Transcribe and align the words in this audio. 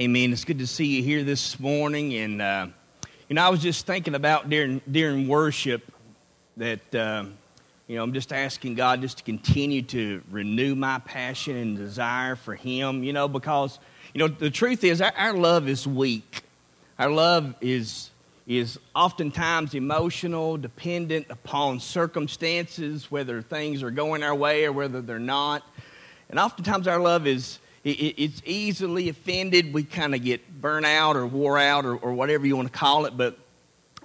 Amen. 0.00 0.32
It's 0.32 0.46
good 0.46 0.60
to 0.60 0.66
see 0.66 0.86
you 0.86 1.02
here 1.02 1.24
this 1.24 1.60
morning. 1.60 2.14
And, 2.14 2.40
uh, 2.40 2.68
you 3.28 3.34
know, 3.34 3.44
I 3.44 3.50
was 3.50 3.60
just 3.60 3.84
thinking 3.84 4.14
about 4.14 4.48
during, 4.48 4.80
during 4.90 5.28
worship 5.28 5.82
that, 6.56 6.94
uh, 6.94 7.24
you 7.86 7.96
know, 7.96 8.02
I'm 8.02 8.14
just 8.14 8.32
asking 8.32 8.76
God 8.76 9.02
just 9.02 9.18
to 9.18 9.24
continue 9.24 9.82
to 9.82 10.22
renew 10.30 10.74
my 10.74 11.00
passion 11.00 11.54
and 11.54 11.76
desire 11.76 12.34
for 12.34 12.54
Him, 12.54 13.04
you 13.04 13.12
know, 13.12 13.28
because, 13.28 13.78
you 14.14 14.20
know, 14.20 14.28
the 14.28 14.48
truth 14.48 14.84
is 14.84 15.02
our, 15.02 15.12
our 15.18 15.34
love 15.34 15.68
is 15.68 15.86
weak. 15.86 16.44
Our 16.98 17.10
love 17.10 17.54
is, 17.60 18.08
is 18.46 18.78
oftentimes 18.96 19.74
emotional, 19.74 20.56
dependent 20.56 21.26
upon 21.28 21.78
circumstances, 21.78 23.10
whether 23.10 23.42
things 23.42 23.82
are 23.82 23.90
going 23.90 24.22
our 24.22 24.34
way 24.34 24.64
or 24.64 24.72
whether 24.72 25.02
they're 25.02 25.18
not. 25.18 25.62
And 26.30 26.38
oftentimes 26.38 26.88
our 26.88 27.00
love 27.00 27.26
is 27.26 27.58
it's 27.82 28.42
easily 28.44 29.08
offended. 29.08 29.72
We 29.72 29.84
kind 29.84 30.14
of 30.14 30.22
get 30.22 30.60
burnt 30.60 30.84
out 30.84 31.16
or 31.16 31.26
wore 31.26 31.58
out 31.58 31.86
or, 31.86 31.96
or, 31.96 32.12
whatever 32.12 32.46
you 32.46 32.54
want 32.56 32.70
to 32.70 32.78
call 32.78 33.06
it. 33.06 33.16
But 33.16 33.38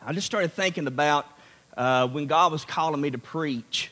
I 0.01 0.13
just 0.13 0.25
started 0.25 0.53
thinking 0.53 0.87
about 0.87 1.25
uh, 1.75 2.07
when 2.07 2.27
God 2.27 2.53
was 2.53 2.63
calling 2.63 3.01
me 3.01 3.11
to 3.11 3.17
preach. 3.17 3.91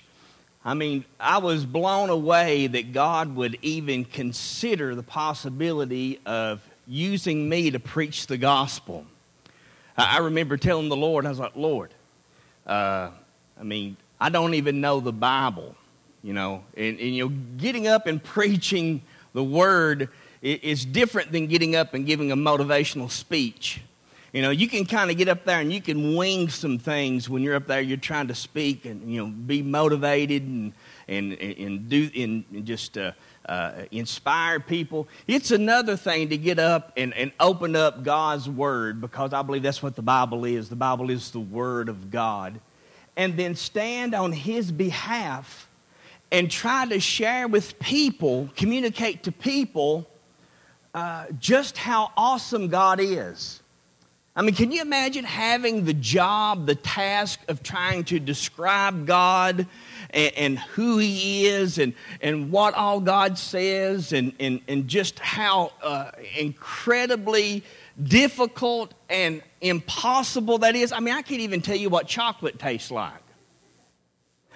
I 0.63 0.73
mean, 0.73 1.03
I 1.19 1.39
was 1.39 1.65
blown 1.65 2.09
away 2.09 2.67
that 2.67 2.93
God 2.93 3.35
would 3.35 3.57
even 3.61 4.05
consider 4.05 4.95
the 4.95 5.03
possibility 5.03 6.19
of 6.25 6.61
using 6.87 7.49
me 7.49 7.71
to 7.71 7.79
preach 7.79 8.27
the 8.27 8.37
gospel. 8.37 9.05
I, 9.97 10.17
I 10.17 10.19
remember 10.19 10.55
telling 10.55 10.87
the 10.87 10.95
Lord, 10.95 11.25
I 11.25 11.29
was 11.29 11.39
like, 11.39 11.57
Lord, 11.57 11.93
uh, 12.65 13.09
I 13.59 13.63
mean, 13.63 13.97
I 14.21 14.29
don't 14.29 14.53
even 14.53 14.79
know 14.79 15.01
the 15.01 15.11
Bible, 15.11 15.75
you 16.23 16.31
know, 16.31 16.63
and, 16.77 16.97
and 16.97 17.15
you 17.15 17.27
know, 17.27 17.35
getting 17.57 17.87
up 17.87 18.07
and 18.07 18.23
preaching 18.23 19.01
the 19.33 19.43
word 19.43 20.09
is 20.41 20.85
different 20.85 21.31
than 21.31 21.47
getting 21.47 21.75
up 21.75 21.93
and 21.93 22.05
giving 22.05 22.31
a 22.31 22.35
motivational 22.35 23.09
speech. 23.09 23.81
You 24.33 24.41
know, 24.41 24.49
you 24.49 24.67
can 24.67 24.85
kind 24.85 25.11
of 25.11 25.17
get 25.17 25.29
up 25.29 25.45
there 25.45 25.59
and 25.59 25.71
you 25.71 25.79
can 25.79 26.15
wing 26.15 26.49
some 26.49 26.79
things 26.79 27.29
when 27.29 27.43
you're 27.43 27.55
up 27.55 27.67
there. 27.67 27.81
You're 27.81 27.97
trying 27.97 28.29
to 28.29 28.35
speak 28.35 28.85
and 28.85 29.13
you 29.13 29.21
know 29.21 29.27
be 29.31 29.61
motivated 29.61 30.41
and 30.41 30.73
and 31.07 31.33
and 31.33 31.87
do 31.87 32.09
and 32.15 32.65
just 32.65 32.97
uh, 32.97 33.11
uh, 33.47 33.83
inspire 33.91 34.59
people. 34.59 35.07
It's 35.27 35.51
another 35.51 35.95
thing 35.95 36.29
to 36.29 36.37
get 36.37 36.57
up 36.57 36.93
and, 36.97 37.13
and 37.13 37.31
open 37.39 37.75
up 37.75 38.03
God's 38.03 38.49
word 38.49 39.01
because 39.01 39.33
I 39.33 39.43
believe 39.43 39.61
that's 39.61 39.83
what 39.83 39.95
the 39.95 40.01
Bible 40.01 40.45
is. 40.45 40.67
The 40.67 40.75
Bible 40.75 41.11
is 41.11 41.29
the 41.29 41.39
word 41.39 41.87
of 41.87 42.09
God, 42.09 42.59
and 43.15 43.37
then 43.37 43.53
stand 43.53 44.15
on 44.15 44.31
His 44.31 44.71
behalf 44.71 45.69
and 46.33 46.49
try 46.49 46.85
to 46.87 46.99
share 46.99 47.47
with 47.47 47.79
people, 47.79 48.49
communicate 48.55 49.23
to 49.23 49.31
people 49.31 50.09
uh, 50.95 51.27
just 51.39 51.77
how 51.77 52.11
awesome 52.17 52.69
God 52.69 52.99
is. 52.99 53.61
I 54.35 54.41
mean, 54.41 54.55
can 54.55 54.71
you 54.71 54.81
imagine 54.81 55.25
having 55.25 55.85
the 55.85 55.93
job, 55.93 56.65
the 56.65 56.73
task 56.73 57.39
of 57.47 57.61
trying 57.61 58.03
to 58.05 58.19
describe 58.19 59.05
God 59.05 59.67
and, 60.09 60.33
and 60.35 60.59
who 60.59 60.97
He 60.97 61.45
is 61.45 61.77
and, 61.77 61.93
and 62.19 62.51
what 62.51 62.73
all 62.73 62.99
God 62.99 63.37
says 63.37 64.11
and, 64.11 64.33
and, 64.39 64.59
and 64.67 64.87
just 64.87 65.19
how 65.19 65.71
uh, 65.83 66.09
incredibly 66.35 67.63
difficult 68.01 68.95
and 69.07 69.43
impossible 69.61 70.57
that 70.57 70.75
is? 70.75 70.91
I 70.91 70.99
mean, 70.99 71.13
I 71.13 71.21
can't 71.21 71.41
even 71.41 71.61
tell 71.61 71.77
you 71.77 71.89
what 71.89 72.07
chocolate 72.07 72.57
tastes 72.57 72.89
like. 72.89 73.22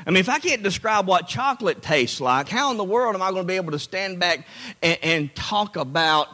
I 0.05 0.11
mean, 0.11 0.17
if 0.17 0.29
I 0.29 0.39
can't 0.39 0.63
describe 0.63 1.07
what 1.07 1.27
chocolate 1.27 1.81
tastes 1.81 2.21
like, 2.21 2.49
how 2.49 2.71
in 2.71 2.77
the 2.77 2.83
world 2.83 3.15
am 3.15 3.21
I 3.21 3.31
going 3.31 3.43
to 3.43 3.47
be 3.47 3.55
able 3.55 3.71
to 3.71 3.79
stand 3.79 4.19
back 4.19 4.45
and, 4.81 4.97
and 5.01 5.35
talk 5.35 5.75
about 5.75 6.29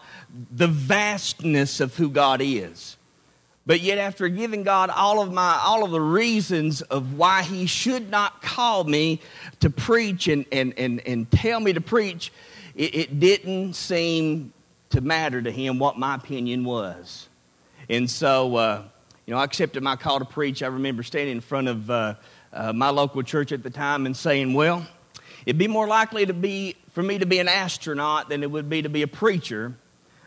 the 0.51 0.67
vastness 0.67 1.79
of 1.79 1.95
who 1.95 2.09
God 2.09 2.41
is? 2.41 2.97
But 3.65 3.79
yet, 3.79 3.97
after 3.97 4.27
giving 4.27 4.63
God 4.63 4.89
all 4.89 5.21
of 5.21 5.31
my 5.31 5.57
all 5.63 5.85
of 5.85 5.91
the 5.91 6.01
reasons 6.01 6.81
of 6.81 7.17
why 7.17 7.43
He 7.43 7.65
should 7.65 8.09
not 8.09 8.41
call 8.41 8.83
me 8.83 9.21
to 9.61 9.69
preach 9.69 10.27
and 10.27 10.45
and 10.51 10.73
and, 10.77 10.99
and 11.07 11.31
tell 11.31 11.61
me 11.61 11.71
to 11.71 11.79
preach, 11.79 12.33
it, 12.75 12.93
it 12.93 13.19
didn't 13.21 13.73
seem 13.73 14.51
to 14.89 14.99
matter 14.99 15.41
to 15.41 15.49
Him 15.49 15.79
what 15.79 15.97
my 15.97 16.15
opinion 16.15 16.65
was. 16.65 17.29
And 17.89 18.09
so, 18.09 18.55
uh, 18.57 18.83
you 19.25 19.33
know, 19.33 19.39
I 19.39 19.45
accepted 19.45 19.81
my 19.81 19.95
call 19.95 20.19
to 20.19 20.25
preach. 20.25 20.61
I 20.61 20.67
remember 20.67 21.01
standing 21.01 21.35
in 21.35 21.41
front 21.41 21.69
of 21.69 21.89
uh, 21.89 22.15
uh, 22.53 22.71
my 22.71 22.89
local 22.89 23.23
church 23.23 23.51
at 23.51 23.63
the 23.63 23.69
time 23.69 24.05
and 24.05 24.15
saying, 24.15 24.53
well, 24.53 24.85
it'd 25.45 25.57
be 25.57 25.67
more 25.67 25.87
likely 25.87 26.25
to 26.25 26.33
be 26.33 26.75
for 26.91 27.01
me 27.01 27.17
to 27.17 27.25
be 27.25 27.39
an 27.39 27.47
astronaut 27.47 28.29
than 28.29 28.43
it 28.43 28.51
would 28.51 28.69
be 28.69 28.83
to 28.83 28.89
be 28.89 29.01
a 29.01 29.07
preacher, 29.07 29.73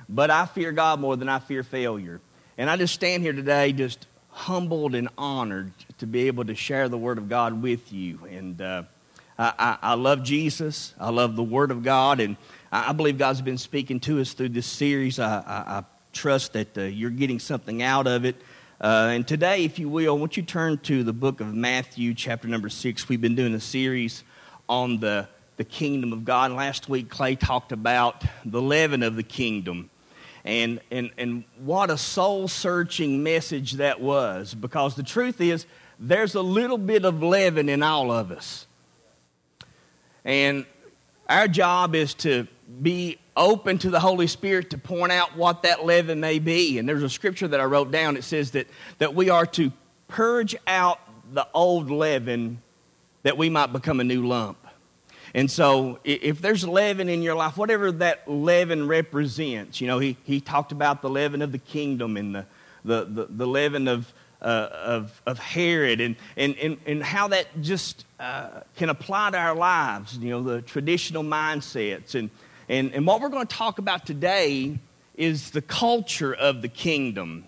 but 0.08 0.30
I 0.30 0.46
fear 0.46 0.72
God 0.72 1.00
more 1.00 1.16
than 1.16 1.28
I 1.28 1.38
fear 1.38 1.62
failure. 1.62 2.20
And 2.58 2.68
I 2.68 2.76
just 2.76 2.94
stand 2.94 3.22
here 3.22 3.32
today 3.32 3.72
just 3.72 4.06
humbled 4.30 4.94
and 4.94 5.08
honored 5.16 5.72
to 5.98 6.06
be 6.06 6.26
able 6.26 6.44
to 6.44 6.54
share 6.54 6.88
the 6.88 6.98
Word 6.98 7.18
of 7.18 7.28
God 7.28 7.62
with 7.62 7.92
you. 7.92 8.18
And 8.28 8.60
uh, 8.60 8.82
I, 9.38 9.52
I, 9.58 9.78
I, 9.90 9.94
love 9.94 10.22
Jesus. 10.24 10.94
I 10.98 11.10
love 11.10 11.36
the 11.36 11.44
Word 11.44 11.70
of 11.70 11.82
God. 11.82 12.20
And 12.20 12.36
I, 12.72 12.90
I, 12.90 12.92
believe 12.92 13.16
God's 13.16 13.40
been 13.40 13.58
speaking 13.58 14.00
to 14.00 14.20
us 14.20 14.32
through 14.32 14.50
this 14.50 14.66
series. 14.66 15.18
I, 15.18 15.84
trust 16.16 16.54
that 16.54 16.76
uh, 16.78 16.82
you're 16.82 17.10
getting 17.10 17.38
something 17.38 17.82
out 17.82 18.06
of 18.06 18.24
it. 18.24 18.36
Uh, 18.78 19.10
and 19.10 19.26
today, 19.26 19.64
if 19.64 19.78
you 19.78 19.88
will, 19.88 20.14
I 20.14 20.18
want 20.18 20.36
you 20.36 20.42
to 20.42 20.52
turn 20.52 20.76
to 20.80 21.02
the 21.02 21.14
book 21.14 21.40
of 21.40 21.54
Matthew, 21.54 22.12
chapter 22.12 22.46
number 22.46 22.68
six. 22.68 23.08
We've 23.08 23.20
been 23.20 23.34
doing 23.34 23.54
a 23.54 23.60
series 23.60 24.22
on 24.68 25.00
the, 25.00 25.28
the 25.56 25.64
kingdom 25.64 26.12
of 26.12 26.26
God. 26.26 26.52
Last 26.52 26.86
week, 26.86 27.08
Clay 27.08 27.36
talked 27.36 27.72
about 27.72 28.22
the 28.44 28.60
leaven 28.60 29.02
of 29.02 29.16
the 29.16 29.22
kingdom. 29.22 29.88
And, 30.44 30.80
and, 30.90 31.10
and 31.16 31.44
what 31.58 31.88
a 31.88 31.96
soul 31.96 32.48
searching 32.48 33.22
message 33.22 33.72
that 33.72 33.98
was, 33.98 34.52
because 34.52 34.94
the 34.94 35.02
truth 35.02 35.40
is, 35.40 35.64
there's 35.98 36.34
a 36.34 36.42
little 36.42 36.76
bit 36.76 37.06
of 37.06 37.22
leaven 37.22 37.70
in 37.70 37.82
all 37.82 38.12
of 38.12 38.30
us. 38.30 38.66
And 40.22 40.66
our 41.30 41.48
job 41.48 41.94
is 41.94 42.12
to 42.14 42.46
be 42.82 43.16
open 43.36 43.78
to 43.78 43.90
the 43.90 44.00
Holy 44.00 44.26
Spirit 44.26 44.70
to 44.70 44.78
point 44.78 45.12
out 45.12 45.36
what 45.36 45.62
that 45.62 45.84
leaven 45.84 46.20
may 46.20 46.38
be. 46.38 46.78
And 46.78 46.88
there's 46.88 47.02
a 47.02 47.10
scripture 47.10 47.48
that 47.48 47.60
I 47.60 47.64
wrote 47.64 47.90
down. 47.90 48.16
It 48.16 48.24
says 48.24 48.52
that, 48.52 48.66
that 48.98 49.14
we 49.14 49.28
are 49.30 49.46
to 49.46 49.72
purge 50.08 50.56
out 50.66 51.00
the 51.32 51.46
old 51.52 51.90
leaven 51.90 52.62
that 53.22 53.36
we 53.36 53.50
might 53.50 53.72
become 53.72 54.00
a 54.00 54.04
new 54.04 54.26
lump. 54.26 54.58
And 55.34 55.50
so, 55.50 55.98
if 56.04 56.40
there's 56.40 56.66
leaven 56.66 57.08
in 57.08 57.20
your 57.20 57.34
life, 57.34 57.58
whatever 57.58 57.92
that 57.92 58.30
leaven 58.30 58.88
represents, 58.88 59.80
you 59.80 59.86
know, 59.86 59.98
he, 59.98 60.16
he 60.24 60.40
talked 60.40 60.72
about 60.72 61.02
the 61.02 61.10
leaven 61.10 61.42
of 61.42 61.52
the 61.52 61.58
kingdom 61.58 62.16
and 62.16 62.34
the, 62.34 62.46
the, 62.84 63.04
the, 63.04 63.26
the 63.28 63.46
leaven 63.46 63.86
of, 63.88 64.14
uh, 64.40 64.68
of, 64.72 65.20
of 65.26 65.38
Herod 65.38 66.00
and, 66.00 66.16
and, 66.36 66.56
and, 66.56 66.78
and 66.86 67.02
how 67.02 67.28
that 67.28 67.60
just 67.60 68.06
uh, 68.18 68.60
can 68.76 68.88
apply 68.88 69.32
to 69.32 69.38
our 69.38 69.54
lives, 69.54 70.16
you 70.16 70.30
know, 70.30 70.42
the 70.42 70.62
traditional 70.62 71.24
mindsets. 71.24 72.14
And, 72.14 72.30
and, 72.68 72.92
and 72.92 73.06
what 73.06 73.20
we're 73.20 73.28
going 73.28 73.46
to 73.46 73.56
talk 73.56 73.78
about 73.78 74.06
today 74.06 74.78
is 75.14 75.50
the 75.50 75.62
culture 75.62 76.34
of 76.34 76.62
the 76.62 76.68
kingdom. 76.68 77.44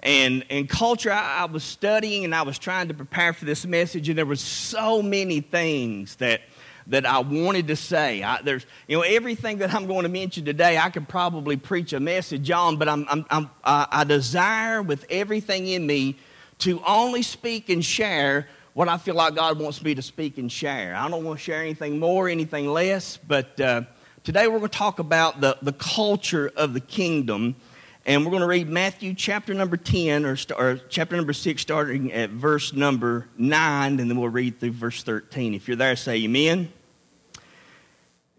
And, 0.00 0.44
and 0.50 0.68
culture, 0.68 1.12
I, 1.12 1.40
I, 1.40 1.44
was 1.46 1.64
studying 1.64 2.24
and 2.24 2.34
I 2.34 2.42
was 2.42 2.58
trying 2.58 2.88
to 2.88 2.94
prepare 2.94 3.32
for 3.32 3.44
this 3.44 3.66
message, 3.66 4.08
and 4.08 4.16
there 4.16 4.26
were 4.26 4.36
so 4.36 5.02
many 5.02 5.40
things 5.40 6.16
that, 6.16 6.42
that 6.86 7.04
I 7.04 7.18
wanted 7.18 7.68
to 7.68 7.76
say. 7.76 8.22
I, 8.22 8.40
there's, 8.42 8.64
you 8.86 8.96
know, 8.96 9.02
everything 9.02 9.58
that 9.58 9.74
I'm 9.74 9.86
going 9.86 10.04
to 10.04 10.08
mention 10.08 10.44
today, 10.44 10.78
I 10.78 10.88
could 10.90 11.08
probably 11.08 11.56
preach 11.56 11.92
a 11.92 12.00
message 12.00 12.50
on, 12.50 12.76
but 12.76 12.88
I'm, 12.88 13.06
I'm, 13.10 13.26
I'm, 13.30 13.50
I 13.62 14.04
desire 14.04 14.82
with 14.82 15.04
everything 15.10 15.66
in 15.68 15.86
me 15.86 16.16
to 16.60 16.82
only 16.86 17.22
speak 17.22 17.68
and 17.68 17.84
share 17.84 18.48
what 18.72 18.88
I 18.88 18.96
feel 18.98 19.14
like 19.14 19.34
God 19.34 19.58
wants 19.58 19.82
me 19.82 19.94
to 19.94 20.02
speak 20.02 20.38
and 20.38 20.50
share. 20.50 20.94
I 20.94 21.08
don't 21.08 21.24
want 21.24 21.38
to 21.38 21.44
share 21.44 21.60
anything 21.60 21.98
more, 21.98 22.28
anything 22.28 22.68
less, 22.68 23.16
but. 23.16 23.58
Uh, 23.58 23.82
Today 24.22 24.46
we're 24.48 24.58
going 24.58 24.70
to 24.70 24.76
talk 24.76 24.98
about 24.98 25.40
the, 25.40 25.56
the 25.62 25.72
culture 25.72 26.52
of 26.54 26.74
the 26.74 26.80
kingdom. 26.80 27.56
And 28.04 28.22
we're 28.22 28.30
going 28.30 28.42
to 28.42 28.46
read 28.46 28.68
Matthew 28.68 29.14
chapter 29.14 29.54
number 29.54 29.78
10 29.78 30.26
or, 30.26 30.36
or, 30.58 30.78
chapter 30.90 31.16
number 31.16 31.32
6, 31.32 31.62
starting 31.62 32.12
at 32.12 32.28
verse 32.28 32.74
number 32.74 33.28
9, 33.38 33.98
and 33.98 34.10
then 34.10 34.20
we'll 34.20 34.28
read 34.28 34.60
through 34.60 34.72
verse 34.72 35.02
13. 35.02 35.54
If 35.54 35.68
you're 35.68 35.76
there, 35.78 35.96
say 35.96 36.22
amen. 36.22 36.70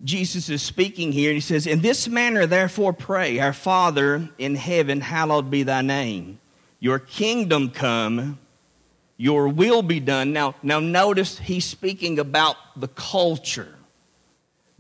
Jesus 0.04 0.50
is 0.50 0.62
speaking 0.62 1.12
here, 1.12 1.31
and 1.31 1.38
he 1.38 1.42
says, 1.42 1.66
In 1.66 1.81
this 1.81 2.07
manner, 2.07 2.45
therefore, 2.45 2.94
pray, 2.94 3.39
Our 3.39 3.54
Father 3.54 4.30
in 4.38 4.54
heaven, 4.54 5.01
hallowed 5.01 5.50
be 5.50 5.63
thy 5.63 5.81
name. 5.81 6.39
Your 6.80 7.00
kingdom 7.00 7.72
come, 7.72 8.38
your 9.18 9.48
will 9.48 9.81
be 9.81 10.00
done. 10.00 10.31
Now, 10.31 10.54
now 10.62 10.80
notice 10.80 11.39
he's 11.39 11.66
speaking 11.66 12.19
about 12.19 12.56
the 12.75 12.88
culture 12.88 13.75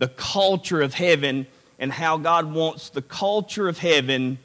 the 0.01 0.07
culture 0.07 0.81
of 0.81 0.95
heaven 0.95 1.45
and 1.77 1.91
how 1.91 2.17
God 2.17 2.51
wants 2.51 2.89
the 2.89 3.03
culture 3.03 3.69
of 3.69 3.77
heaven 3.77 4.39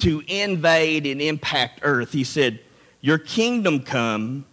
to 0.00 0.20
invade 0.26 1.06
and 1.06 1.22
impact 1.22 1.78
earth. 1.82 2.10
He 2.10 2.24
said, 2.24 2.58
Your 3.00 3.16
kingdom 3.16 3.84
come, 3.84 4.46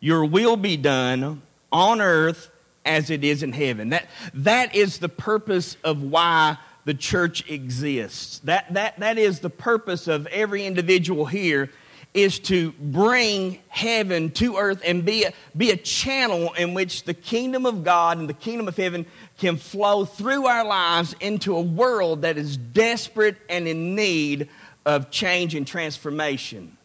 your 0.00 0.24
will 0.24 0.56
be 0.56 0.76
done 0.76 1.40
on 1.70 2.00
earth 2.00 2.50
as 2.84 3.10
it 3.10 3.22
is 3.22 3.44
in 3.44 3.52
heaven. 3.52 3.90
That, 3.90 4.08
that 4.34 4.74
is 4.74 4.98
the 4.98 5.08
purpose 5.08 5.76
of 5.84 6.02
why 6.02 6.58
the 6.84 6.94
church 6.94 7.48
exists. 7.48 8.40
That, 8.40 8.74
that, 8.74 8.98
that 8.98 9.18
is 9.18 9.38
the 9.38 9.50
purpose 9.50 10.08
of 10.08 10.26
every 10.26 10.66
individual 10.66 11.26
here 11.26 11.70
is 12.16 12.38
to 12.38 12.72
bring 12.72 13.58
heaven 13.68 14.30
to 14.30 14.56
earth 14.56 14.80
and 14.84 15.04
be 15.04 15.24
a, 15.24 15.32
be 15.54 15.70
a 15.70 15.76
channel 15.76 16.54
in 16.54 16.72
which 16.72 17.04
the 17.04 17.12
kingdom 17.12 17.66
of 17.66 17.84
God 17.84 18.16
and 18.16 18.26
the 18.26 18.34
kingdom 18.34 18.66
of 18.68 18.76
heaven 18.76 19.04
can 19.36 19.58
flow 19.58 20.06
through 20.06 20.46
our 20.46 20.64
lives 20.64 21.14
into 21.20 21.54
a 21.54 21.60
world 21.60 22.22
that 22.22 22.38
is 22.38 22.56
desperate 22.56 23.36
and 23.50 23.68
in 23.68 23.94
need 23.94 24.48
of 24.86 25.10
change 25.10 25.54
and 25.54 25.66
transformation. 25.66 26.78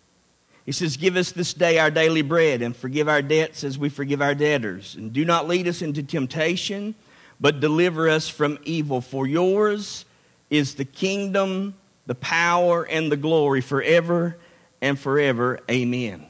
He 0.66 0.74
says, 0.74 0.98
Give 0.98 1.16
us 1.16 1.32
this 1.32 1.54
day 1.54 1.80
our 1.80 1.90
daily 1.90 2.24
bread 2.24 2.62
and 2.62 2.76
forgive 2.76 3.08
our 3.08 3.22
debts 3.22 3.64
as 3.64 3.78
we 3.78 3.88
forgive 3.88 4.22
our 4.22 4.36
debtors. 4.36 4.96
And 4.96 5.14
do 5.14 5.24
not 5.24 5.48
lead 5.48 5.66
us 5.66 5.82
into 5.82 6.04
temptation, 6.04 6.94
but 7.40 7.62
deliver 7.62 8.10
us 8.10 8.28
from 8.28 8.60
evil. 8.66 9.00
For 9.00 9.26
yours 9.26 10.04
is 10.50 10.76
the 10.76 10.86
kingdom, 10.86 11.76
the 12.06 12.16
power, 12.16 12.84
and 12.84 13.10
the 13.10 13.18
glory 13.18 13.62
forever 13.62 14.36
and 14.82 15.00
forever. 15.00 15.60
Amen. 15.70 16.26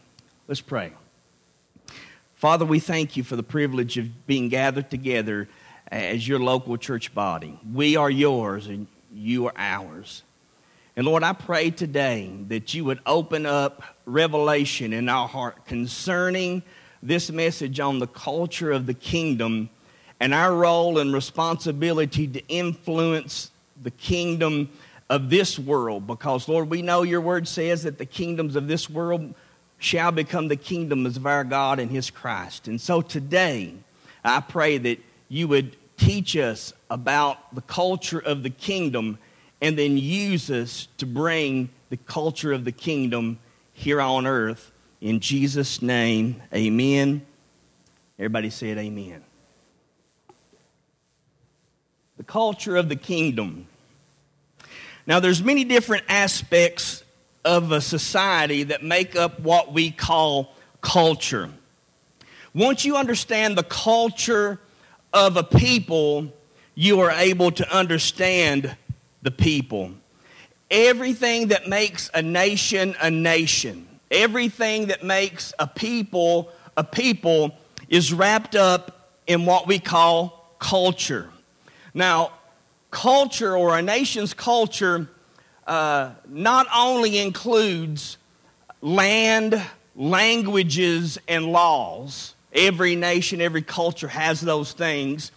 Let's 0.48 0.62
pray. 0.62 0.94
Father, 2.36 2.66
we 2.66 2.80
thank 2.80 3.16
you 3.16 3.24
for 3.24 3.36
the 3.36 3.44
privilege 3.44 3.98
of 3.98 4.26
being 4.28 4.50
gathered 4.50 4.90
together 4.90 5.48
as 5.92 6.28
your 6.28 6.40
local 6.40 6.78
church 6.78 7.14
body. 7.14 7.60
We 7.72 7.96
are 7.96 8.10
yours 8.10 8.68
and 8.68 8.88
you 9.14 9.48
are 9.48 9.54
ours. 9.56 10.24
And 10.96 11.06
Lord, 11.06 11.24
I 11.24 11.34
pray 11.34 11.72
today 11.72 12.32
that 12.48 12.74
you 12.74 12.84
would 12.86 13.00
open 13.06 13.46
up 13.46 13.84
revelation 14.06 14.92
in 14.92 15.08
our 15.08 15.28
heart 15.28 15.66
concerning 15.66 16.64
this 17.02 17.32
message 17.32 17.80
on 17.80 18.00
the 18.00 18.08
culture 18.08 18.72
of 18.72 18.86
the 18.86 18.94
kingdom 18.94 19.70
and 20.20 20.34
our 20.34 20.54
role 20.54 21.00
and 21.00 21.14
responsibility 21.14 22.28
to 22.28 22.48
influence 22.48 23.52
the 23.82 23.92
kingdom 23.92 24.70
of 25.12 25.30
this 25.30 25.60
world. 25.60 26.08
Because, 26.08 26.48
Lord, 26.48 26.70
we 26.70 26.82
know 26.82 27.04
your 27.04 27.22
word 27.22 27.48
says 27.48 27.84
that 27.84 27.98
the 27.98 28.06
kingdoms 28.06 28.56
of 28.56 28.68
this 28.68 28.90
world 28.90 29.36
shall 29.78 30.12
become 30.12 30.48
the 30.48 30.56
kingdoms 30.56 31.18
of 31.18 31.26
our 31.26 31.44
God 31.44 31.80
and 31.80 31.92
his 31.92 32.10
Christ. 32.10 32.68
And 32.70 32.80
so 32.80 33.02
today, 33.02 33.74
I 34.24 34.40
pray 34.40 34.78
that 34.78 35.00
you 35.28 35.50
would 35.50 35.76
teach 35.98 36.38
us 36.38 36.74
about 36.90 37.54
the 37.54 37.62
culture 37.62 38.20
of 38.20 38.42
the 38.42 38.50
kingdom 38.50 39.20
and 39.60 39.78
then 39.78 39.98
use 39.98 40.50
us 40.50 40.88
to 40.98 41.06
bring 41.06 41.70
the 41.90 41.98
culture 41.98 42.54
of 42.54 42.64
the 42.64 42.72
kingdom 42.72 43.38
here 43.74 44.00
on 44.00 44.26
earth. 44.26 44.72
In 45.02 45.20
Jesus' 45.20 45.82
name, 45.82 46.42
amen. 46.54 47.26
Everybody 48.18 48.50
said 48.50 48.78
amen. 48.78 49.24
The 52.18 52.24
culture 52.24 52.78
of 52.78 52.88
the 52.88 52.96
kingdom. 52.96 53.68
Now, 55.12 55.20
there's 55.20 55.44
many 55.44 55.66
different 55.66 56.06
aspects 56.08 57.04
of 57.44 57.74
a 57.74 57.82
society 57.82 58.64
that 58.64 58.82
make 58.82 59.14
up 59.14 59.42
what 59.42 59.74
we 59.74 59.92
call 59.92 60.56
culture. 60.80 61.50
Once 62.54 62.86
you 62.86 62.96
understand 62.96 63.58
the 63.58 63.64
culture 63.64 64.58
of 65.12 65.36
a 65.36 65.44
people, 65.44 66.32
you 66.76 67.02
are 67.02 67.12
able 67.12 67.52
to 67.52 67.78
understand 67.78 68.74
the 69.22 69.32
people. 69.32 69.92
Everything 70.70 71.50
that 71.50 71.68
makes 71.68 72.10
a 72.14 72.22
nation 72.22 72.96
a 73.02 73.12
nation, 73.12 73.90
everything 74.12 74.86
that 74.86 75.04
makes 75.04 75.54
a 75.60 75.68
people 75.68 76.54
a 76.78 76.86
people 76.86 77.54
is 77.90 78.14
wrapped 78.14 78.56
up 78.56 79.10
in 79.28 79.46
what 79.46 79.68
we 79.68 79.78
call 79.78 80.56
culture. 80.58 81.30
Now, 81.94 82.32
culture 82.92 83.58
or 83.58 83.78
a 83.78 83.82
nation's 83.82 84.34
culture 84.34 85.10
uh, 85.66 86.12
not 86.28 86.68
only 86.76 87.18
includes 87.18 88.18
land, 88.82 89.62
languages, 89.96 91.18
and 91.28 91.52
laws, 91.52 92.36
every 92.54 92.96
nation, 92.96 93.42
every 93.42 93.62
culture 93.62 94.08
has 94.08 94.42
those 94.42 94.74
things 94.74 95.32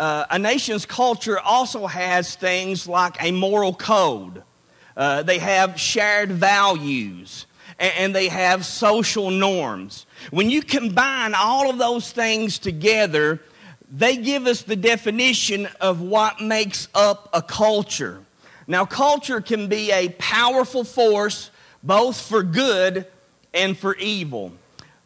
uh, 0.00 0.24
a 0.30 0.38
nation's 0.38 0.86
culture 0.86 1.38
also 1.38 1.86
has 1.86 2.34
things 2.34 2.88
like 2.88 3.22
a 3.22 3.32
moral 3.32 3.74
code. 3.74 4.42
Uh, 4.96 5.22
they 5.22 5.38
have 5.38 5.78
shared 5.78 6.32
values 6.32 7.46
and, 7.78 7.92
and 7.98 8.14
they 8.14 8.28
have 8.28 8.64
social 8.64 9.30
norms. 9.30 10.06
When 10.30 10.48
you 10.48 10.62
combine 10.62 11.34
all 11.34 11.68
of 11.68 11.76
those 11.76 12.10
things 12.12 12.58
together, 12.58 13.42
they 13.90 14.16
give 14.16 14.46
us 14.46 14.62
the 14.62 14.76
definition 14.76 15.68
of 15.80 16.00
what 16.00 16.40
makes 16.40 16.88
up 16.94 17.28
a 17.32 17.42
culture. 17.42 18.20
Now, 18.66 18.84
culture 18.84 19.40
can 19.40 19.68
be 19.68 19.90
a 19.90 20.10
powerful 20.10 20.84
force 20.84 21.50
both 21.82 22.20
for 22.20 22.42
good 22.42 23.06
and 23.52 23.76
for 23.76 23.96
evil. 23.96 24.52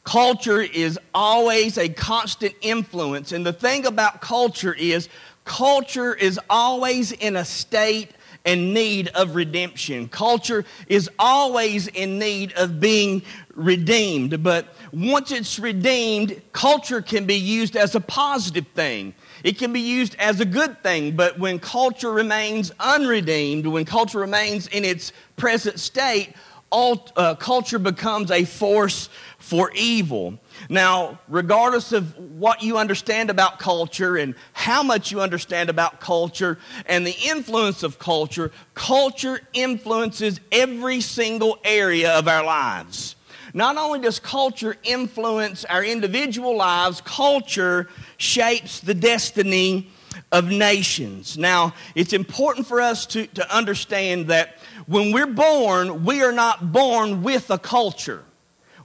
Culture 0.04 0.60
is 0.60 0.98
always 1.14 1.78
a 1.78 1.88
constant 1.88 2.54
influence. 2.60 3.32
And 3.32 3.46
the 3.46 3.54
thing 3.54 3.86
about 3.86 4.20
culture 4.20 4.74
is, 4.74 5.08
culture 5.46 6.14
is 6.14 6.38
always 6.50 7.12
in 7.12 7.36
a 7.36 7.44
state 7.44 8.10
and 8.44 8.74
need 8.74 9.08
of 9.08 9.34
redemption. 9.34 10.08
Culture 10.08 10.66
is 10.88 11.08
always 11.18 11.86
in 11.88 12.18
need 12.18 12.52
of 12.52 12.80
being 12.80 13.22
redeemed. 13.54 14.42
But 14.42 14.74
once 14.92 15.30
it's 15.30 15.58
redeemed, 15.58 16.40
culture 16.52 17.00
can 17.00 17.26
be 17.26 17.36
used 17.36 17.76
as 17.76 17.94
a 17.94 18.00
positive 18.00 18.66
thing. 18.74 19.14
It 19.42 19.58
can 19.58 19.72
be 19.72 19.80
used 19.80 20.16
as 20.18 20.40
a 20.40 20.44
good 20.44 20.82
thing, 20.82 21.16
but 21.16 21.38
when 21.38 21.58
culture 21.58 22.12
remains 22.12 22.72
unredeemed, 22.80 23.66
when 23.66 23.84
culture 23.84 24.18
remains 24.18 24.66
in 24.68 24.84
its 24.84 25.12
present 25.36 25.78
state, 25.78 26.34
all, 26.70 27.06
uh, 27.16 27.36
culture 27.36 27.78
becomes 27.78 28.32
a 28.32 28.44
force 28.44 29.08
for 29.38 29.70
evil. 29.76 30.38
Now, 30.68 31.20
regardless 31.28 31.92
of 31.92 32.18
what 32.18 32.62
you 32.62 32.78
understand 32.78 33.30
about 33.30 33.60
culture 33.60 34.16
and 34.16 34.34
how 34.54 34.82
much 34.82 35.12
you 35.12 35.20
understand 35.20 35.70
about 35.70 36.00
culture 36.00 36.58
and 36.86 37.06
the 37.06 37.16
influence 37.24 37.82
of 37.84 37.98
culture, 37.98 38.50
culture 38.74 39.40
influences 39.52 40.40
every 40.50 41.00
single 41.00 41.58
area 41.62 42.10
of 42.18 42.26
our 42.26 42.44
lives. 42.44 43.13
Not 43.54 43.76
only 43.76 44.00
does 44.00 44.18
culture 44.18 44.76
influence 44.82 45.64
our 45.64 45.84
individual 45.84 46.56
lives, 46.56 47.00
culture 47.00 47.88
shapes 48.16 48.80
the 48.80 48.94
destiny 48.94 49.88
of 50.32 50.50
nations. 50.50 51.38
Now, 51.38 51.72
it's 51.94 52.12
important 52.12 52.66
for 52.66 52.80
us 52.80 53.06
to, 53.06 53.28
to 53.28 53.56
understand 53.56 54.26
that 54.26 54.58
when 54.86 55.12
we're 55.12 55.26
born, 55.26 56.04
we 56.04 56.22
are 56.22 56.32
not 56.32 56.72
born 56.72 57.22
with 57.22 57.48
a 57.50 57.58
culture. 57.58 58.24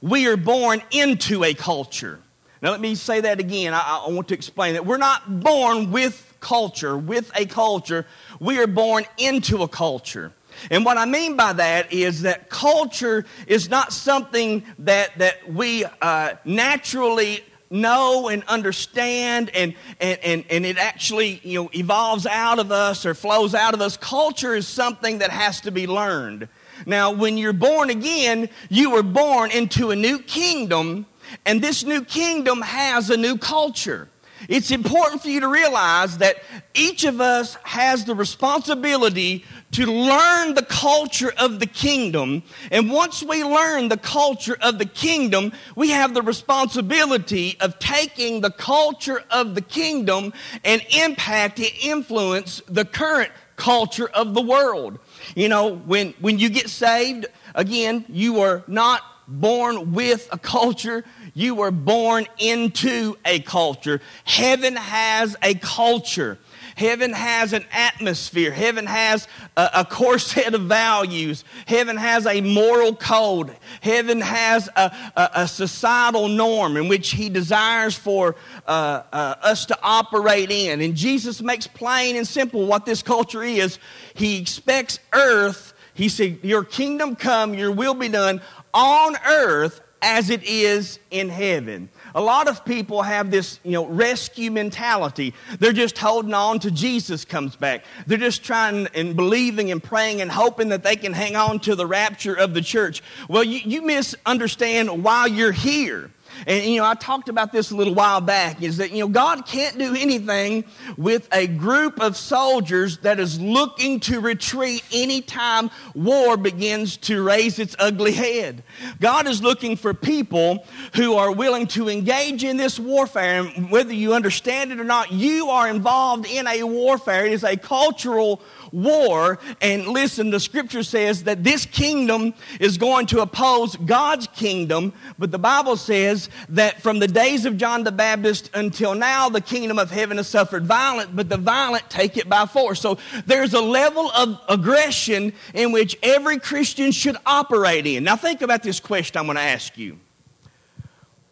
We 0.02 0.28
are 0.28 0.38
born 0.38 0.84
into 0.92 1.44
a 1.44 1.56
culture. 1.56 2.20
Now, 2.62 2.70
let 2.70 2.80
me 2.80 2.94
say 2.94 3.22
that 3.22 3.40
again. 3.40 3.74
I, 3.74 4.04
I, 4.06 4.10
want 4.10 4.28
to 4.28 4.34
explain 4.36 4.74
that. 4.74 4.86
We're 4.86 4.98
not 4.98 5.42
born 5.42 5.92
with 5.92 6.38
culture, 6.40 6.96
with 6.96 7.32
a 7.36 7.46
culture. 7.48 8.06
We 8.40 8.60
are 8.60 8.68
born 8.68 9.06
into 9.18 9.64
a 9.64 9.68
culture. 9.68 10.32
And 10.70 10.86
what 10.86 10.98
I 10.98 11.06
mean 11.06 11.36
by 11.36 11.54
that 11.54 11.92
is 11.94 12.24
that 12.24 12.50
culture 12.50 13.26
is 13.48 13.70
not 13.70 13.94
something 13.94 14.64
that, 14.80 15.18
that 15.18 15.52
we 15.52 15.86
uh, 16.02 16.36
naturally 16.46 17.44
know 17.70 18.30
and 18.30 18.44
understand 18.46 19.52
and, 19.54 19.76
and, 20.00 20.20
and, 20.24 20.46
and 20.50 20.66
it 20.66 20.78
actually 20.78 21.40
you 21.44 21.64
know, 21.64 21.70
evolves 21.74 22.26
out 22.26 22.60
of 22.60 22.72
us 22.72 23.06
or 23.06 23.14
flows 23.14 23.54
out 23.54 23.74
of 23.74 23.82
us. 23.82 23.98
Culture 23.98 24.56
is 24.56 24.68
something 24.68 25.20
that 25.20 25.30
has 25.30 25.62
to 25.62 25.72
be 25.72 25.88
learned. 25.88 26.48
Now, 26.86 27.12
when 27.12 27.38
you're 27.38 27.54
born 27.54 27.90
again, 27.90 28.50
you 28.70 28.92
were 28.92 29.04
born 29.04 29.52
into 29.52 29.92
a 29.92 29.96
new 29.96 30.20
kingdom, 30.20 31.06
and 31.46 31.62
this 31.62 31.84
new 31.84 32.04
kingdom 32.04 32.62
has 32.62 33.10
a 33.10 33.18
new 33.18 33.38
culture. 33.38 34.10
It's 34.48 34.72
important 34.72 35.22
for 35.22 35.30
you 35.30 35.42
to 35.42 35.48
realize 35.48 36.20
that 36.20 36.38
each 36.74 37.04
of 37.04 37.20
us 37.20 37.56
has 37.64 38.06
the 38.06 38.16
responsibility 38.16 39.44
to 39.72 39.86
learn 39.86 40.54
the 40.54 40.64
culture 40.64 41.34
of 41.38 41.60
the 41.60 41.66
kingdom. 41.66 42.44
And 42.72 42.90
once 42.90 43.22
we 43.22 43.44
learn 43.44 43.90
the 43.90 43.98
culture 43.98 44.58
of 44.62 44.80
the 44.80 44.86
kingdom, 44.86 45.52
we 45.76 45.90
have 45.90 46.14
the 46.14 46.22
responsibility 46.22 47.58
of 47.60 47.78
taking 47.80 48.42
the 48.42 48.52
culture 48.52 49.24
of 49.30 49.56
the 49.56 49.62
kingdom 49.62 50.34
and 50.64 50.82
impact 50.96 51.60
and 51.60 51.72
influence 51.82 52.62
the 52.68 52.86
current 52.86 53.32
culture 53.56 54.08
of 54.08 54.34
the 54.34 54.42
world. 54.42 55.00
You 55.36 55.50
know, 55.50 55.76
when, 55.76 56.14
when 56.20 56.40
you 56.40 56.50
get 56.50 56.70
saved, 56.70 57.28
again, 57.54 58.06
you 58.08 58.40
are 58.40 58.64
not 58.68 59.04
born 59.28 59.94
with 59.94 60.28
a 60.32 60.38
culture, 60.38 61.06
you 61.34 61.56
were 61.56 61.72
born 61.72 62.26
into 62.38 63.18
a 63.26 63.40
culture. 63.40 64.02
Heaven 64.24 64.76
has 64.76 65.36
a 65.42 65.54
culture. 65.56 66.38
Heaven 66.80 67.12
has 67.12 67.52
an 67.52 67.66
atmosphere. 67.74 68.52
Heaven 68.52 68.86
has 68.86 69.28
a, 69.58 69.70
a 69.76 69.86
core 69.86 70.18
set 70.18 70.54
of 70.54 70.62
values. 70.62 71.44
Heaven 71.68 71.98
has 71.98 72.26
a 72.26 72.40
moral 72.40 72.96
code. 72.96 73.54
Heaven 73.82 74.22
has 74.22 74.70
a, 74.78 74.96
a, 75.16 75.30
a 75.36 75.48
societal 75.50 76.30
norm 76.30 76.78
in 76.78 76.88
which 76.88 77.12
He 77.12 77.28
desires 77.28 77.98
for 77.98 78.38
uh, 78.66 79.04
uh, 79.12 79.36
us 79.42 79.66
to 79.66 79.78
operate 79.84 80.52
in. 80.52 80.80
And 80.80 80.96
Jesus 80.96 81.42
makes 81.42 81.68
plain 81.68 82.16
and 82.16 82.26
simple 82.26 82.66
what 82.66 82.86
this 82.86 83.04
culture 83.04 83.44
is. 83.44 83.78
He 84.14 84.40
expects 84.40 85.00
earth, 85.12 85.74
He 85.94 86.08
said, 86.08 86.40
Your 86.44 86.64
kingdom 86.64 87.18
come, 87.18 87.54
your 87.54 87.72
will 87.72 87.94
be 87.94 88.08
done 88.08 88.42
on 88.74 89.18
earth 89.28 89.82
as 90.02 90.30
it 90.30 90.44
is 90.44 91.00
in 91.12 91.30
heaven. 91.30 91.90
A 92.16 92.22
lot 92.22 92.48
of 92.48 92.64
people 92.66 93.02
have 93.02 93.32
this, 93.32 93.60
you 93.64 93.72
know, 93.72 93.86
rescue 93.86 94.50
mentality. 94.52 95.34
They're 95.60 95.74
just 95.74 95.98
holding 95.98 96.34
on 96.34 96.60
to 96.60 96.72
Jesus 96.72 97.26
comes 97.26 97.56
back. 97.56 97.84
They're 98.08 98.18
just 98.18 98.44
trying 98.44 98.88
and 98.94 99.16
believing 99.16 99.72
and 99.72 99.84
praying 99.84 100.22
and 100.22 100.32
hoping 100.32 100.70
that 100.70 100.84
they 100.84 100.96
can 100.96 101.14
hang 101.14 101.36
on 101.36 101.60
to 101.62 101.76
the 101.76 101.86
rapture 101.86 102.34
of 102.34 102.54
the 102.54 102.62
church. 102.62 103.04
Well, 103.28 103.44
you, 103.44 103.60
you 103.64 103.82
misunderstand 103.82 105.04
why 105.04 105.28
you're 105.28 105.52
here. 105.52 106.12
And, 106.48 106.66
you 106.66 106.80
know, 106.80 106.86
I 106.86 106.96
talked 106.96 107.30
about 107.30 107.52
this 107.52 107.72
a 107.72 107.76
little 107.76 107.94
while 107.94 108.22
back 108.22 108.62
is 108.62 108.78
that, 108.78 108.92
you 108.92 109.00
know, 109.00 109.08
God 109.08 109.46
can't 109.46 109.78
do 109.78 109.96
anything 109.96 110.66
with 110.98 111.28
a 111.32 111.48
group 111.48 112.00
of 112.02 112.16
soldiers 112.18 113.00
that 113.00 113.20
is 113.20 113.40
looking 113.40 114.00
to 114.02 114.20
retreat 114.20 114.84
anytime 114.94 115.70
war 115.94 116.38
begins 116.38 116.98
to 116.98 117.24
raise 117.24 117.60
its 117.60 117.76
ugly 117.80 118.12
head. 118.12 118.64
God 119.00 119.28
is 119.28 119.42
looking 119.42 119.76
for 119.76 119.94
people 119.94 120.66
who 120.96 121.16
are 121.16 121.32
willing 121.32 121.68
to 121.68 121.90
engage 121.90 122.44
in 122.44 122.58
this 122.58 122.80
warfare. 122.80 123.42
And 123.56 123.72
whether 123.72 123.94
you 123.94 124.14
understand 124.14 124.72
it 124.72 124.80
or 124.80 124.84
not, 124.84 125.12
you 125.12 125.50
are 125.50 125.68
involved 125.70 126.26
in 126.26 126.48
a 126.48 126.64
warfare. 126.64 127.26
It 127.26 127.34
is 127.34 127.44
a 127.44 127.58
cultural 127.58 128.42
war. 128.72 129.40
And 129.62 129.88
listen, 129.88 130.30
the 130.30 130.40
scripture 130.40 130.84
says 130.84 131.24
that 131.24 131.44
this 131.44 131.66
kingdom 131.66 132.34
is 132.60 132.78
going 132.78 133.06
to 133.08 133.22
oppose 133.22 133.76
God's 133.76 134.28
kingdom, 134.28 134.94
but 135.18 135.32
the 135.32 135.40
Bible 135.40 135.78
says 135.78 136.30
that 136.50 136.82
from 136.82 137.00
the 137.00 137.08
days 137.08 137.46
of 137.46 137.58
John 137.58 137.84
the 137.84 137.92
Baptist 137.92 138.50
until 138.54 138.96
now, 138.96 139.30
the 139.30 139.42
kingdom 139.42 139.80
of 139.80 139.92
heaven 139.92 140.18
has 140.18 140.28
suffered 140.28 140.66
violence, 140.66 141.10
but 141.14 141.30
the 141.30 141.38
violent 141.38 141.90
take 141.90 142.18
it 142.18 142.30
by 142.30 142.46
force. 142.46 142.82
So 142.82 142.98
there's 143.26 143.54
a 143.54 143.62
level 143.62 144.12
of 144.12 144.40
aggression 144.48 145.34
in 145.54 145.72
which 145.72 145.98
every 146.04 146.40
Christian 146.40 146.92
should 146.92 147.18
operate 147.26 147.86
in. 147.86 148.04
Now, 148.04 148.16
think 148.16 148.42
about 148.42 148.64
this 148.64 148.80
question 148.80 149.20
I'm 149.20 149.26
going 149.26 149.36
to 149.36 149.42
ask 149.42 149.78
you. 149.78 150.00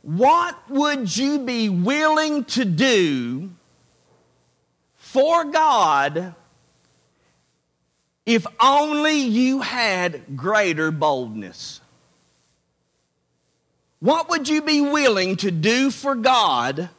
What 0.01 0.57
would 0.69 1.17
you 1.17 1.39
be 1.39 1.67
willing 1.67 2.45
to 2.45 2.63
do 2.63 3.49
for 4.95 5.43
God 5.43 6.35
if 8.27 8.45
only 8.59 9.17
you 9.17 9.61
had 9.61 10.35
greater 10.35 10.91
boldness. 10.91 11.79
What 13.99 14.29
would 14.29 14.49
you 14.49 14.61
be 14.61 14.81
willing 14.81 15.37
to 15.37 15.49
do 15.49 15.89
for 15.89 16.13
God 16.13 16.89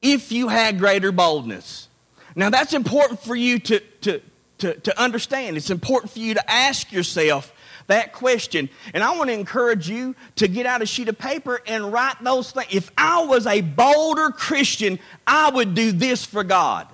if 0.00 0.32
you 0.32 0.48
had 0.48 0.78
greater 0.78 1.12
boldness? 1.12 1.88
Now, 2.34 2.48
that's 2.48 2.72
important 2.72 3.20
for 3.20 3.36
you 3.36 3.58
to, 3.58 3.80
to, 4.00 4.22
to, 4.58 4.74
to 4.74 5.00
understand. 5.00 5.58
It's 5.58 5.70
important 5.70 6.12
for 6.12 6.20
you 6.20 6.32
to 6.32 6.50
ask 6.50 6.90
yourself 6.90 7.52
that 7.88 8.14
question. 8.14 8.70
And 8.94 9.04
I 9.04 9.14
want 9.18 9.28
to 9.28 9.34
encourage 9.34 9.86
you 9.86 10.16
to 10.36 10.48
get 10.48 10.64
out 10.64 10.80
a 10.80 10.86
sheet 10.86 11.08
of 11.08 11.18
paper 11.18 11.60
and 11.66 11.92
write 11.92 12.24
those 12.24 12.52
things. 12.52 12.68
If 12.70 12.90
I 12.96 13.26
was 13.26 13.46
a 13.46 13.60
bolder 13.60 14.30
Christian, 14.30 14.98
I 15.26 15.50
would 15.50 15.74
do 15.74 15.92
this 15.92 16.24
for 16.24 16.42
God. 16.42 16.88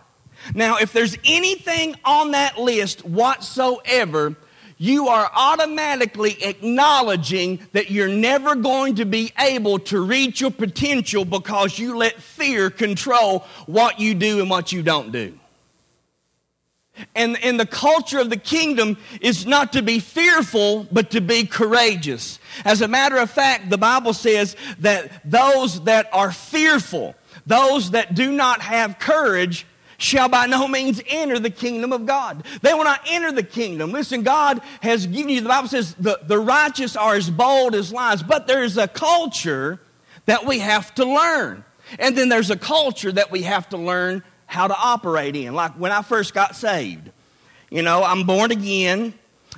Now, 0.55 0.77
if 0.77 0.93
there's 0.93 1.17
anything 1.25 1.97
on 2.05 2.33
that 2.33 2.59
list 2.59 3.05
whatsoever, 3.05 4.37
you 4.79 5.09
are 5.09 5.29
automatically 5.35 6.43
acknowledging 6.43 7.61
that 7.73 7.91
you're 7.91 8.09
never 8.09 8.55
going 8.55 8.95
to 8.97 9.05
be 9.05 9.33
able 9.39 9.81
to 9.81 10.01
reach 10.01 10.41
your 10.41 10.53
potential 10.53 11.25
because 11.25 11.79
you 11.79 11.97
let 11.97 12.23
fear 12.23 12.71
control 12.71 13.45
what 13.67 13.99
you 13.99 14.15
do 14.15 14.41
and 14.41 14.49
what 14.49 14.71
you 14.73 14.83
don't 14.83 15.11
do. 15.11 15.39
And, 17.15 17.43
and 17.45 17.59
the 17.59 17.67
culture 17.67 18.19
of 18.19 18.31
the 18.31 18.37
kingdom 18.37 18.97
is 19.21 19.47
not 19.47 19.73
to 19.75 19.83
be 19.83 20.01
fearful, 20.01 20.87
but 20.91 21.11
to 21.11 21.21
be 21.21 21.45
courageous. 21.45 22.39
As 22.65 22.81
a 22.81 22.89
matter 22.89 23.17
of 23.17 23.31
fact, 23.31 23.71
the 23.71 23.79
Bible 23.79 24.13
says 24.13 24.57
that 24.81 25.23
those 25.25 25.83
that 25.85 26.09
are 26.13 26.33
fearful, 26.33 27.15
those 27.47 27.93
that 27.93 28.15
do 28.15 28.33
not 28.33 28.61
have 28.63 28.99
courage, 28.99 29.67
shall 29.99 30.29
by 30.29 30.47
no 30.47 30.67
means 30.67 31.03
enter 31.09 31.39
the 31.39 31.51
kingdom 31.51 31.93
of 31.93 32.07
God. 32.07 32.45
They 32.63 32.73
will 32.73 32.85
not 32.85 33.03
enter 33.07 33.33
the 33.33 33.43
kingdom. 33.43 33.93
Listen, 33.93 34.23
God 34.23 34.63
has 34.81 35.07
given 35.07 35.29
you, 35.29 35.41
the 35.41 35.49
Bible 35.49 35.69
says, 35.69 35.95
the, 35.95 36.21
the 36.23 36.39
righteous 36.39 36.97
are 36.97 37.17
as 37.17 37.29
bold 37.29 37.75
as 37.75 37.93
lions, 37.93 38.23
but 38.23 38.47
there's 38.47 38.79
a 38.79 38.89
culture 38.89 39.81
that 40.27 40.47
we 40.47 40.61
have 40.61 40.95
to 40.95 41.05
learn. 41.05 41.65
And 41.99 42.17
then 42.17 42.29
there's 42.29 42.51
a 42.51 42.57
culture 42.57 43.11
that 43.13 43.31
we 43.31 43.43
have 43.43 43.69
to 43.71 43.77
learn 43.77 44.23
how 44.47 44.69
to 44.69 44.77
operate 44.77 45.35
in. 45.37 45.55
Like 45.55 45.73
when 45.73 45.91
I 45.91 46.03
first 46.03 46.33
got 46.33 46.55
saved, 46.55 47.11
you 47.69 47.83
know, 47.83 48.05
I'm 48.05 48.25
born 48.25 48.53
again, 48.53 49.15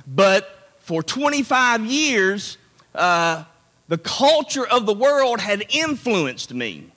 but 0.07 0.75
for 0.79 1.03
25 1.03 1.85
years, 1.85 2.57
uh, 2.95 3.43
the 3.87 3.97
culture 3.97 4.67
of 4.67 4.85
the 4.85 4.93
world 4.93 5.39
had 5.39 5.65
influenced 5.69 6.53
me. 6.53 6.90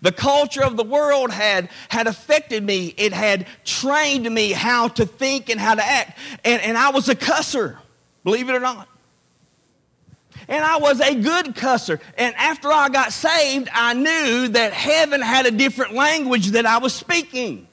The 0.00 0.12
culture 0.12 0.62
of 0.62 0.76
the 0.76 0.84
world 0.84 1.30
had, 1.30 1.68
had 1.88 2.06
affected 2.06 2.64
me. 2.64 2.94
It 2.96 3.12
had 3.12 3.46
trained 3.64 4.32
me 4.32 4.52
how 4.52 4.88
to 4.88 5.04
think 5.04 5.50
and 5.50 5.60
how 5.60 5.74
to 5.74 5.84
act. 5.84 6.18
And, 6.44 6.62
and 6.62 6.78
I 6.78 6.90
was 6.90 7.08
a 7.08 7.14
cusser, 7.14 7.76
believe 8.24 8.48
it 8.48 8.54
or 8.54 8.60
not. 8.60 8.88
And 10.48 10.64
I 10.64 10.78
was 10.78 11.00
a 11.00 11.14
good 11.14 11.54
cusser. 11.54 12.00
And 12.18 12.34
after 12.36 12.68
I 12.72 12.88
got 12.88 13.12
saved, 13.12 13.68
I 13.72 13.94
knew 13.94 14.48
that 14.48 14.72
heaven 14.72 15.20
had 15.20 15.46
a 15.46 15.50
different 15.50 15.94
language 15.94 16.48
that 16.48 16.66
I 16.66 16.78
was 16.78 16.92
speaking. 16.92 17.68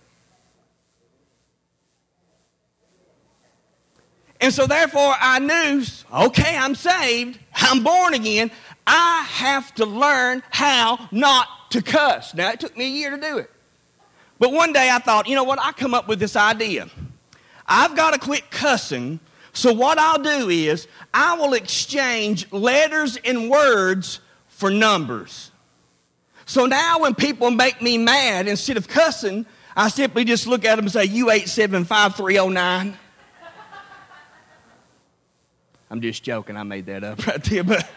And 4.41 4.53
so, 4.53 4.67
therefore, 4.67 5.13
I 5.19 5.39
knew 5.39 5.83
okay, 6.13 6.55
I'm 6.55 6.75
saved, 6.75 7.39
I'm 7.55 7.83
born 7.83 8.13
again. 8.13 8.51
I 8.87 9.25
have 9.29 9.75
to 9.75 9.85
learn 9.85 10.41
how 10.49 11.09
not 11.11 11.47
to 11.71 11.81
cuss. 11.81 12.33
Now, 12.33 12.51
it 12.51 12.59
took 12.59 12.75
me 12.77 12.85
a 12.85 12.89
year 12.89 13.09
to 13.11 13.17
do 13.17 13.37
it. 13.37 13.51
But 14.39 14.51
one 14.53 14.73
day 14.73 14.89
I 14.89 14.99
thought, 14.99 15.27
you 15.27 15.35
know 15.35 15.43
what? 15.43 15.59
I 15.61 15.71
come 15.73 15.93
up 15.93 16.07
with 16.07 16.19
this 16.19 16.35
idea. 16.35 16.89
I've 17.67 17.95
got 17.95 18.13
to 18.13 18.19
quit 18.19 18.49
cussing. 18.49 19.19
So, 19.53 19.73
what 19.73 19.97
I'll 19.99 20.21
do 20.21 20.49
is 20.49 20.87
I 21.13 21.35
will 21.35 21.53
exchange 21.53 22.51
letters 22.51 23.17
and 23.17 23.49
words 23.49 24.21
for 24.47 24.69
numbers. 24.69 25.51
So 26.45 26.65
now, 26.65 26.99
when 26.99 27.13
people 27.13 27.51
make 27.51 27.79
me 27.79 27.99
mad, 27.99 28.47
instead 28.47 28.75
of 28.75 28.87
cussing, 28.87 29.45
I 29.75 29.87
simply 29.89 30.25
just 30.25 30.47
look 30.47 30.65
at 30.65 30.77
them 30.77 30.85
and 30.85 30.91
say, 30.91 31.05
You 31.05 31.29
875 31.29 32.15
I'm 35.91 36.01
just 36.01 36.23
joking. 36.23 36.57
I 36.57 36.63
made 36.63 36.87
that 36.87 37.03
up 37.03 37.25
right 37.27 37.43
there. 37.43 37.63
But 37.63 37.89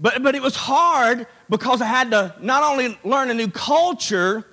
but, 0.00 0.22
but 0.22 0.34
it 0.34 0.42
was 0.42 0.56
hard 0.56 1.26
because 1.48 1.82
I 1.82 1.86
had 1.86 2.10
to 2.12 2.34
not 2.40 2.62
only 2.62 2.98
learn 3.04 3.30
a 3.30 3.34
new 3.34 3.48
culture, 3.48 4.46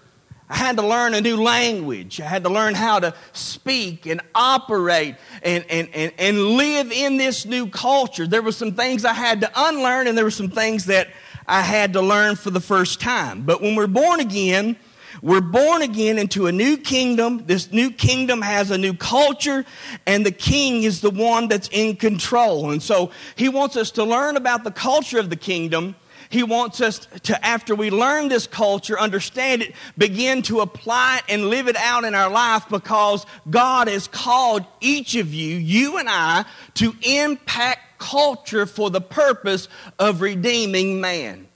I 0.49 0.55
had 0.55 0.77
to 0.77 0.85
learn 0.85 1.13
a 1.13 1.21
new 1.21 1.37
language. 1.41 2.19
I 2.19 2.25
had 2.25 2.43
to 2.43 2.49
learn 2.49 2.73
how 2.73 2.99
to 2.99 3.13
speak 3.33 4.05
and 4.05 4.21
operate 4.35 5.15
and, 5.43 5.65
and, 5.69 5.89
and, 5.93 6.13
and 6.17 6.41
live 6.51 6.91
in 6.91 7.17
this 7.17 7.45
new 7.45 7.67
culture. 7.67 8.27
There 8.27 8.41
were 8.41 8.51
some 8.51 8.73
things 8.73 9.05
I 9.05 9.13
had 9.13 9.41
to 9.41 9.51
unlearn, 9.55 10.07
and 10.07 10.17
there 10.17 10.25
were 10.25 10.31
some 10.31 10.49
things 10.49 10.85
that 10.85 11.09
I 11.47 11.61
had 11.61 11.93
to 11.93 12.01
learn 12.01 12.35
for 12.35 12.49
the 12.49 12.59
first 12.59 12.99
time. 12.99 13.43
But 13.43 13.61
when 13.61 13.75
we're 13.75 13.87
born 13.87 14.19
again, 14.19 14.77
we're 15.21 15.41
born 15.41 15.81
again 15.81 16.17
into 16.17 16.47
a 16.47 16.51
new 16.51 16.77
kingdom. 16.77 17.45
This 17.45 17.71
new 17.71 17.91
kingdom 17.91 18.41
has 18.41 18.71
a 18.71 18.77
new 18.77 18.93
culture, 18.93 19.65
and 20.05 20.25
the 20.25 20.31
king 20.31 20.83
is 20.83 21.01
the 21.01 21.09
one 21.09 21.47
that's 21.47 21.69
in 21.71 21.95
control. 21.95 22.71
And 22.71 22.81
so 22.81 23.11
he 23.35 23.49
wants 23.49 23.75
us 23.75 23.91
to 23.91 24.03
learn 24.03 24.37
about 24.37 24.63
the 24.63 24.71
culture 24.71 25.19
of 25.19 25.29
the 25.29 25.35
kingdom. 25.35 25.95
He 26.29 26.43
wants 26.43 26.81
us 26.81 27.07
to, 27.23 27.45
after 27.45 27.73
we 27.73 27.89
learn 27.89 28.27
this 28.27 28.47
culture, 28.47 28.99
understand 28.99 29.61
it, 29.61 29.73
begin 29.97 30.41
to 30.43 30.59
apply 30.59 31.19
it 31.19 31.33
and 31.33 31.49
live 31.49 31.67
it 31.69 31.77
out 31.77 32.03
in 32.03 32.15
our 32.15 32.29
life 32.29 32.65
because 32.69 33.25
God 33.49 33.87
has 33.87 34.07
called 34.07 34.65
each 34.81 35.15
of 35.15 35.33
you, 35.33 35.55
you 35.55 35.97
and 35.97 36.09
I, 36.09 36.43
to 36.75 36.93
impact 37.01 37.97
culture 37.97 38.65
for 38.65 38.89
the 38.89 39.01
purpose 39.01 39.69
of 39.97 40.21
redeeming 40.21 40.99
man. 40.99 41.47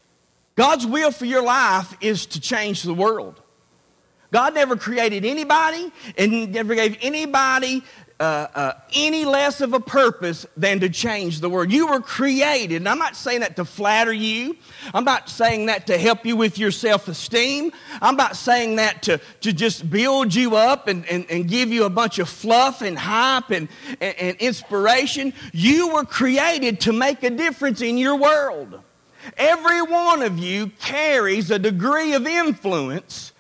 God's 0.56 0.86
will 0.86 1.12
for 1.12 1.25
your 1.25 1.44
life 1.44 1.96
is 2.01 2.25
to 2.27 2.39
change 2.39 2.84
the 2.84 2.94
world. 2.94 3.41
God 4.32 4.54
never 4.54 4.76
created 4.78 5.26
anybody 5.26 5.92
and 6.18 6.52
never 6.52 6.74
gave 6.74 6.98
anybody 7.02 7.84
uh, 8.22 8.48
uh, 8.54 8.74
any 8.94 9.26
less 9.26 9.62
of 9.62 9.74
a 9.74 9.80
purpose 9.80 10.46
than 10.56 10.80
to 10.80 10.88
change 10.90 11.40
the 11.40 11.50
world. 11.50 11.72
You 11.72 11.88
were 11.88 12.00
created, 12.00 12.76
and 12.76 12.88
I'm 12.88 13.00
not 13.00 13.16
saying 13.16 13.40
that 13.40 13.56
to 13.56 13.66
flatter 13.66 14.14
you. 14.14 14.56
I'm 14.94 15.04
not 15.04 15.28
saying 15.28 15.66
that 15.66 15.88
to 15.88 15.98
help 15.98 16.24
you 16.24 16.36
with 16.36 16.60
your 16.60 16.70
self 16.70 17.08
esteem. 17.08 17.72
I'm 18.00 18.16
not 18.16 18.36
saying 18.36 18.76
that 18.76 19.02
to, 19.04 19.20
to 19.42 19.52
just 19.52 19.90
build 19.90 20.36
you 20.36 20.56
up 20.56 20.88
and, 20.88 21.04
and, 21.08 21.26
and 21.32 21.48
give 21.48 21.70
you 21.70 21.86
a 21.86 21.90
bunch 21.90 22.20
of 22.20 22.30
fluff 22.30 22.84
and 22.84 22.96
hype 22.96 23.50
and, 23.50 23.68
and, 24.00 24.16
and 24.20 24.38
inspiration. 24.38 25.34
You 25.52 25.96
were 25.96 26.06
created 26.06 26.80
to 26.82 26.94
make 26.94 27.24
a 27.24 27.32
difference 27.32 27.82
in 27.82 27.98
your 27.98 28.18
world. 28.18 28.82
Every 29.36 29.82
one 29.82 30.22
of 30.22 30.38
you 30.38 30.68
carries 30.80 31.50
a 31.50 31.58
degree 31.58 32.14
of 32.14 32.28
influence 32.28 33.31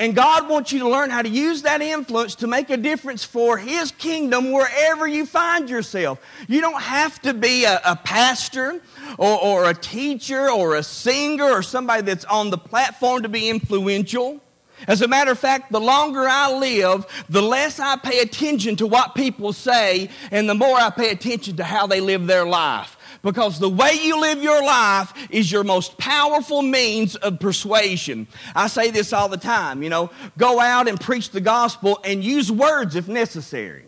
and 0.00 0.14
God 0.16 0.48
wants 0.48 0.72
you 0.72 0.78
to 0.78 0.88
learn 0.88 1.10
how 1.10 1.20
to 1.20 1.28
use 1.28 1.60
that 1.62 1.82
influence 1.82 2.34
to 2.36 2.46
make 2.46 2.70
a 2.70 2.78
difference 2.78 3.22
for 3.22 3.58
His 3.58 3.92
kingdom 3.92 4.50
wherever 4.50 5.06
you 5.06 5.26
find 5.26 5.68
yourself. 5.68 6.18
You 6.48 6.62
don't 6.62 6.80
have 6.80 7.20
to 7.20 7.34
be 7.34 7.64
a, 7.64 7.82
a 7.84 7.96
pastor 7.96 8.80
or, 9.18 9.38
or 9.38 9.68
a 9.68 9.74
teacher 9.74 10.50
or 10.50 10.76
a 10.76 10.82
singer 10.82 11.44
or 11.44 11.62
somebody 11.62 12.00
that's 12.00 12.24
on 12.24 12.48
the 12.48 12.56
platform 12.56 13.24
to 13.24 13.28
be 13.28 13.50
influential. 13.50 14.40
As 14.88 15.02
a 15.02 15.08
matter 15.08 15.32
of 15.32 15.38
fact, 15.38 15.70
the 15.70 15.80
longer 15.80 16.26
I 16.26 16.50
live, 16.50 17.04
the 17.28 17.42
less 17.42 17.78
I 17.78 17.96
pay 17.96 18.20
attention 18.20 18.76
to 18.76 18.86
what 18.86 19.14
people 19.14 19.52
say, 19.52 20.08
and 20.30 20.48
the 20.48 20.54
more 20.54 20.78
I 20.78 20.88
pay 20.88 21.10
attention 21.10 21.56
to 21.58 21.64
how 21.64 21.86
they 21.86 22.00
live 22.00 22.26
their 22.26 22.46
life 22.46 22.96
because 23.22 23.58
the 23.58 23.68
way 23.68 23.92
you 24.02 24.20
live 24.20 24.42
your 24.42 24.62
life 24.62 25.12
is 25.30 25.50
your 25.50 25.64
most 25.64 25.98
powerful 25.98 26.62
means 26.62 27.16
of 27.16 27.40
persuasion. 27.40 28.26
I 28.54 28.68
say 28.68 28.90
this 28.90 29.12
all 29.12 29.28
the 29.28 29.36
time, 29.36 29.82
you 29.82 29.90
know, 29.90 30.10
go 30.38 30.60
out 30.60 30.88
and 30.88 31.00
preach 31.00 31.30
the 31.30 31.40
gospel 31.40 32.00
and 32.04 32.24
use 32.24 32.50
words 32.50 32.96
if 32.96 33.08
necessary. 33.08 33.84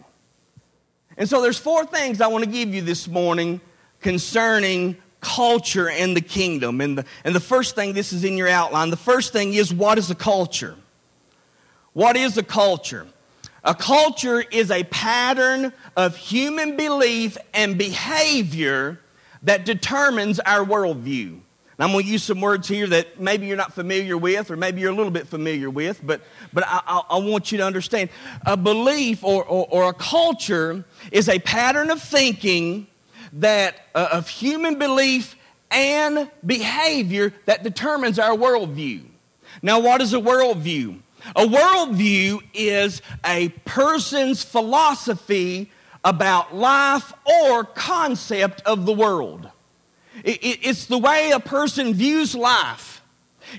And 1.16 1.28
so 1.28 1.42
there's 1.42 1.58
four 1.58 1.84
things 1.84 2.20
I 2.20 2.26
want 2.26 2.44
to 2.44 2.50
give 2.50 2.74
you 2.74 2.82
this 2.82 3.08
morning 3.08 3.60
concerning 4.00 4.96
culture 5.20 5.88
and 5.88 6.16
the 6.16 6.20
kingdom. 6.20 6.80
And 6.80 6.98
the, 6.98 7.04
and 7.24 7.34
the 7.34 7.40
first 7.40 7.74
thing, 7.74 7.92
this 7.92 8.12
is 8.12 8.24
in 8.24 8.36
your 8.36 8.48
outline, 8.48 8.90
the 8.90 8.96
first 8.96 9.32
thing 9.32 9.54
is 9.54 9.72
what 9.72 9.98
is 9.98 10.10
a 10.10 10.14
culture? 10.14 10.76
What 11.92 12.16
is 12.16 12.36
a 12.38 12.42
culture? 12.42 13.06
A 13.64 13.74
culture 13.74 14.40
is 14.40 14.70
a 14.70 14.82
pattern 14.84 15.72
of 15.96 16.16
human 16.16 16.76
belief 16.76 17.38
and 17.54 17.78
behavior 17.78 18.98
that 19.42 19.64
determines 19.64 20.40
our 20.40 20.64
worldview. 20.64 21.28
And 21.28 21.40
I'm 21.78 21.92
going 21.92 22.04
to 22.04 22.11
use 22.11 22.22
some 22.22 22.40
words 22.40 22.68
here 22.68 22.87
that 22.87 23.18
maybe 23.18 23.46
you're 23.46 23.56
not 23.56 23.72
familiar 23.72 24.16
with, 24.16 24.50
or 24.50 24.56
maybe 24.56 24.80
you're 24.80 24.92
a 24.92 24.94
little 24.94 25.11
bit 25.11 25.26
familiar 25.26 25.70
with, 25.70 26.00
but, 26.04 26.20
but 26.52 26.64
I, 26.66 27.02
I 27.11 27.18
want 27.18 27.50
you 27.50 27.58
to 27.58 27.64
understand. 27.64 28.11
A 28.44 28.56
belief 28.56 29.25
or, 29.25 29.44
or, 29.44 29.66
or, 29.70 29.88
a 29.88 29.94
culture 29.94 30.84
is 31.11 31.28
a 31.28 31.38
pattern 31.38 31.90
of 31.90 32.00
thinking 32.00 32.87
that 33.32 33.87
uh, 33.94 34.08
of 34.12 34.28
human 34.28 34.78
belief 34.78 35.34
and 35.70 36.30
behavior 36.44 37.32
that 37.46 37.62
determines 37.62 38.18
our 38.18 38.37
worldview. 38.37 39.04
Now, 39.62 39.80
what 39.80 40.02
is 40.02 40.12
a 40.12 40.18
worldview? 40.18 41.00
A 41.34 41.46
worldview 41.46 42.42
is 42.52 43.00
a 43.25 43.49
person's 43.64 44.42
philosophy 44.42 45.70
about 46.04 46.54
life 46.54 47.12
or 47.25 47.64
concept 47.64 48.62
of 48.62 48.87
the 48.87 48.92
world. 48.92 49.49
It's 50.25 50.87
the 50.87 50.99
way 50.99 51.30
a 51.30 51.40
person 51.40 51.94
views 51.94 52.35
life. 52.35 53.02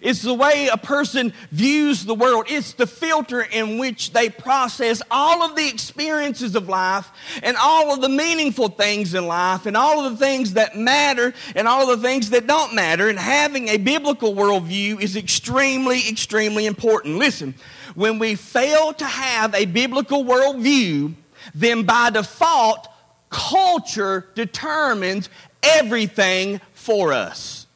It's 0.01 0.21
the 0.21 0.33
way 0.33 0.69
a 0.71 0.77
person 0.77 1.33
views 1.51 2.05
the 2.05 2.15
world. 2.15 2.45
It's 2.49 2.73
the 2.73 2.87
filter 2.87 3.41
in 3.41 3.77
which 3.77 4.11
they 4.13 4.29
process 4.29 5.01
all 5.11 5.43
of 5.43 5.55
the 5.55 5.67
experiences 5.67 6.55
of 6.55 6.69
life 6.69 7.11
and 7.43 7.57
all 7.57 7.93
of 7.93 8.01
the 8.01 8.09
meaningful 8.09 8.69
things 8.69 9.13
in 9.13 9.27
life 9.27 9.65
and 9.65 9.77
all 9.77 10.05
of 10.05 10.13
the 10.13 10.25
things 10.25 10.53
that 10.53 10.77
matter 10.77 11.33
and 11.55 11.67
all 11.67 11.91
of 11.91 12.01
the 12.01 12.07
things 12.07 12.31
that 12.31 12.47
don't 12.47 12.73
matter. 12.73 13.09
And 13.09 13.19
having 13.19 13.67
a 13.67 13.77
biblical 13.77 14.33
worldview 14.33 14.99
is 15.01 15.15
extremely, 15.15 16.07
extremely 16.09 16.65
important. 16.65 17.17
Listen, 17.17 17.53
when 17.93 18.19
we 18.19 18.35
fail 18.35 18.93
to 18.93 19.05
have 19.05 19.53
a 19.53 19.65
biblical 19.65 20.23
worldview, 20.23 21.13
then 21.53 21.83
by 21.83 22.09
default, 22.09 22.87
culture 23.29 24.27
determines 24.35 25.29
everything 25.61 26.61
for 26.73 27.13
us. 27.13 27.67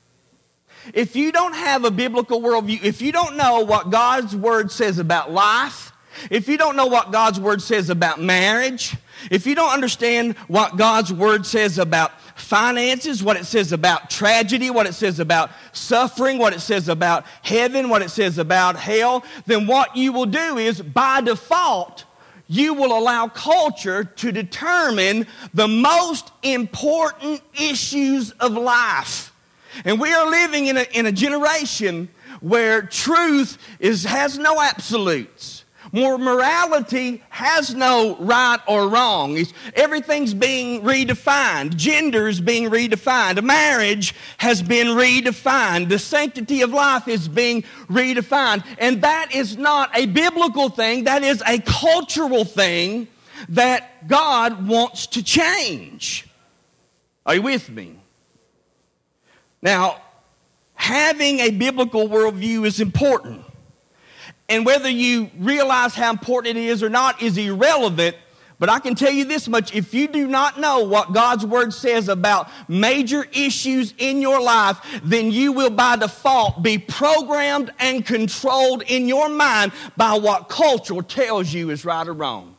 If 0.94 1.16
you 1.16 1.32
don't 1.32 1.54
have 1.54 1.84
a 1.84 1.92
biblical 1.92 2.42
worldview, 2.42 2.84
if 2.84 3.02
you 3.02 3.12
don't 3.12 3.36
know 3.36 3.62
what 3.62 3.90
God's 3.90 4.36
word 4.36 4.72
says 4.72 5.00
about 5.00 5.32
life, 5.32 5.92
if 6.32 6.48
you 6.48 6.58
don't 6.58 6.76
know 6.76 6.88
what 6.88 7.12
God's 7.12 7.40
word 7.40 7.62
says 7.62 7.90
about 7.90 8.22
marriage, 8.22 8.96
if 9.30 9.46
you 9.46 9.56
don't 9.56 9.72
understand 9.72 10.36
what 10.48 10.78
God's 10.78 11.12
word 11.12 11.46
says 11.46 11.78
about 11.78 12.20
finances, 12.40 13.24
what 13.24 13.38
it 13.38 13.46
says 13.46 13.72
about 13.72 14.10
tragedy, 14.10 14.70
what 14.70 14.88
it 14.88 14.94
says 14.94 15.20
about 15.20 15.52
suffering, 15.74 16.38
what 16.38 16.54
it 16.54 16.60
says 16.60 16.88
about 16.88 17.26
heaven, 17.42 17.90
what 17.90 18.02
it 18.02 18.10
says 18.10 18.38
about 18.38 18.76
hell, 18.76 19.24
then 19.46 19.68
what 19.68 19.96
you 19.96 20.14
will 20.14 20.26
do 20.26 20.58
is 20.58 20.82
by 20.82 21.22
default 21.22 22.06
you 22.48 22.74
will 22.74 22.98
allow 22.98 23.28
culture 23.28 24.04
to 24.04 24.32
determine 24.32 25.28
the 25.54 25.68
most 25.68 26.32
important 26.44 27.42
issues 27.60 28.32
of 28.32 28.54
life. 28.54 29.34
And 29.86 30.00
we 30.00 30.14
are 30.14 30.30
living 30.30 30.68
in 30.68 30.78
a, 30.78 30.84
in 30.98 31.06
a 31.06 31.12
generation 31.12 32.10
where 32.42 32.82
truth 32.82 33.58
is, 33.80 34.04
has 34.06 34.38
no 34.38 34.62
absolutes. 34.62 35.66
More 35.92 36.18
morality 36.18 37.24
has 37.30 37.74
no 37.74 38.18
right 38.18 38.60
or 38.68 38.90
wrong. 38.90 39.38
Everything's 39.76 40.34
being 40.34 40.82
redefined. 40.82 41.76
Gender 41.76 42.28
is 42.28 42.42
being 42.42 42.70
redefined. 42.70 43.42
Marriage 43.44 44.14
has 44.38 44.62
been 44.62 44.88
redefined. 44.88 45.90
The 45.90 46.00
sanctity 46.00 46.62
of 46.62 46.72
life 46.72 47.08
is 47.08 47.28
being 47.28 47.64
redefined. 47.88 48.66
And 48.80 49.02
that 49.02 49.34
is 49.34 49.58
not 49.58 49.98
a 49.98 50.06
biblical 50.08 50.70
thing, 50.70 51.06
that 51.06 51.24
is 51.24 51.42
a 51.48 51.60
cultural 51.60 52.44
thing 52.44 53.08
that 53.50 54.08
God 54.08 54.68
wants 54.68 55.08
to 55.08 55.24
change. 55.24 56.28
Are 57.26 57.36
you 57.36 57.42
with 57.42 57.70
me? 57.70 57.96
Now, 59.62 60.02
having 60.74 61.40
a 61.40 61.52
biblical 61.52 62.08
worldview 62.08 62.66
is 62.66 62.80
important. 62.80 63.44
And 64.50 64.66
whether 64.66 64.90
you 64.90 65.30
realize 65.38 65.94
how 65.94 66.10
important 66.10 66.58
it 66.58 66.64
is 66.64 66.82
or 66.82 66.90
not 66.90 67.22
is 67.22 67.38
irrelevant. 67.38 68.16
But 68.60 68.70
I 68.70 68.80
can 68.80 68.96
tell 68.96 69.12
you 69.12 69.26
this 69.26 69.48
much 69.48 69.76
if 69.76 69.94
you 69.94 70.08
do 70.08 70.26
not 70.28 70.60
know 70.60 70.84
what 70.84 71.14
God's 71.14 71.46
Word 71.46 71.74
says 71.74 72.10
about 72.10 72.50
major 72.68 73.28
issues 73.32 73.94
in 74.00 74.20
your 74.20 74.42
life, 74.42 74.80
then 75.04 75.32
you 75.32 75.52
will 75.52 75.70
by 75.70 75.96
default 75.96 76.64
be 76.64 76.80
programmed 76.80 77.72
and 77.78 78.04
controlled 78.04 78.82
in 78.84 79.08
your 79.08 79.30
mind 79.30 79.74
by 79.96 80.18
what 80.18 80.50
culture 80.50 81.02
tells 81.04 81.54
you 81.54 81.70
is 81.70 81.86
right 81.86 82.08
or 82.08 82.14
wrong. 82.14 82.56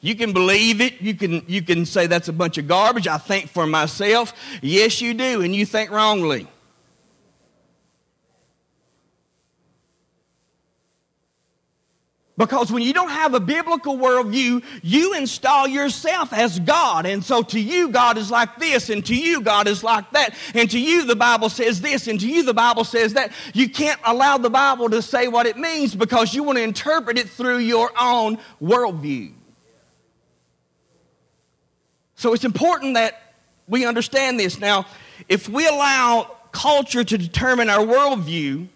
You 0.00 0.14
can 0.14 0.32
believe 0.32 0.80
it. 0.80 1.00
You 1.00 1.14
can, 1.14 1.44
you 1.46 1.62
can 1.62 1.86
say 1.86 2.06
that's 2.06 2.28
a 2.28 2.32
bunch 2.32 2.58
of 2.58 2.68
garbage. 2.68 3.08
I 3.08 3.18
think 3.18 3.48
for 3.48 3.66
myself. 3.66 4.32
Yes, 4.60 5.00
you 5.00 5.14
do, 5.14 5.40
and 5.40 5.56
you 5.56 5.66
think 5.66 5.90
wrongly. 5.90 6.46
Because 12.38 12.70
when 12.70 12.84
you 12.84 12.92
don't 12.92 13.10
have 13.10 13.34
a 13.34 13.40
biblical 13.40 13.98
worldview, 13.98 14.62
you 14.80 15.14
install 15.14 15.66
yourself 15.66 16.32
as 16.32 16.60
God. 16.60 17.04
And 17.04 17.22
so 17.24 17.42
to 17.42 17.58
you, 17.58 17.88
God 17.88 18.16
is 18.16 18.30
like 18.30 18.58
this, 18.60 18.90
and 18.90 19.04
to 19.06 19.14
you, 19.14 19.40
God 19.40 19.66
is 19.66 19.82
like 19.82 20.08
that. 20.12 20.36
And 20.54 20.70
to 20.70 20.78
you, 20.78 21.04
the 21.04 21.16
Bible 21.16 21.48
says 21.48 21.80
this, 21.80 22.06
and 22.06 22.20
to 22.20 22.28
you, 22.28 22.44
the 22.44 22.54
Bible 22.54 22.84
says 22.84 23.14
that. 23.14 23.32
You 23.54 23.68
can't 23.68 24.00
allow 24.04 24.38
the 24.38 24.50
Bible 24.50 24.88
to 24.90 25.02
say 25.02 25.26
what 25.26 25.46
it 25.46 25.56
means 25.56 25.96
because 25.96 26.32
you 26.32 26.44
want 26.44 26.58
to 26.58 26.62
interpret 26.62 27.18
it 27.18 27.28
through 27.28 27.58
your 27.58 27.90
own 28.00 28.38
worldview. 28.62 29.32
So 32.14 32.34
it's 32.34 32.44
important 32.44 32.94
that 32.94 33.20
we 33.66 33.84
understand 33.84 34.38
this. 34.38 34.60
Now, 34.60 34.86
if 35.28 35.48
we 35.48 35.66
allow 35.66 36.36
culture 36.52 37.02
to 37.02 37.18
determine 37.18 37.68
our 37.68 37.84
worldview, 37.84 38.68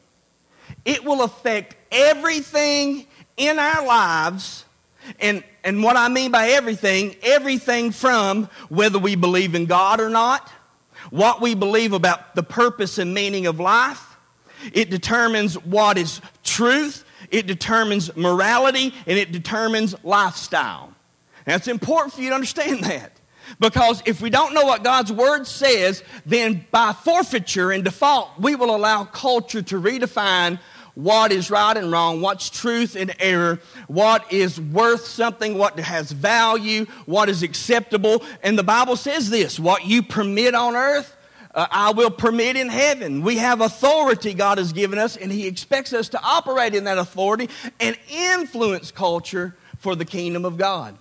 it 0.84 1.04
will 1.04 1.22
affect 1.22 1.76
everything 1.92 3.06
in 3.36 3.58
our 3.58 3.86
lives, 3.86 4.64
and, 5.20 5.42
and 5.64 5.82
what 5.82 5.96
I 5.96 6.08
mean 6.08 6.30
by 6.30 6.50
everything, 6.50 7.16
everything 7.22 7.90
from 7.90 8.48
whether 8.68 8.98
we 8.98 9.16
believe 9.16 9.54
in 9.54 9.66
God 9.66 10.00
or 10.00 10.08
not, 10.08 10.50
what 11.10 11.40
we 11.40 11.54
believe 11.54 11.92
about 11.92 12.34
the 12.34 12.42
purpose 12.42 12.98
and 12.98 13.12
meaning 13.12 13.46
of 13.46 13.58
life, 13.58 14.16
it 14.72 14.90
determines 14.90 15.54
what 15.64 15.98
is 15.98 16.20
truth, 16.44 17.04
it 17.30 17.46
determines 17.46 18.14
morality, 18.16 18.94
and 19.06 19.18
it 19.18 19.32
determines 19.32 19.94
lifestyle. 20.04 20.92
Now, 21.46 21.56
it's 21.56 21.68
important 21.68 22.12
for 22.14 22.22
you 22.22 22.28
to 22.28 22.34
understand 22.34 22.84
that. 22.84 23.18
Because 23.58 24.02
if 24.06 24.20
we 24.20 24.30
don't 24.30 24.54
know 24.54 24.64
what 24.64 24.82
God's 24.82 25.12
Word 25.12 25.46
says, 25.46 26.02
then 26.24 26.64
by 26.70 26.92
forfeiture 26.92 27.72
and 27.72 27.84
default, 27.84 28.30
we 28.38 28.54
will 28.54 28.74
allow 28.74 29.04
culture 29.04 29.62
to 29.62 29.80
redefine 29.80 30.58
what 30.94 31.32
is 31.32 31.50
right 31.50 31.76
and 31.76 31.90
wrong, 31.90 32.20
what's 32.20 32.50
truth 32.50 32.96
and 32.96 33.14
error, 33.18 33.60
what 33.86 34.30
is 34.32 34.60
worth 34.60 35.06
something, 35.06 35.56
what 35.56 35.78
has 35.78 36.12
value, 36.12 36.84
what 37.06 37.28
is 37.28 37.42
acceptable. 37.42 38.22
And 38.42 38.58
the 38.58 38.62
Bible 38.62 38.96
says 38.96 39.30
this 39.30 39.58
what 39.58 39.86
you 39.86 40.02
permit 40.02 40.54
on 40.54 40.76
earth, 40.76 41.16
uh, 41.54 41.66
I 41.70 41.92
will 41.92 42.10
permit 42.10 42.56
in 42.56 42.68
heaven. 42.68 43.22
We 43.22 43.38
have 43.38 43.60
authority 43.60 44.34
God 44.34 44.58
has 44.58 44.72
given 44.72 44.98
us, 44.98 45.16
and 45.16 45.32
He 45.32 45.46
expects 45.46 45.92
us 45.92 46.10
to 46.10 46.20
operate 46.22 46.74
in 46.74 46.84
that 46.84 46.98
authority 46.98 47.48
and 47.80 47.96
influence 48.10 48.90
culture 48.90 49.56
for 49.78 49.96
the 49.96 50.04
kingdom 50.04 50.44
of 50.44 50.58
God. 50.58 50.96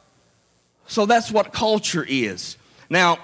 So 0.88 1.06
that's 1.06 1.32
what 1.32 1.54
culture 1.54 2.06
is. 2.08 2.58
Now, 2.90 3.18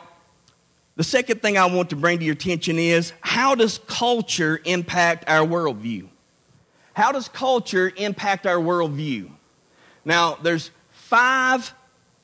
the 0.96 1.04
second 1.04 1.42
thing 1.42 1.58
I 1.58 1.66
want 1.66 1.92
to 1.92 1.96
bring 1.96 2.20
to 2.20 2.26
your 2.26 2.34
attention 2.34 2.80
is 2.80 3.14
how 3.22 3.56
does 3.56 3.80
culture 3.88 4.60
impact 4.66 5.26
our 5.28 5.46
worldview? 5.46 6.08
How 6.98 7.12
does 7.12 7.28
culture 7.30 7.94
impact 7.96 8.48
our 8.48 8.58
worldview? 8.58 9.30
Now, 10.04 10.34
there's 10.42 10.72
five 10.90 11.72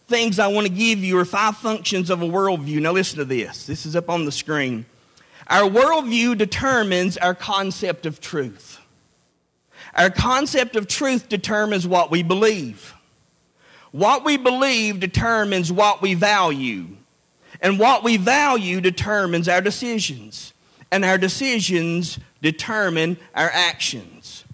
things 0.07 0.39
I 0.39 0.47
want 0.47 0.65
to 0.65 0.73
give 0.73 0.97
you, 0.97 1.19
or 1.19 1.25
five 1.25 1.57
functions 1.57 2.09
of 2.09 2.23
a 2.23 2.25
worldview. 2.25 2.81
Now, 2.81 2.93
listen 2.93 3.19
to 3.19 3.25
this. 3.25 3.67
This 3.67 3.85
is 3.85 3.95
up 3.95 4.09
on 4.09 4.25
the 4.25 4.31
screen. 4.31 4.87
Our 5.45 5.69
worldview 5.69 6.39
determines 6.39 7.17
our 7.17 7.35
concept 7.35 8.07
of 8.07 8.19
truth. 8.19 8.79
Our 9.93 10.09
concept 10.09 10.75
of 10.75 10.87
truth 10.87 11.29
determines 11.29 11.85
what 11.85 12.09
we 12.09 12.23
believe. 12.23 12.95
What 13.91 14.25
we 14.25 14.37
believe 14.37 14.99
determines 14.99 15.71
what 15.71 16.01
we 16.01 16.15
value. 16.15 16.87
And 17.61 17.77
what 17.77 18.03
we 18.03 18.17
value 18.17 18.81
determines 18.81 19.47
our 19.47 19.61
decisions. 19.61 20.51
And 20.91 21.05
our 21.05 21.19
decisions 21.19 22.17
determine 22.41 23.17
our 23.35 23.51
actions. 23.53 24.45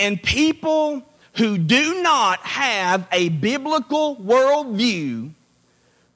And 0.00 0.20
people 0.20 1.02
who 1.34 1.58
do 1.58 2.02
not 2.02 2.40
have 2.40 3.06
a 3.12 3.28
biblical 3.28 4.16
worldview 4.16 5.30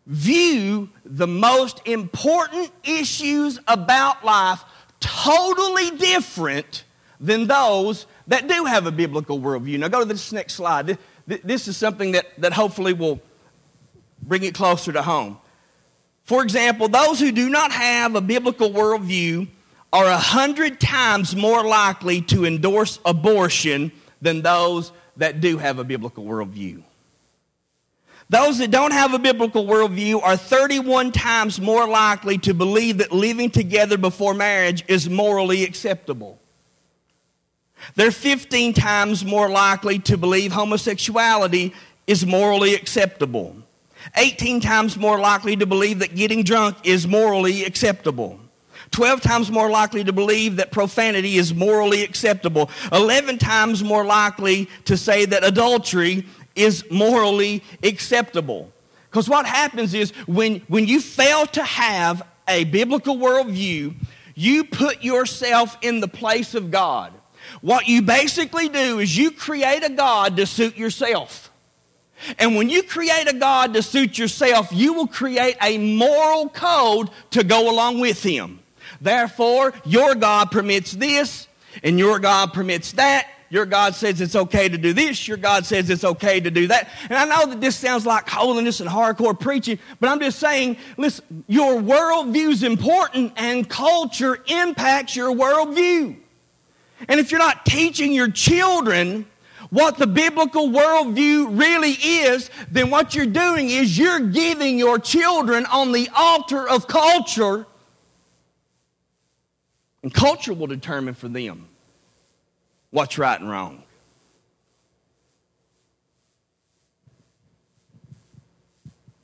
view 0.06 0.88
the 1.04 1.26
most 1.26 1.80
important 1.86 2.70
issues 2.82 3.60
about 3.68 4.24
life 4.24 4.64
totally 5.00 5.90
different 5.92 6.84
than 7.20 7.46
those 7.46 8.06
that 8.26 8.48
do 8.48 8.64
have 8.64 8.86
a 8.86 8.90
biblical 8.90 9.38
worldview. 9.38 9.78
Now, 9.78 9.88
go 9.88 10.00
to 10.00 10.06
this 10.06 10.32
next 10.32 10.54
slide. 10.54 10.98
This 11.26 11.68
is 11.68 11.76
something 11.76 12.12
that, 12.12 12.26
that 12.38 12.52
hopefully 12.52 12.94
will 12.94 13.20
bring 14.22 14.44
it 14.44 14.54
closer 14.54 14.92
to 14.92 15.02
home. 15.02 15.38
For 16.22 16.42
example, 16.42 16.88
those 16.88 17.20
who 17.20 17.32
do 17.32 17.50
not 17.50 17.70
have 17.70 18.14
a 18.14 18.20
biblical 18.22 18.70
worldview 18.70 19.48
are 19.94 20.06
a 20.06 20.18
hundred 20.18 20.80
times 20.80 21.36
more 21.36 21.64
likely 21.64 22.20
to 22.20 22.44
endorse 22.44 22.98
abortion 23.04 23.92
than 24.20 24.42
those 24.42 24.90
that 25.16 25.40
do 25.40 25.56
have 25.56 25.78
a 25.78 25.84
biblical 25.84 26.24
worldview. 26.24 26.82
Those 28.28 28.58
that 28.58 28.72
don't 28.72 28.92
have 28.92 29.14
a 29.14 29.20
biblical 29.20 29.64
worldview 29.64 30.20
are 30.20 30.36
31 30.36 31.12
times 31.12 31.60
more 31.60 31.86
likely 31.86 32.38
to 32.38 32.52
believe 32.52 32.98
that 32.98 33.12
living 33.12 33.50
together 33.50 33.96
before 33.96 34.34
marriage 34.34 34.82
is 34.88 35.08
morally 35.08 35.62
acceptable. 35.62 36.40
They're 37.94 38.10
15 38.10 38.72
times 38.72 39.24
more 39.24 39.48
likely 39.48 40.00
to 40.00 40.16
believe 40.16 40.50
homosexuality 40.50 41.72
is 42.08 42.26
morally 42.26 42.74
acceptable. 42.74 43.54
18 44.16 44.60
times 44.60 44.96
more 44.96 45.20
likely 45.20 45.54
to 45.54 45.66
believe 45.66 46.00
that 46.00 46.16
getting 46.16 46.42
drunk 46.42 46.78
is 46.82 47.06
morally 47.06 47.64
acceptable. 47.64 48.40
12 48.94 49.22
times 49.22 49.50
more 49.50 49.68
likely 49.68 50.04
to 50.04 50.12
believe 50.12 50.54
that 50.56 50.70
profanity 50.70 51.36
is 51.36 51.52
morally 51.52 52.04
acceptable. 52.04 52.70
11 52.92 53.38
times 53.38 53.82
more 53.82 54.04
likely 54.04 54.68
to 54.84 54.96
say 54.96 55.24
that 55.24 55.42
adultery 55.42 56.24
is 56.54 56.88
morally 56.92 57.60
acceptable. 57.82 58.72
Because 59.10 59.28
what 59.28 59.46
happens 59.46 59.94
is 59.94 60.12
when, 60.28 60.60
when 60.68 60.86
you 60.86 61.00
fail 61.00 61.44
to 61.46 61.64
have 61.64 62.22
a 62.46 62.62
biblical 62.62 63.16
worldview, 63.16 63.96
you 64.36 64.62
put 64.62 65.02
yourself 65.02 65.76
in 65.82 65.98
the 65.98 66.06
place 66.06 66.54
of 66.54 66.70
God. 66.70 67.12
What 67.62 67.88
you 67.88 68.00
basically 68.00 68.68
do 68.68 69.00
is 69.00 69.18
you 69.18 69.32
create 69.32 69.82
a 69.82 69.90
God 69.90 70.36
to 70.36 70.46
suit 70.46 70.76
yourself. 70.76 71.50
And 72.38 72.54
when 72.54 72.70
you 72.70 72.84
create 72.84 73.28
a 73.28 73.34
God 73.34 73.74
to 73.74 73.82
suit 73.82 74.18
yourself, 74.18 74.68
you 74.70 74.92
will 74.92 75.08
create 75.08 75.56
a 75.60 75.78
moral 75.78 76.48
code 76.48 77.10
to 77.32 77.42
go 77.42 77.68
along 77.68 77.98
with 77.98 78.22
Him. 78.22 78.60
Therefore, 79.00 79.72
your 79.84 80.14
God 80.14 80.50
permits 80.50 80.92
this, 80.92 81.48
and 81.82 81.98
your 81.98 82.18
God 82.18 82.52
permits 82.52 82.92
that. 82.92 83.28
Your 83.50 83.66
God 83.66 83.94
says 83.94 84.20
it's 84.20 84.34
okay 84.34 84.68
to 84.68 84.76
do 84.78 84.92
this. 84.92 85.28
Your 85.28 85.36
God 85.36 85.64
says 85.64 85.88
it's 85.88 86.02
okay 86.02 86.40
to 86.40 86.50
do 86.50 86.66
that. 86.68 86.88
And 87.08 87.14
I 87.16 87.24
know 87.24 87.46
that 87.50 87.60
this 87.60 87.76
sounds 87.76 88.04
like 88.04 88.28
holiness 88.28 88.80
and 88.80 88.90
hardcore 88.90 89.38
preaching, 89.38 89.78
but 90.00 90.08
I'm 90.08 90.18
just 90.18 90.40
saying, 90.40 90.76
listen, 90.96 91.44
your 91.46 91.80
worldview 91.80 92.50
is 92.50 92.62
important, 92.64 93.32
and 93.36 93.68
culture 93.68 94.42
impacts 94.46 95.14
your 95.14 95.32
worldview. 95.32 96.16
And 97.08 97.20
if 97.20 97.30
you're 97.30 97.38
not 97.38 97.64
teaching 97.64 98.12
your 98.12 98.30
children 98.30 99.26
what 99.70 99.98
the 99.98 100.06
biblical 100.06 100.68
worldview 100.70 101.58
really 101.58 101.92
is, 101.92 102.50
then 102.70 102.90
what 102.90 103.14
you're 103.14 103.26
doing 103.26 103.70
is 103.70 103.96
you're 103.98 104.20
giving 104.20 104.78
your 104.78 104.98
children 104.98 105.66
on 105.66 105.92
the 105.92 106.08
altar 106.16 106.68
of 106.68 106.88
culture, 106.88 107.66
and 110.04 110.12
culture 110.12 110.52
will 110.52 110.66
determine 110.66 111.14
for 111.14 111.28
them 111.28 111.66
what's 112.90 113.16
right 113.16 113.40
and 113.40 113.50
wrong. 113.50 113.82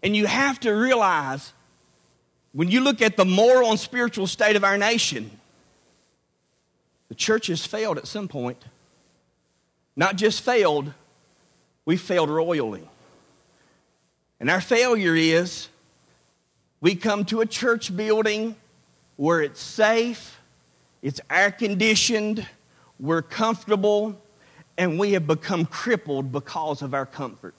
And 0.03 0.17
you 0.17 0.25
have 0.25 0.59
to 0.61 0.71
realize 0.71 1.53
when 2.53 2.71
you 2.71 2.81
look 2.81 3.03
at 3.03 3.19
the 3.19 3.27
moral 3.27 3.69
and 3.69 3.79
spiritual 3.79 4.27
state 4.27 4.57
of 4.57 4.65
our 4.65 4.79
nation, 4.79 5.31
the 7.09 7.15
church 7.15 7.49
has 7.49 7.67
failed 7.67 7.99
at 7.99 8.07
some 8.07 8.27
point. 8.27 8.65
Not 9.97 10.17
just 10.17 10.41
failed, 10.41 10.95
we 11.85 11.99
failed 11.99 12.31
royally. 12.31 12.89
And 14.41 14.49
our 14.49 14.63
failure 14.63 15.15
is 15.15 15.69
we 16.81 16.95
come 16.95 17.27
to 17.27 17.43
a 17.43 17.47
church 17.47 17.95
building 17.95 18.57
where 19.17 19.43
it's 19.43 19.61
safe, 19.61 20.40
it's 21.03 21.21
air 21.31 21.51
conditioned, 21.51 22.47
we're 22.99 23.23
comfortable, 23.23 24.21
and 24.77 24.99
we 24.99 25.13
have 25.13 25.27
become 25.27 25.65
crippled 25.65 26.33
because 26.33 26.83
of 26.83 26.95
our 26.95 27.07
comfort. 27.07 27.55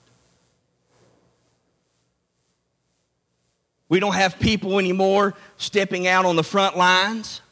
We 3.88 4.00
don't 4.00 4.14
have 4.14 4.38
people 4.38 4.78
anymore 4.78 5.34
stepping 5.58 6.06
out 6.06 6.24
on 6.24 6.36
the 6.36 6.42
front 6.42 6.78
lines. 6.78 7.42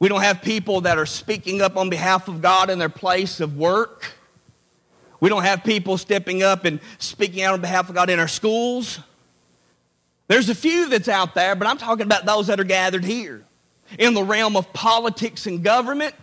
We 0.00 0.08
don't 0.08 0.22
have 0.22 0.42
people 0.42 0.80
that 0.80 0.98
are 0.98 1.06
speaking 1.06 1.60
up 1.60 1.76
on 1.76 1.90
behalf 1.90 2.26
of 2.26 2.42
God 2.42 2.70
in 2.70 2.78
their 2.78 2.88
place 2.88 3.38
of 3.38 3.56
work. 3.56 4.14
We 5.20 5.28
don't 5.28 5.44
have 5.44 5.62
people 5.62 5.98
stepping 5.98 6.42
up 6.42 6.64
and 6.64 6.80
speaking 6.98 7.42
out 7.42 7.52
on 7.52 7.60
behalf 7.60 7.90
of 7.90 7.94
God 7.94 8.08
in 8.08 8.18
our 8.18 8.26
schools. 8.26 8.98
There's 10.26 10.48
a 10.48 10.54
few 10.54 10.88
that's 10.88 11.08
out 11.08 11.34
there, 11.34 11.54
but 11.54 11.68
I'm 11.68 11.76
talking 11.78 12.06
about 12.06 12.24
those 12.24 12.46
that 12.46 12.58
are 12.58 12.64
gathered 12.64 13.04
here. 13.04 13.44
In 13.98 14.14
the 14.14 14.22
realm 14.22 14.56
of 14.56 14.72
politics 14.72 15.46
and 15.46 15.62
government, 15.62 16.14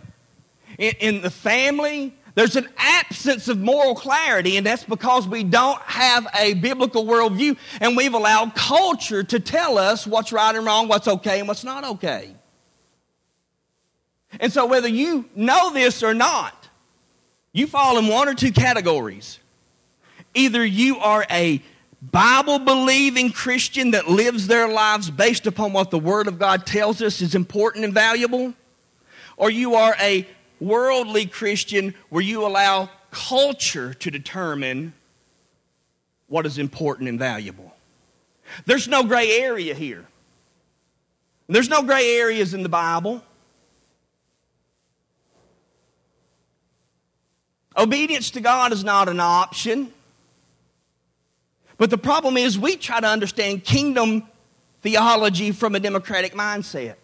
in, 0.78 0.94
in 1.00 1.22
the 1.22 1.30
family, 1.30 2.14
there's 2.34 2.56
an 2.56 2.68
absence 2.76 3.48
of 3.48 3.58
moral 3.58 3.96
clarity, 3.96 4.56
and 4.56 4.64
that's 4.64 4.84
because 4.84 5.26
we 5.26 5.42
don't 5.42 5.80
have 5.82 6.26
a 6.38 6.54
biblical 6.54 7.04
worldview, 7.04 7.56
and 7.80 7.96
we've 7.96 8.14
allowed 8.14 8.54
culture 8.54 9.24
to 9.24 9.40
tell 9.40 9.76
us 9.76 10.06
what's 10.06 10.30
right 10.30 10.54
and 10.54 10.64
wrong, 10.64 10.86
what's 10.86 11.08
okay 11.08 11.40
and 11.40 11.48
what's 11.48 11.64
not 11.64 11.82
okay. 11.84 12.32
And 14.38 14.52
so, 14.52 14.66
whether 14.66 14.88
you 14.88 15.28
know 15.34 15.72
this 15.72 16.02
or 16.02 16.14
not, 16.14 16.68
you 17.52 17.66
fall 17.66 17.98
in 17.98 18.06
one 18.06 18.28
or 18.28 18.34
two 18.34 18.52
categories. 18.52 19.40
Either 20.34 20.64
you 20.64 20.98
are 20.98 21.26
a 21.30 21.60
Bible 22.00 22.60
believing 22.60 23.32
Christian 23.32 23.90
that 23.90 24.08
lives 24.08 24.46
their 24.46 24.68
lives 24.68 25.10
based 25.10 25.46
upon 25.46 25.72
what 25.72 25.90
the 25.90 25.98
Word 25.98 26.28
of 26.28 26.38
God 26.38 26.64
tells 26.64 27.02
us 27.02 27.20
is 27.20 27.34
important 27.34 27.84
and 27.84 27.92
valuable, 27.92 28.54
or 29.36 29.50
you 29.50 29.74
are 29.74 29.96
a 29.98 30.26
worldly 30.60 31.26
Christian 31.26 31.94
where 32.08 32.22
you 32.22 32.46
allow 32.46 32.88
culture 33.10 33.94
to 33.94 34.10
determine 34.10 34.92
what 36.28 36.46
is 36.46 36.58
important 36.58 37.08
and 37.08 37.18
valuable. 37.18 37.74
There's 38.66 38.86
no 38.86 39.02
gray 39.02 39.40
area 39.40 39.74
here. 39.74 40.06
There's 41.48 41.68
no 41.68 41.82
gray 41.82 42.16
areas 42.16 42.54
in 42.54 42.62
the 42.62 42.68
Bible. 42.68 43.22
Obedience 47.76 48.30
to 48.32 48.40
God 48.40 48.72
is 48.72 48.84
not 48.84 49.08
an 49.08 49.20
option. 49.20 49.92
But 51.78 51.90
the 51.90 51.98
problem 51.98 52.36
is, 52.36 52.58
we 52.58 52.76
try 52.76 53.00
to 53.00 53.06
understand 53.06 53.64
kingdom 53.64 54.24
theology 54.82 55.52
from 55.52 55.74
a 55.74 55.80
democratic 55.80 56.34
mindset. 56.34 56.96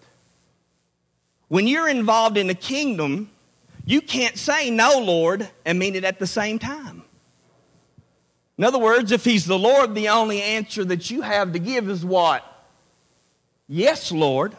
When 1.49 1.67
you're 1.67 1.89
involved 1.89 2.37
in 2.37 2.49
the 2.49 2.55
kingdom, 2.55 3.31
you 3.87 4.01
can't 4.01 4.37
say 4.37 4.71
no, 4.71 4.99
Lord, 4.99 5.49
and 5.65 5.79
mean 5.79 5.95
it 5.95 6.05
at 6.05 6.19
the 6.19 6.27
same 6.27 6.59
time. 6.59 7.05
In 8.59 8.65
other 8.65 8.79
words, 8.79 9.13
if 9.13 9.25
He's 9.25 9.47
the 9.47 9.59
Lord, 9.59 9.95
the 9.95 10.09
only 10.09 10.43
answer 10.43 10.85
that 10.85 11.11
you 11.11 11.23
have 11.23 11.53
to 11.53 11.59
give 11.59 11.89
is 11.89 12.05
what? 12.05 12.45
Yes, 13.69 14.11
Lord. 14.11 14.57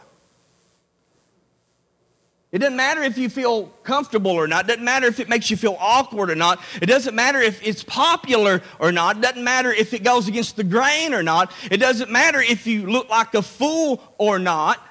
It 2.56 2.60
doesn't 2.60 2.76
matter 2.78 3.02
if 3.02 3.18
you 3.18 3.28
feel 3.28 3.66
comfortable 3.82 4.30
or 4.30 4.48
not. 4.48 4.64
It 4.64 4.68
doesn't 4.68 4.84
matter 4.84 5.06
if 5.06 5.20
it 5.20 5.28
makes 5.28 5.50
you 5.50 5.58
feel 5.58 5.76
awkward 5.78 6.30
or 6.30 6.34
not. 6.34 6.58
It 6.80 6.86
doesn't 6.86 7.14
matter 7.14 7.38
if 7.38 7.62
it's 7.62 7.84
popular 7.84 8.62
or 8.78 8.90
not. 8.92 9.18
It 9.18 9.20
doesn't 9.20 9.44
matter 9.44 9.70
if 9.70 9.92
it 9.92 10.02
goes 10.02 10.26
against 10.26 10.56
the 10.56 10.64
grain 10.64 11.12
or 11.12 11.22
not. 11.22 11.52
It 11.70 11.76
doesn't 11.76 12.10
matter 12.10 12.40
if 12.40 12.66
you 12.66 12.86
look 12.86 13.10
like 13.10 13.34
a 13.34 13.42
fool 13.42 14.02
or 14.16 14.38
not. 14.38 14.82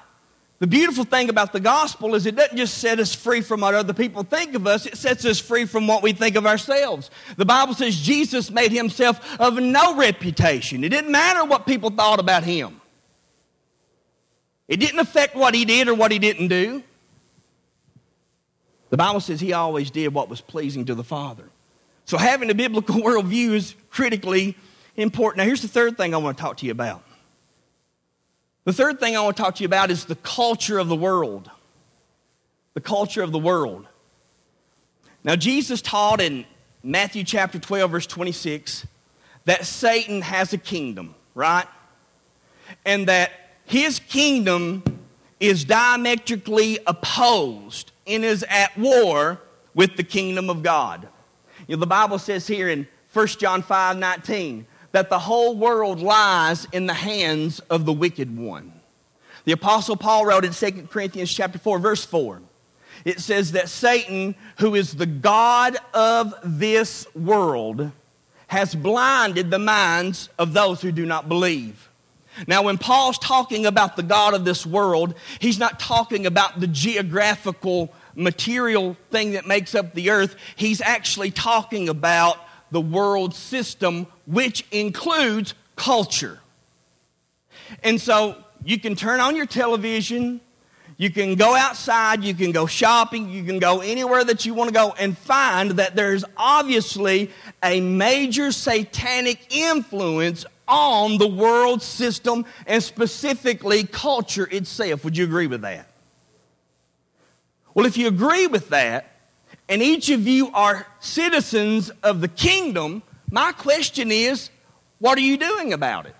The 0.60 0.68
beautiful 0.68 1.02
thing 1.02 1.28
about 1.28 1.52
the 1.52 1.58
gospel 1.58 2.14
is 2.14 2.24
it 2.24 2.36
doesn't 2.36 2.56
just 2.56 2.78
set 2.78 3.00
us 3.00 3.12
free 3.12 3.40
from 3.40 3.62
what 3.62 3.74
other 3.74 3.92
people 3.92 4.22
think 4.22 4.54
of 4.54 4.68
us, 4.68 4.86
it 4.86 4.96
sets 4.96 5.24
us 5.24 5.40
free 5.40 5.64
from 5.64 5.88
what 5.88 6.04
we 6.04 6.12
think 6.12 6.36
of 6.36 6.46
ourselves. 6.46 7.10
The 7.36 7.44
Bible 7.44 7.74
says 7.74 8.00
Jesus 8.00 8.48
made 8.48 8.70
himself 8.70 9.40
of 9.40 9.54
no 9.58 9.96
reputation. 9.96 10.84
It 10.84 10.90
didn't 10.90 11.10
matter 11.10 11.44
what 11.44 11.66
people 11.66 11.90
thought 11.90 12.20
about 12.20 12.44
him, 12.44 12.80
it 14.68 14.76
didn't 14.76 15.00
affect 15.00 15.34
what 15.34 15.52
he 15.52 15.64
did 15.64 15.88
or 15.88 15.94
what 15.94 16.12
he 16.12 16.20
didn't 16.20 16.46
do. 16.46 16.84
The 18.90 18.96
Bible 18.96 19.20
says 19.20 19.40
he 19.40 19.52
always 19.52 19.90
did 19.90 20.14
what 20.14 20.28
was 20.28 20.40
pleasing 20.40 20.84
to 20.86 20.94
the 20.94 21.04
Father. 21.04 21.44
So 22.04 22.16
having 22.18 22.50
a 22.50 22.54
biblical 22.54 22.94
worldview 23.02 23.52
is 23.52 23.74
critically 23.90 24.56
important. 24.96 25.38
Now, 25.38 25.44
here's 25.44 25.62
the 25.62 25.68
third 25.68 25.96
thing 25.96 26.14
I 26.14 26.18
want 26.18 26.36
to 26.36 26.42
talk 26.42 26.58
to 26.58 26.66
you 26.66 26.72
about. 26.72 27.02
The 28.64 28.72
third 28.72 28.98
thing 28.98 29.16
I 29.16 29.20
want 29.20 29.36
to 29.36 29.42
talk 29.42 29.56
to 29.56 29.62
you 29.62 29.66
about 29.66 29.90
is 29.90 30.06
the 30.06 30.16
culture 30.16 30.78
of 30.78 30.88
the 30.88 30.96
world. 30.96 31.50
The 32.74 32.80
culture 32.80 33.22
of 33.22 33.32
the 33.32 33.38
world. 33.38 33.86
Now, 35.24 35.36
Jesus 35.36 35.82
taught 35.82 36.20
in 36.20 36.44
Matthew 36.82 37.24
chapter 37.24 37.58
12, 37.58 37.90
verse 37.90 38.06
26, 38.06 38.86
that 39.44 39.64
Satan 39.66 40.22
has 40.22 40.52
a 40.52 40.58
kingdom, 40.58 41.14
right? 41.34 41.66
And 42.84 43.08
that 43.08 43.32
his 43.64 43.98
kingdom 43.98 44.82
is 45.40 45.64
diametrically 45.64 46.78
opposed 46.86 47.92
and 48.06 48.24
is 48.24 48.44
at 48.48 48.76
war 48.76 49.40
with 49.74 49.96
the 49.96 50.02
kingdom 50.02 50.50
of 50.50 50.62
God. 50.62 51.08
You 51.66 51.76
know, 51.76 51.80
the 51.80 51.86
Bible 51.86 52.18
says 52.18 52.46
here 52.46 52.68
in 52.68 52.86
1 53.12 53.26
John 53.28 53.62
5 53.62 53.98
19, 53.98 54.66
that 54.92 55.10
the 55.10 55.18
whole 55.18 55.56
world 55.56 56.00
lies 56.00 56.66
in 56.72 56.86
the 56.86 56.94
hands 56.94 57.60
of 57.70 57.84
the 57.84 57.92
wicked 57.92 58.36
one. 58.36 58.72
The 59.44 59.52
apostle 59.52 59.96
Paul 59.96 60.26
wrote 60.26 60.44
in 60.44 60.52
2 60.52 60.88
Corinthians 60.88 61.32
chapter 61.32 61.58
4 61.58 61.78
verse 61.78 62.04
4. 62.04 62.42
It 63.04 63.20
says 63.20 63.52
that 63.52 63.68
Satan, 63.68 64.34
who 64.58 64.74
is 64.74 64.94
the 64.94 65.06
god 65.06 65.76
of 65.94 66.34
this 66.42 67.06
world, 67.14 67.92
has 68.48 68.74
blinded 68.74 69.50
the 69.50 69.58
minds 69.58 70.28
of 70.38 70.52
those 70.52 70.80
who 70.80 70.92
do 70.92 71.06
not 71.06 71.28
believe. 71.28 71.88
Now, 72.46 72.62
when 72.62 72.78
Paul's 72.78 73.18
talking 73.18 73.66
about 73.66 73.96
the 73.96 74.02
God 74.02 74.34
of 74.34 74.44
this 74.44 74.66
world, 74.66 75.14
he's 75.38 75.58
not 75.58 75.80
talking 75.80 76.26
about 76.26 76.60
the 76.60 76.66
geographical 76.66 77.92
material 78.14 78.96
thing 79.10 79.32
that 79.32 79.46
makes 79.46 79.74
up 79.74 79.94
the 79.94 80.10
earth. 80.10 80.36
He's 80.56 80.80
actually 80.80 81.30
talking 81.30 81.88
about 81.88 82.38
the 82.70 82.80
world 82.80 83.34
system, 83.34 84.06
which 84.26 84.66
includes 84.70 85.54
culture. 85.76 86.40
And 87.82 88.00
so 88.00 88.36
you 88.64 88.78
can 88.78 88.96
turn 88.96 89.20
on 89.20 89.36
your 89.36 89.46
television, 89.46 90.40
you 90.98 91.10
can 91.10 91.34
go 91.34 91.54
outside, 91.54 92.24
you 92.24 92.34
can 92.34 92.52
go 92.52 92.66
shopping, 92.66 93.28
you 93.28 93.44
can 93.44 93.58
go 93.58 93.80
anywhere 93.80 94.24
that 94.24 94.46
you 94.46 94.54
want 94.54 94.68
to 94.68 94.74
go 94.74 94.94
and 94.98 95.16
find 95.16 95.72
that 95.72 95.94
there's 95.94 96.24
obviously 96.36 97.30
a 97.62 97.80
major 97.80 98.50
satanic 98.50 99.54
influence 99.54 100.46
on 100.68 101.18
the 101.18 101.26
world 101.26 101.82
system 101.82 102.44
and 102.66 102.82
specifically 102.82 103.84
culture 103.84 104.48
itself. 104.50 105.04
Would 105.04 105.16
you 105.16 105.24
agree 105.24 105.46
with 105.46 105.62
that? 105.62 105.88
Well, 107.74 107.86
if 107.86 107.96
you 107.96 108.08
agree 108.08 108.46
with 108.46 108.70
that, 108.70 109.12
and 109.68 109.82
each 109.82 110.10
of 110.10 110.26
you 110.26 110.50
are 110.52 110.86
citizens 111.00 111.90
of 112.02 112.20
the 112.20 112.28
kingdom, 112.28 113.02
my 113.30 113.52
question 113.52 114.10
is, 114.10 114.50
what 114.98 115.18
are 115.18 115.22
you 115.22 115.36
doing 115.36 115.72
about 115.72 116.06
it? 116.06 116.14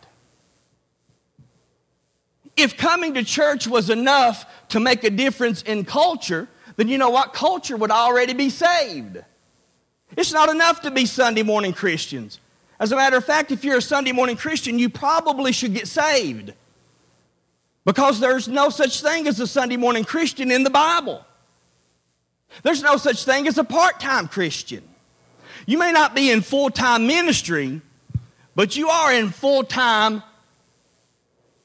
If 2.56 2.76
coming 2.76 3.14
to 3.14 3.24
church 3.24 3.66
was 3.66 3.90
enough 3.90 4.46
to 4.68 4.80
make 4.80 5.04
a 5.04 5.11
difference 5.11 5.62
in 5.62 5.85
culture, 5.85 6.48
then 6.76 6.88
you 6.88 6.98
know 6.98 7.11
what? 7.11 7.32
Culture 7.32 7.76
would 7.76 7.90
already 7.90 8.35
be 8.35 8.50
saved. 8.50 9.18
It's 10.16 10.32
not 10.32 10.48
enough 10.48 10.82
to 10.82 10.90
be 10.90 11.06
Sunday 11.06 11.42
morning 11.42 11.72
Christians. 11.72 12.40
As 12.78 12.92
a 12.92 12.96
matter 12.96 13.16
of 13.16 13.24
fact, 13.24 13.50
if 13.50 13.64
you're 13.64 13.78
a 13.78 13.82
Sunday 13.82 14.12
morning 14.12 14.36
Christian, 14.36 14.78
you 14.78 14.88
probably 14.88 15.52
should 15.52 15.74
get 15.74 15.88
saved. 15.88 16.52
Because 17.84 18.20
there's 18.20 18.48
no 18.48 18.68
such 18.68 19.00
thing 19.00 19.26
as 19.28 19.40
a 19.40 19.46
Sunday 19.46 19.76
morning 19.76 20.04
Christian 20.04 20.50
in 20.50 20.64
the 20.64 20.70
Bible. 20.70 21.24
There's 22.62 22.82
no 22.82 22.96
such 22.96 23.24
thing 23.24 23.46
as 23.46 23.58
a 23.58 23.64
part 23.64 24.00
time 24.00 24.28
Christian. 24.28 24.82
You 25.66 25.78
may 25.78 25.92
not 25.92 26.14
be 26.14 26.30
in 26.30 26.42
full 26.42 26.70
time 26.70 27.06
ministry, 27.06 27.80
but 28.54 28.76
you 28.76 28.88
are 28.88 29.12
in 29.12 29.30
full 29.30 29.64
time 29.64 30.22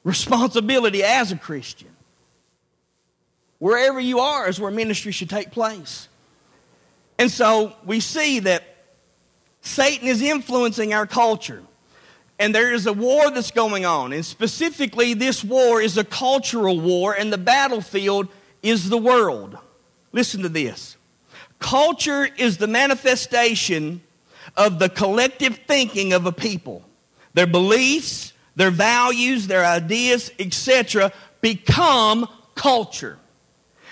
responsibility 0.04 1.02
as 1.02 1.32
a 1.32 1.36
Christian. 1.36 1.88
Wherever 3.58 4.00
you 4.00 4.20
are 4.20 4.48
is 4.48 4.58
where 4.58 4.70
ministry 4.70 5.12
should 5.12 5.30
take 5.30 5.50
place. 5.50 6.08
And 7.18 7.30
so 7.30 7.76
we 7.84 8.00
see 8.00 8.40
that 8.40 8.64
Satan 9.62 10.08
is 10.08 10.20
influencing 10.20 10.92
our 10.92 11.06
culture. 11.06 11.62
And 12.38 12.54
there 12.54 12.72
is 12.72 12.86
a 12.86 12.92
war 12.92 13.30
that's 13.30 13.52
going 13.52 13.86
on. 13.86 14.12
And 14.12 14.24
specifically, 14.24 15.14
this 15.14 15.44
war 15.44 15.80
is 15.80 15.96
a 15.96 16.04
cultural 16.04 16.80
war, 16.80 17.14
and 17.14 17.32
the 17.32 17.38
battlefield 17.38 18.28
is 18.62 18.90
the 18.90 18.98
world. 18.98 19.56
Listen 20.12 20.42
to 20.42 20.48
this 20.48 20.96
culture 21.62 22.28
is 22.36 22.58
the 22.58 22.66
manifestation 22.66 24.02
of 24.56 24.80
the 24.80 24.88
collective 24.88 25.60
thinking 25.68 26.12
of 26.12 26.26
a 26.26 26.32
people. 26.32 26.82
Their 27.34 27.46
beliefs, 27.46 28.32
their 28.56 28.72
values, 28.72 29.46
their 29.46 29.64
ideas, 29.64 30.32
etc., 30.38 31.12
become 31.40 32.28
culture. 32.54 33.18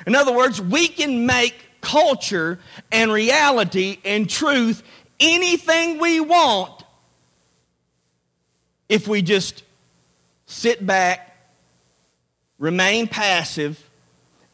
In 0.06 0.14
other 0.14 0.33
words, 0.33 0.61
we 0.61 0.88
can 0.88 1.24
make 1.24 1.54
culture 1.80 2.59
and 2.92 3.11
reality 3.11 3.98
and 4.04 4.28
truth 4.28 4.83
anything 5.20 5.98
we 5.98 6.20
want 6.20 6.85
if 8.88 9.06
we 9.06 9.22
just 9.22 9.62
sit 10.46 10.85
back, 10.85 11.37
remain 12.59 13.06
passive, 13.06 13.88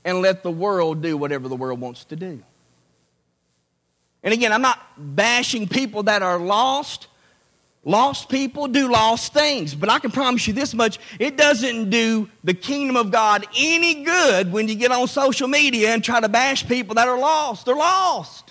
and 0.05 0.21
let 0.21 0.43
the 0.43 0.51
world 0.51 1.03
do 1.03 1.17
whatever 1.17 1.49
the 1.49 1.57
world 1.57 1.81
wants 1.81 2.05
to 2.05 2.17
do. 2.17 2.43
And 4.23 4.35
again, 4.35 4.53
I'm 4.53 4.63
not 4.63 4.81
bashing 4.97 5.69
people 5.69 6.05
that 6.05 6.23
are 6.23 6.39
lost. 6.39 7.09
Lost 7.85 8.29
people 8.29 8.67
do 8.67 8.91
lost 8.91 9.33
things, 9.33 9.73
but 9.73 9.89
I 9.89 10.01
can 10.01 10.11
promise 10.11 10.49
you 10.49 10.53
this 10.53 10.75
much 10.75 10.99
it 11.21 11.37
doesn't 11.37 11.89
do 11.89 12.29
the 12.43 12.53
kingdom 12.53 12.97
of 12.97 13.13
God 13.13 13.47
any 13.57 14.03
good 14.03 14.51
when 14.51 14.67
you 14.67 14.75
get 14.75 14.91
on 14.91 15.07
social 15.07 15.47
media 15.47 15.95
and 15.95 16.03
try 16.03 16.19
to 16.19 16.29
bash 16.29 16.67
people 16.67 16.97
that 16.97 17.07
are 17.07 17.19
lost. 17.19 17.65
They're 17.65 17.77
lost. 17.77 18.46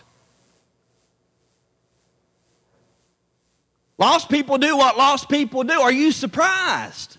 Lost 3.97 4.29
people 4.29 4.58
do 4.58 4.75
what 4.77 4.97
lost 4.97 5.29
people 5.29 5.63
do. 5.63 5.79
Are 5.79 5.91
you 5.91 6.12
surprised? 6.12 7.17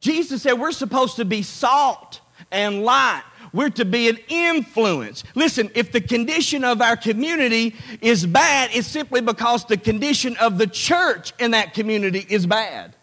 Jesus 0.00 0.42
said 0.42 0.54
we're 0.54 0.72
supposed 0.72 1.16
to 1.16 1.24
be 1.24 1.42
salt 1.42 2.20
and 2.52 2.84
light. 2.84 3.24
We're 3.52 3.70
to 3.70 3.84
be 3.84 4.08
an 4.08 4.18
influence. 4.28 5.24
Listen, 5.34 5.70
if 5.74 5.90
the 5.90 6.00
condition 6.00 6.64
of 6.64 6.82
our 6.82 6.96
community 6.96 7.74
is 8.00 8.26
bad, 8.26 8.70
it's 8.74 8.86
simply 8.86 9.20
because 9.20 9.64
the 9.64 9.76
condition 9.76 10.36
of 10.36 10.58
the 10.58 10.66
church 10.66 11.32
in 11.38 11.52
that 11.52 11.74
community 11.74 12.24
is 12.28 12.46
bad. 12.46 12.94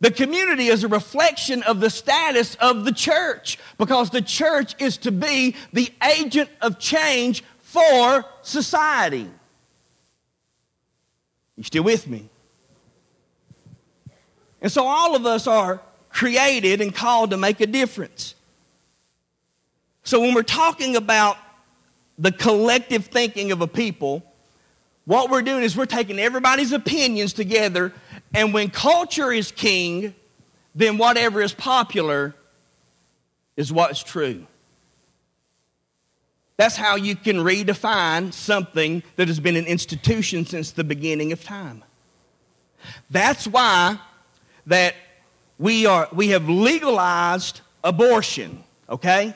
The 0.00 0.10
community 0.10 0.68
is 0.68 0.82
a 0.82 0.88
reflection 0.88 1.62
of 1.62 1.80
the 1.80 1.90
status 1.90 2.54
of 2.56 2.86
the 2.86 2.92
church 2.92 3.58
because 3.76 4.08
the 4.08 4.22
church 4.22 4.74
is 4.80 4.96
to 4.98 5.12
be 5.12 5.54
the 5.74 5.92
agent 6.02 6.48
of 6.62 6.78
change 6.78 7.44
for 7.70 8.24
society. 8.42 9.30
You 11.56 11.62
still 11.62 11.84
with 11.84 12.08
me? 12.08 12.28
And 14.60 14.72
so 14.72 14.84
all 14.84 15.14
of 15.14 15.24
us 15.24 15.46
are 15.46 15.80
created 16.08 16.80
and 16.80 16.92
called 16.92 17.30
to 17.30 17.36
make 17.36 17.60
a 17.60 17.68
difference. 17.68 18.34
So 20.02 20.18
when 20.18 20.34
we're 20.34 20.42
talking 20.42 20.96
about 20.96 21.36
the 22.18 22.32
collective 22.32 23.06
thinking 23.06 23.52
of 23.52 23.60
a 23.60 23.68
people, 23.68 24.24
what 25.04 25.30
we're 25.30 25.42
doing 25.42 25.62
is 25.62 25.76
we're 25.76 25.86
taking 25.86 26.18
everybody's 26.18 26.72
opinions 26.72 27.32
together, 27.32 27.92
and 28.34 28.52
when 28.52 28.70
culture 28.70 29.32
is 29.32 29.52
king, 29.52 30.16
then 30.74 30.98
whatever 30.98 31.40
is 31.40 31.52
popular 31.52 32.34
is 33.56 33.72
what's 33.72 34.02
true. 34.02 34.44
That's 36.60 36.76
how 36.76 36.96
you 36.96 37.16
can 37.16 37.38
redefine 37.38 38.34
something 38.34 39.02
that 39.16 39.28
has 39.28 39.40
been 39.40 39.56
an 39.56 39.64
institution 39.64 40.44
since 40.44 40.72
the 40.72 40.84
beginning 40.84 41.32
of 41.32 41.42
time. 41.42 41.82
That's 43.08 43.46
why 43.46 43.98
that 44.66 44.94
we 45.58 45.86
are 45.86 46.06
we 46.12 46.28
have 46.28 46.50
legalized 46.50 47.62
abortion, 47.82 48.62
okay? 48.90 49.34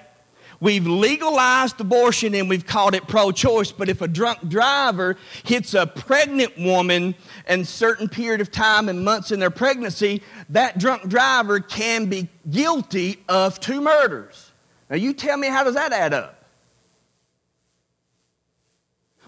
We've 0.61 0.87
legalized 0.87 1.81
abortion 1.81 2.35
and 2.35 2.47
we've 2.47 2.67
called 2.67 2.95
it 2.95 3.09
pro 3.09 3.33
choice, 3.33 3.73
but 3.73 3.89
if 3.89 4.03
a 4.03 4.07
drunk 4.07 4.47
driver 4.51 5.17
hits 5.45 5.73
a 5.73 5.87
pregnant 5.87 6.59
woman 6.59 7.15
and 7.47 7.67
certain 7.67 8.07
period 8.07 8.43
of 8.43 8.51
time 8.51 8.91
and 8.91 9.03
months 9.03 9.33
in 9.33 9.41
their 9.41 9.49
pregnancy, 9.49 10.21
that 10.51 10.77
drunk 10.77 11.09
driver 11.09 11.59
can 11.61 12.05
be 12.05 12.29
guilty 12.51 13.25
of 13.31 13.61
two 13.61 13.81
murders. 13.81 14.53
Now 14.91 14.97
you 14.97 15.15
tell 15.15 15.39
me 15.39 15.49
how 15.49 15.65
does 15.65 15.77
that 15.77 15.91
add 15.91 16.13
up? 16.13 16.34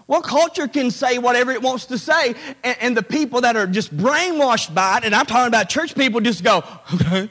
Well, 0.07 0.21
culture 0.21 0.69
can 0.69 0.89
say 0.89 1.17
whatever 1.17 1.51
it 1.51 1.61
wants 1.61 1.85
to 1.87 1.97
say, 1.97 2.35
and, 2.63 2.77
and, 2.79 2.97
the 2.97 3.03
people 3.03 3.41
that 3.41 3.57
are 3.57 3.67
just 3.67 3.95
brainwashed 3.95 4.73
by 4.73 4.99
it, 4.99 5.03
and 5.03 5.13
I'm 5.13 5.25
talking 5.25 5.49
about 5.49 5.67
church 5.67 5.95
people, 5.95 6.21
just 6.21 6.45
go, 6.45 6.63
okay. 6.93 7.29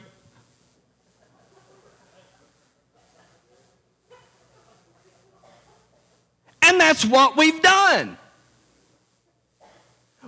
And 6.61 6.79
that's 6.79 7.03
what 7.03 7.35
we've 7.35 7.61
done. 7.61 8.17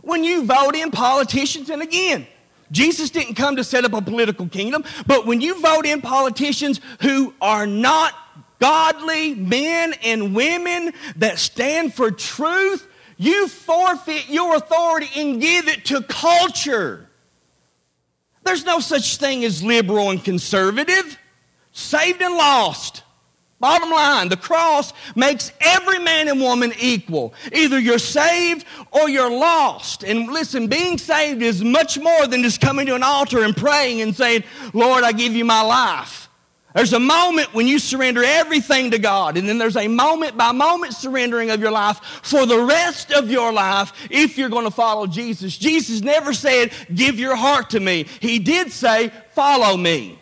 When 0.02 0.24
you 0.24 0.46
vote 0.46 0.76
in 0.76 0.90
politicians, 0.90 1.70
and 1.70 1.84
again, 1.84 2.26
Jesus 2.72 3.10
didn't 3.12 3.36
come 3.36 3.58
to 3.58 3.64
set 3.64 3.86
up 3.86 3.94
a 3.94 4.02
political 4.02 4.48
kingdom, 4.48 4.84
but 5.06 5.26
when 5.28 5.42
you 5.42 5.60
vote 5.62 5.86
in 5.86 6.02
politicians 6.02 6.82
who 7.02 7.34
are 7.42 7.68
not 7.68 8.14
godly 8.60 9.36
men 9.36 9.94
and 10.04 10.36
women 10.36 10.94
that 11.18 11.40
stand 11.40 11.94
for 11.94 12.12
truth, 12.12 12.88
you 13.18 13.48
forfeit 13.48 14.30
your 14.30 14.56
authority 14.56 15.10
and 15.16 15.42
give 15.42 15.68
it 15.68 15.86
to 15.86 16.02
culture. 16.04 17.10
There's 18.44 18.66
no 18.66 18.80
such 18.80 19.18
thing 19.18 19.44
as 19.44 19.62
liberal 19.62 20.10
and 20.10 20.24
conservative, 20.24 21.18
saved 21.72 22.22
and 22.22 22.36
lost. 22.36 23.04
Bottom 23.60 23.92
line, 23.92 24.30
the 24.30 24.38
cross 24.38 24.94
makes 25.18 25.52
every 25.60 26.00
man 26.00 26.30
and 26.30 26.40
woman 26.40 26.72
equal. 26.80 27.34
Either 27.52 27.78
you're 27.78 28.00
saved 28.00 28.66
or 28.92 29.10
you're 29.10 29.30
lost. 29.30 30.04
And 30.04 30.28
listen, 30.32 30.68
being 30.68 30.98
saved 30.98 31.42
is 31.42 31.62
much 31.62 32.00
more 32.00 32.26
than 32.26 32.42
just 32.42 32.62
coming 32.62 32.86
to 32.86 32.96
an 32.96 33.04
altar 33.04 33.44
and 33.44 33.56
praying 33.56 34.00
and 34.00 34.16
saying, 34.16 34.46
Lord, 34.74 35.04
I 35.04 35.12
give 35.12 35.34
you 35.34 35.44
my 35.44 35.62
life. 35.62 36.29
There's 36.76 36.94
a 36.94 37.00
moment 37.00 37.54
when 37.54 37.66
you 37.66 37.80
surrender 37.80 38.24
everything 38.24 38.92
to 38.92 39.00
God, 39.00 39.38
and 39.38 39.50
then 39.50 39.58
there's 39.58 39.76
a 39.76 39.88
moment 39.88 40.38
by 40.38 40.52
moment 40.52 40.94
surrendering 40.94 41.50
of 41.50 41.60
your 41.60 41.72
life 41.72 42.00
for 42.22 42.46
the 42.46 42.60
rest 42.60 43.12
of 43.12 43.32
your 43.32 43.52
life 43.52 43.92
if 44.12 44.38
you're 44.38 44.50
going 44.50 44.66
to 44.66 44.72
follow 44.72 45.08
Jesus. 45.08 45.58
Jesus 45.58 46.02
never 46.02 46.32
said, 46.32 46.72
Give 46.94 47.18
your 47.18 47.36
heart 47.36 47.72
to 47.72 47.80
me. 47.80 48.06
He 48.20 48.38
did 48.38 48.72
say, 48.72 49.12
Follow 49.32 49.78
me. 49.78 50.20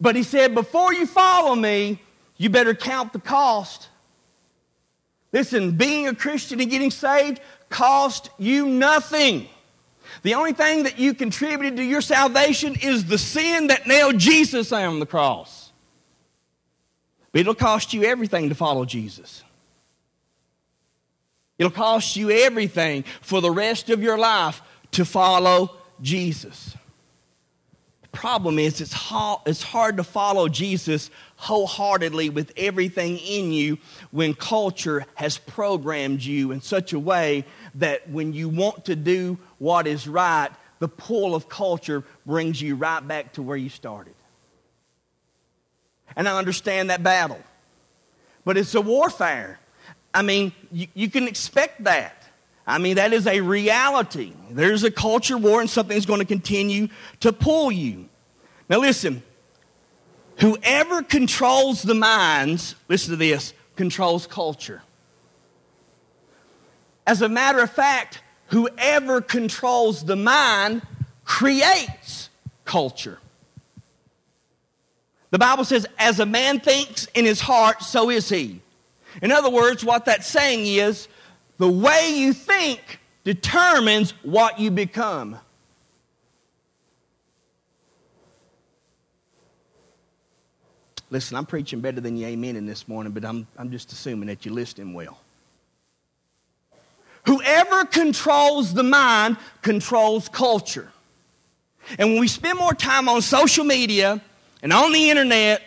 But 0.00 0.14
he 0.14 0.22
said, 0.22 0.54
Before 0.54 0.94
you 0.94 1.06
follow 1.06 1.56
me, 1.56 2.00
you 2.36 2.50
better 2.50 2.74
count 2.74 3.12
the 3.12 3.18
cost. 3.18 3.88
Listen, 5.32 5.72
being 5.72 6.06
a 6.06 6.14
Christian 6.14 6.60
and 6.60 6.70
getting 6.70 6.90
saved 6.90 7.40
cost 7.68 8.30
you 8.38 8.66
nothing. 8.66 9.48
The 10.22 10.34
only 10.34 10.52
thing 10.52 10.82
that 10.82 10.98
you 10.98 11.14
contributed 11.14 11.78
to 11.78 11.82
your 11.82 12.02
salvation 12.02 12.76
is 12.82 13.06
the 13.06 13.18
sin 13.18 13.68
that 13.68 13.86
nailed 13.86 14.18
Jesus 14.18 14.72
on 14.72 15.00
the 15.00 15.06
cross. 15.06 15.72
But 17.32 17.42
it'll 17.42 17.54
cost 17.54 17.94
you 17.94 18.04
everything 18.04 18.48
to 18.48 18.54
follow 18.54 18.84
Jesus. 18.84 19.42
It'll 21.58 21.70
cost 21.70 22.16
you 22.16 22.30
everything 22.30 23.04
for 23.20 23.40
the 23.40 23.50
rest 23.50 23.88
of 23.90 24.02
your 24.02 24.18
life 24.18 24.62
to 24.92 25.04
follow 25.04 25.76
Jesus. 26.02 26.74
The 28.02 28.08
problem 28.08 28.58
is, 28.58 28.80
it's 28.80 28.92
hard 28.92 29.96
to 29.98 30.04
follow 30.04 30.48
Jesus 30.48 31.10
wholeheartedly 31.36 32.30
with 32.30 32.52
everything 32.56 33.18
in 33.18 33.52
you 33.52 33.78
when 34.10 34.34
culture 34.34 35.06
has 35.14 35.38
programmed 35.38 36.22
you 36.22 36.50
in 36.50 36.60
such 36.60 36.92
a 36.92 36.98
way 36.98 37.44
that 37.76 38.08
when 38.08 38.32
you 38.32 38.48
want 38.48 38.86
to 38.86 38.96
do 38.96 39.38
what 39.58 39.86
is 39.86 40.08
right, 40.08 40.50
the 40.78 40.88
pull 40.88 41.34
of 41.34 41.48
culture 41.48 42.04
brings 42.26 42.60
you 42.60 42.74
right 42.74 43.06
back 43.06 43.34
to 43.34 43.42
where 43.42 43.56
you 43.56 43.68
started. 43.68 44.14
And 46.16 46.28
I 46.28 46.36
understand 46.38 46.90
that 46.90 47.02
battle. 47.02 47.40
But 48.44 48.56
it's 48.56 48.74
a 48.74 48.80
warfare. 48.80 49.60
I 50.12 50.22
mean, 50.22 50.52
you, 50.72 50.88
you 50.94 51.10
can 51.10 51.28
expect 51.28 51.84
that. 51.84 52.16
I 52.66 52.78
mean, 52.78 52.96
that 52.96 53.12
is 53.12 53.26
a 53.26 53.40
reality. 53.40 54.32
There's 54.50 54.84
a 54.84 54.90
culture 54.90 55.38
war, 55.38 55.60
and 55.60 55.68
something's 55.68 56.06
going 56.06 56.20
to 56.20 56.26
continue 56.26 56.88
to 57.20 57.32
pull 57.32 57.70
you. 57.70 58.08
Now, 58.68 58.78
listen 58.78 59.22
whoever 60.40 61.02
controls 61.02 61.82
the 61.82 61.94
minds, 61.94 62.74
listen 62.88 63.10
to 63.10 63.16
this, 63.16 63.52
controls 63.76 64.26
culture. 64.26 64.82
As 67.10 67.22
a 67.22 67.28
matter 67.28 67.58
of 67.58 67.68
fact, 67.68 68.22
whoever 68.50 69.20
controls 69.20 70.04
the 70.04 70.14
mind 70.14 70.82
creates 71.24 72.30
culture. 72.64 73.18
The 75.32 75.38
Bible 75.40 75.64
says, 75.64 75.88
as 75.98 76.20
a 76.20 76.24
man 76.24 76.60
thinks 76.60 77.06
in 77.06 77.24
his 77.24 77.40
heart, 77.40 77.82
so 77.82 78.10
is 78.10 78.28
he. 78.28 78.60
In 79.22 79.32
other 79.32 79.50
words, 79.50 79.84
what 79.84 80.04
that's 80.04 80.28
saying 80.28 80.68
is 80.68 81.08
the 81.58 81.68
way 81.68 82.14
you 82.14 82.32
think 82.32 83.00
determines 83.24 84.12
what 84.22 84.60
you 84.60 84.70
become. 84.70 85.36
Listen, 91.10 91.36
I'm 91.36 91.46
preaching 91.46 91.80
better 91.80 92.00
than 92.00 92.16
you 92.16 92.28
amen 92.28 92.54
in 92.54 92.66
this 92.66 92.86
morning, 92.86 93.12
but 93.12 93.24
I'm, 93.24 93.48
I'm 93.58 93.72
just 93.72 93.90
assuming 93.90 94.28
that 94.28 94.44
you're 94.44 94.54
listening 94.54 94.94
well. 94.94 95.19
Whoever 97.26 97.84
controls 97.84 98.74
the 98.74 98.82
mind 98.82 99.36
controls 99.62 100.28
culture. 100.28 100.90
And 101.98 102.10
when 102.10 102.20
we 102.20 102.28
spend 102.28 102.58
more 102.58 102.74
time 102.74 103.08
on 103.08 103.22
social 103.22 103.64
media 103.64 104.20
and 104.62 104.72
on 104.72 104.92
the 104.92 105.10
internet 105.10 105.62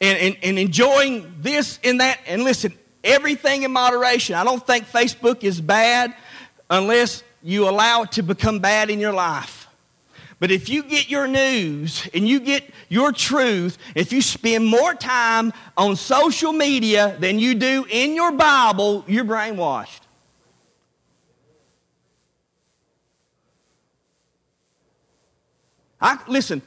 and, 0.00 0.18
and, 0.18 0.36
and, 0.42 0.58
enjoying 0.58 1.34
this 1.40 1.78
and 1.84 2.00
that, 2.00 2.18
and 2.26 2.44
listen, 2.44 2.72
everything 3.04 3.62
in 3.62 3.72
moderation. 3.72 4.34
I 4.34 4.44
don't 4.44 4.64
think 4.66 4.86
Facebook 4.86 5.44
is 5.44 5.60
bad 5.60 6.14
unless 6.68 7.22
you 7.42 7.68
allow 7.68 8.02
it 8.02 8.12
to 8.12 8.22
become 8.22 8.58
bad 8.58 8.90
in 8.90 9.00
your 9.00 9.12
life. 9.12 9.68
But 10.38 10.50
if 10.50 10.68
you 10.68 10.82
get 10.82 11.08
your 11.08 11.28
news 11.28 12.08
and 12.12 12.28
you 12.28 12.40
get 12.40 12.68
your 12.88 13.12
truth, 13.12 13.78
if 13.94 14.12
you 14.12 14.20
spend 14.20 14.66
more 14.66 14.92
time 14.92 15.52
on 15.76 15.94
social 15.94 16.52
media 16.52 17.16
than 17.20 17.38
you 17.38 17.54
do 17.54 17.86
in 17.88 18.16
your 18.16 18.32
Bible, 18.32 19.04
you're 19.06 19.24
brainwashed. 19.24 20.00
I, 26.02 26.18
listen, 26.26 26.60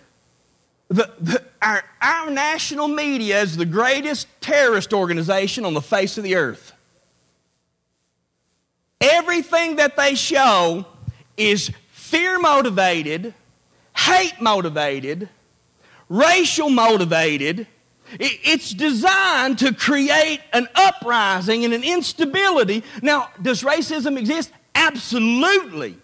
the, 0.87 1.11
the, 1.19 1.43
our, 1.61 1.83
our 2.01 2.29
national 2.31 2.87
media 2.87 3.41
is 3.41 3.57
the 3.57 3.65
greatest 3.65 4.27
terrorist 4.39 4.93
organization 4.93 5.65
on 5.65 5.73
the 5.73 5.81
face 5.81 6.17
of 6.17 6.23
the 6.23 6.35
earth. 6.35 6.71
Everything 9.01 9.75
that 9.75 9.97
they 9.97 10.15
show 10.15 10.85
is 11.35 11.69
fear 11.91 12.39
motivated, 12.39 13.33
hate 13.95 14.39
motivated, 14.39 15.27
racial 16.07 16.69
motivated. 16.69 17.67
It's 18.17 18.71
designed 18.71 19.59
to 19.59 19.73
create 19.73 20.39
an 20.53 20.69
uprising 20.75 21.65
and 21.65 21.73
an 21.73 21.83
instability. 21.83 22.83
Now, 23.01 23.29
does 23.41 23.63
racism 23.63 24.17
exist? 24.17 24.51
Absolutely. 24.75 25.97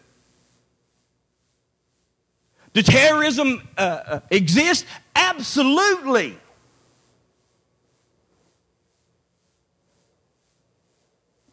Does 2.73 2.85
terrorism 2.85 3.67
uh, 3.77 3.81
uh, 3.81 4.19
exist? 4.29 4.85
Absolutely. 5.15 6.37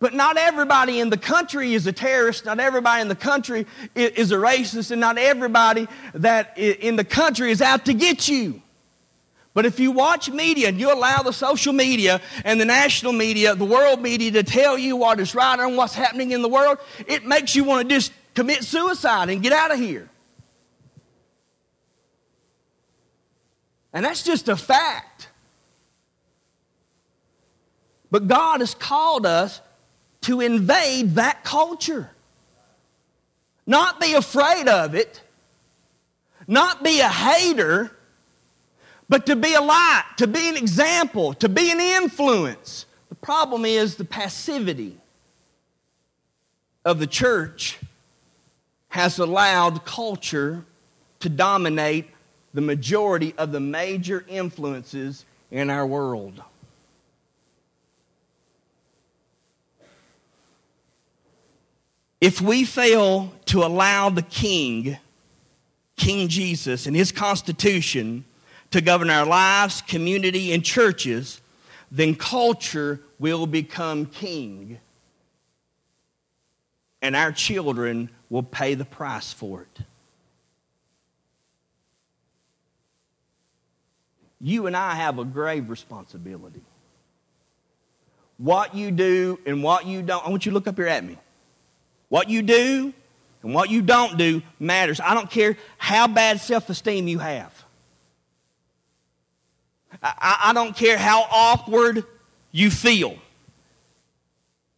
But 0.00 0.14
not 0.14 0.36
everybody 0.36 1.00
in 1.00 1.10
the 1.10 1.16
country 1.16 1.74
is 1.74 1.86
a 1.88 1.92
terrorist. 1.92 2.44
Not 2.44 2.60
everybody 2.60 3.02
in 3.02 3.08
the 3.08 3.16
country 3.16 3.66
is 3.96 4.30
a 4.30 4.36
racist. 4.36 4.92
And 4.92 5.00
not 5.00 5.18
everybody 5.18 5.88
that 6.14 6.56
in 6.56 6.94
the 6.94 7.04
country 7.04 7.50
is 7.50 7.60
out 7.60 7.86
to 7.86 7.94
get 7.94 8.28
you. 8.28 8.62
But 9.54 9.66
if 9.66 9.80
you 9.80 9.90
watch 9.90 10.30
media 10.30 10.68
and 10.68 10.78
you 10.78 10.92
allow 10.92 11.22
the 11.22 11.32
social 11.32 11.72
media 11.72 12.20
and 12.44 12.60
the 12.60 12.64
national 12.64 13.12
media, 13.12 13.56
the 13.56 13.64
world 13.64 14.00
media 14.00 14.30
to 14.30 14.44
tell 14.44 14.78
you 14.78 14.94
what 14.94 15.18
is 15.18 15.34
right 15.34 15.58
and 15.58 15.76
what's 15.76 15.94
happening 15.94 16.30
in 16.30 16.42
the 16.42 16.48
world, 16.48 16.78
it 17.08 17.26
makes 17.26 17.56
you 17.56 17.64
want 17.64 17.88
to 17.88 17.94
just 17.96 18.12
commit 18.36 18.62
suicide 18.62 19.30
and 19.30 19.42
get 19.42 19.52
out 19.52 19.72
of 19.72 19.80
here. 19.80 20.08
And 23.98 24.04
that's 24.04 24.22
just 24.22 24.48
a 24.48 24.54
fact. 24.54 25.26
But 28.12 28.28
God 28.28 28.60
has 28.60 28.72
called 28.72 29.26
us 29.26 29.60
to 30.20 30.40
invade 30.40 31.16
that 31.16 31.42
culture. 31.42 32.08
Not 33.66 33.98
be 34.00 34.14
afraid 34.14 34.68
of 34.68 34.94
it, 34.94 35.20
not 36.46 36.84
be 36.84 37.00
a 37.00 37.08
hater, 37.08 37.90
but 39.08 39.26
to 39.26 39.34
be 39.34 39.54
a 39.54 39.60
light, 39.60 40.04
to 40.18 40.28
be 40.28 40.48
an 40.48 40.56
example, 40.56 41.34
to 41.34 41.48
be 41.48 41.72
an 41.72 41.80
influence. 41.80 42.86
The 43.08 43.16
problem 43.16 43.64
is 43.64 43.96
the 43.96 44.04
passivity 44.04 44.96
of 46.84 47.00
the 47.00 47.08
church 47.08 47.80
has 48.90 49.18
allowed 49.18 49.84
culture 49.84 50.64
to 51.18 51.28
dominate 51.28 52.06
the 52.58 52.62
majority 52.62 53.32
of 53.38 53.52
the 53.52 53.60
major 53.60 54.24
influences 54.26 55.24
in 55.52 55.70
our 55.70 55.86
world. 55.86 56.42
If 62.20 62.40
we 62.40 62.64
fail 62.64 63.32
to 63.44 63.62
allow 63.62 64.10
the 64.10 64.22
King, 64.22 64.96
King 65.94 66.26
Jesus, 66.26 66.86
and 66.86 66.96
his 66.96 67.12
Constitution 67.12 68.24
to 68.72 68.80
govern 68.80 69.08
our 69.08 69.24
lives, 69.24 69.80
community, 69.80 70.52
and 70.52 70.64
churches, 70.64 71.40
then 71.92 72.16
culture 72.16 72.98
will 73.20 73.46
become 73.46 74.06
king. 74.06 74.80
And 77.02 77.14
our 77.14 77.30
children 77.30 78.10
will 78.28 78.42
pay 78.42 78.74
the 78.74 78.84
price 78.84 79.32
for 79.32 79.62
it. 79.62 79.84
You 84.40 84.66
and 84.66 84.76
I 84.76 84.94
have 84.94 85.18
a 85.18 85.24
grave 85.24 85.68
responsibility. 85.68 86.60
What 88.36 88.74
you 88.74 88.90
do 88.90 89.38
and 89.46 89.62
what 89.62 89.86
you 89.86 90.02
don't, 90.02 90.24
I 90.24 90.30
want 90.30 90.46
you 90.46 90.50
to 90.50 90.54
look 90.54 90.68
up 90.68 90.76
here 90.76 90.86
at 90.86 91.04
me. 91.04 91.18
What 92.08 92.30
you 92.30 92.42
do 92.42 92.92
and 93.42 93.54
what 93.54 93.70
you 93.70 93.82
don't 93.82 94.16
do 94.16 94.42
matters. 94.60 95.00
I 95.00 95.14
don't 95.14 95.30
care 95.30 95.56
how 95.76 96.06
bad 96.06 96.40
self 96.40 96.70
esteem 96.70 97.08
you 97.08 97.18
have. 97.18 97.52
I, 100.02 100.38
I, 100.46 100.52
don't 100.52 100.76
care 100.76 100.96
how 100.96 101.26
awkward 101.30 102.04
you 102.52 102.70
feel. 102.70 103.16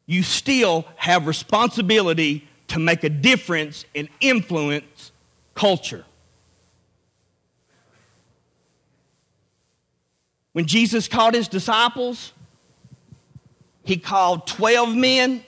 You 0.06 0.22
still 0.22 0.86
have 0.96 1.26
responsibility 1.26 2.48
to 2.68 2.78
make 2.78 3.04
a 3.04 3.10
difference 3.10 3.84
and 3.94 4.08
influence 4.20 5.12
culture. 5.54 6.04
When 10.52 10.66
Jesus 10.66 11.08
called 11.08 11.34
his 11.34 11.48
disciples, 11.48 12.32
he 13.84 13.96
called 13.96 14.46
12 14.46 14.94
men 14.94 15.44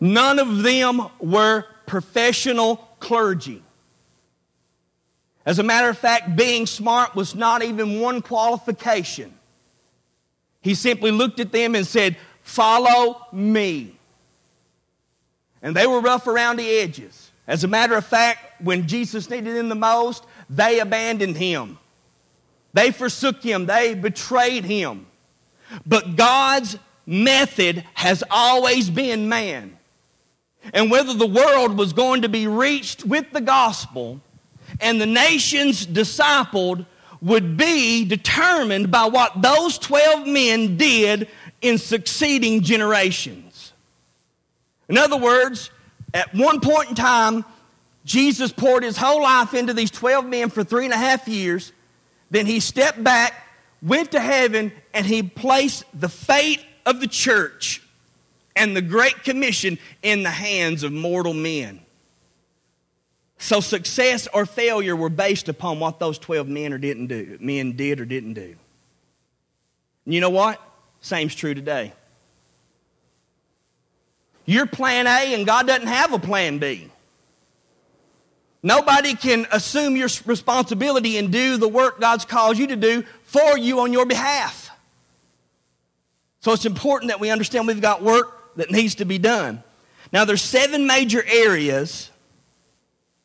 None 0.00 0.38
of 0.38 0.62
them 0.62 1.02
were 1.18 1.64
professional 1.86 2.76
clergy. 3.00 3.62
As 5.44 5.58
a 5.58 5.62
matter 5.62 5.88
of 5.88 5.98
fact, 5.98 6.36
being 6.36 6.66
smart 6.66 7.14
was 7.14 7.34
not 7.34 7.62
even 7.62 8.00
one 8.00 8.20
qualification. 8.20 9.34
He 10.60 10.74
simply 10.74 11.10
looked 11.10 11.40
at 11.40 11.52
them 11.52 11.74
and 11.74 11.86
said, 11.86 12.16
Follow 12.42 13.26
me. 13.32 13.98
And 15.62 15.74
they 15.74 15.86
were 15.86 16.00
rough 16.00 16.26
around 16.26 16.58
the 16.58 16.68
edges. 16.68 17.30
As 17.46 17.64
a 17.64 17.68
matter 17.68 17.94
of 17.94 18.04
fact, 18.04 18.62
when 18.62 18.86
Jesus 18.86 19.28
needed 19.28 19.56
them 19.56 19.68
the 19.68 19.74
most, 19.74 20.24
they 20.48 20.80
abandoned 20.80 21.36
him. 21.36 21.78
They 22.72 22.90
forsook 22.90 23.42
him. 23.42 23.66
They 23.66 23.94
betrayed 23.94 24.64
him. 24.64 25.06
But 25.86 26.16
God's 26.16 26.78
method 27.06 27.84
has 27.94 28.22
always 28.30 28.90
been 28.90 29.28
man 29.28 29.78
and 30.72 30.90
whether 30.90 31.14
the 31.14 31.26
world 31.26 31.76
was 31.78 31.92
going 31.92 32.22
to 32.22 32.28
be 32.28 32.46
reached 32.46 33.04
with 33.04 33.30
the 33.32 33.40
gospel 33.40 34.20
and 34.80 35.00
the 35.00 35.06
nations 35.06 35.86
discipled 35.86 36.86
would 37.20 37.56
be 37.56 38.04
determined 38.04 38.90
by 38.90 39.06
what 39.06 39.40
those 39.42 39.78
12 39.78 40.26
men 40.26 40.76
did 40.76 41.28
in 41.62 41.78
succeeding 41.78 42.62
generations. 42.62 43.72
In 44.88 44.96
other 44.96 45.16
words, 45.16 45.70
at 46.14 46.34
one 46.34 46.60
point 46.60 46.90
in 46.90 46.94
time, 46.94 47.44
Jesus 48.04 48.52
poured 48.52 48.84
his 48.84 48.96
whole 48.96 49.22
life 49.22 49.52
into 49.54 49.74
these 49.74 49.90
12 49.90 50.26
men 50.26 50.48
for 50.48 50.62
three 50.62 50.84
and 50.84 50.94
a 50.94 50.98
half 50.98 51.26
years. 51.26 51.72
Then 52.30 52.46
he 52.46 52.60
stepped 52.60 53.02
back, 53.02 53.32
went 53.82 54.12
to 54.12 54.20
heaven, 54.20 54.72
and 54.92 55.06
he 55.06 55.22
placed 55.22 55.84
the 55.98 56.08
fate 56.08 56.64
of 56.84 57.00
the 57.00 57.06
church 57.06 57.82
and 58.56 58.76
the 58.76 58.82
Great 58.82 59.24
Commission 59.24 59.78
in 60.02 60.22
the 60.22 60.30
hands 60.30 60.82
of 60.82 60.92
mortal 60.92 61.34
men. 61.34 61.80
So 63.38 63.60
success 63.60 64.26
or 64.34 64.46
failure 64.46 64.96
were 64.96 65.08
based 65.08 65.48
upon 65.48 65.78
what 65.78 66.00
those 66.00 66.18
12 66.18 66.48
men 66.48 66.72
or 66.72 66.78
didn't 66.78 67.06
do, 67.06 67.38
men 67.40 67.72
did 67.72 68.00
or 68.00 68.04
didn't 68.04 68.34
do. 68.34 68.56
And 70.04 70.14
you 70.14 70.20
know 70.20 70.30
what? 70.30 70.60
Same's 71.00 71.34
true 71.34 71.54
today. 71.54 71.92
You're 74.44 74.66
plan 74.66 75.06
A 75.06 75.34
and 75.34 75.46
God 75.46 75.66
doesn't 75.66 75.86
have 75.86 76.12
a 76.12 76.18
plan 76.18 76.58
B. 76.58 76.90
Nobody 78.62 79.14
can 79.14 79.46
assume 79.52 79.96
your 79.96 80.08
responsibility 80.26 81.16
and 81.16 81.30
do 81.32 81.56
the 81.56 81.68
work 81.68 82.00
God's 82.00 82.24
called 82.24 82.58
you 82.58 82.66
to 82.68 82.76
do 82.76 83.04
for 83.22 83.56
you 83.56 83.80
on 83.80 83.92
your 83.92 84.04
behalf. 84.04 84.70
So 86.40 86.52
it's 86.52 86.66
important 86.66 87.10
that 87.10 87.20
we 87.20 87.30
understand 87.30 87.66
we've 87.66 87.80
got 87.80 88.02
work 88.02 88.56
that 88.56 88.70
needs 88.70 88.96
to 88.96 89.04
be 89.04 89.18
done. 89.18 89.62
Now, 90.12 90.24
there's 90.24 90.42
seven 90.42 90.86
major 90.86 91.22
areas, 91.26 92.10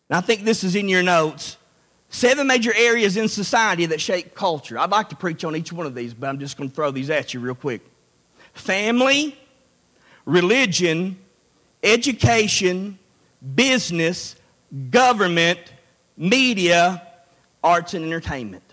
and 0.10 0.18
I 0.18 0.22
think 0.22 0.44
this 0.44 0.64
is 0.64 0.76
in 0.76 0.90
your 0.90 1.04
notes. 1.04 1.58
Seven 2.10 2.46
major 2.46 2.74
areas 2.76 3.18
in 3.18 3.28
society 3.28 3.88
that 3.88 4.00
shape 4.00 4.36
culture. 4.36 4.78
I'd 4.78 4.92
like 4.92 5.10
to 5.10 5.16
preach 5.16 5.44
on 5.44 5.56
each 5.56 5.74
one 5.74 5.88
of 5.88 5.96
these, 5.96 6.14
but 6.14 6.28
I'm 6.28 6.40
just 6.40 6.58
going 6.58 6.70
to 6.70 6.76
throw 6.76 6.92
these 6.92 7.10
at 7.10 7.34
you 7.34 7.40
real 7.40 7.56
quick 7.56 7.82
family, 8.54 9.36
religion, 10.26 11.18
education, 11.82 13.00
business, 13.56 14.36
government, 14.90 15.60
media, 16.18 17.02
arts, 17.64 17.94
and 17.94 18.06
entertainment. 18.06 18.64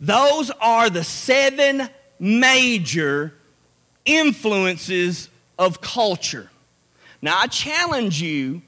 Those 0.00 0.50
are 0.60 0.88
the 0.88 1.04
seven 1.04 1.88
major 2.18 3.34
influences 4.04 5.28
of 5.58 5.80
culture. 5.80 6.50
Now, 7.22 7.38
I 7.38 7.46
challenge 7.46 8.20
you 8.20 8.62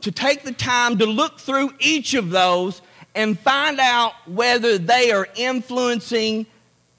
to 0.00 0.10
take 0.10 0.42
the 0.42 0.52
time 0.52 0.98
to 0.98 1.06
look 1.06 1.38
through 1.38 1.72
each 1.78 2.14
of 2.14 2.30
those 2.30 2.82
and 3.14 3.38
find 3.38 3.78
out 3.78 4.12
whether 4.26 4.76
they 4.76 5.12
are 5.12 5.28
influencing, 5.36 6.46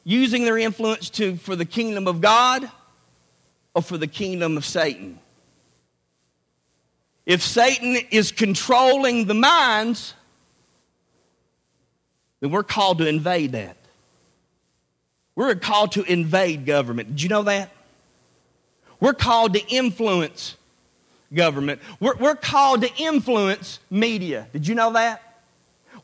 using 0.06 0.46
their 0.46 0.58
influence 0.58 1.10
to, 1.12 1.36
for 1.36 1.56
the 1.56 1.66
kingdom 1.66 2.08
of 2.08 2.22
God 2.22 2.70
or 3.74 3.82
for 3.82 3.98
the 3.98 4.08
kingdom 4.08 4.56
of 4.56 4.64
Satan. 4.64 5.20
If 7.26 7.42
Satan 7.42 7.98
is 8.12 8.32
controlling 8.32 9.26
the 9.26 9.34
minds, 9.34 10.14
then 12.42 12.52
we're 12.52 12.64
called 12.64 12.98
to 12.98 13.08
invade 13.08 13.54
that. 13.54 13.78
We're 15.36 15.56
called 15.56 15.94
to 15.94 16.04
invade 16.04 16.66
government. 16.66 17.10
Did 17.10 17.22
you 17.24 17.30
know 17.30 17.44
that? 17.44 17.72
We're 19.00 19.14
called 19.14 19.54
to 19.54 19.68
influence 19.68 20.56
government. 21.34 21.82
We're, 22.00 22.16
we're 22.16 22.36
called 22.36 22.82
to 22.82 22.94
influence 22.98 23.80
media. 23.90 24.48
Did 24.54 24.68
you 24.68 24.76
know 24.76 24.94
that? 24.94 25.22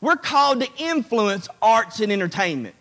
We're 0.01 0.15
called 0.15 0.61
to 0.61 0.69
influence 0.77 1.47
arts 1.61 1.99
and 1.99 2.11
entertainment. 2.11 2.75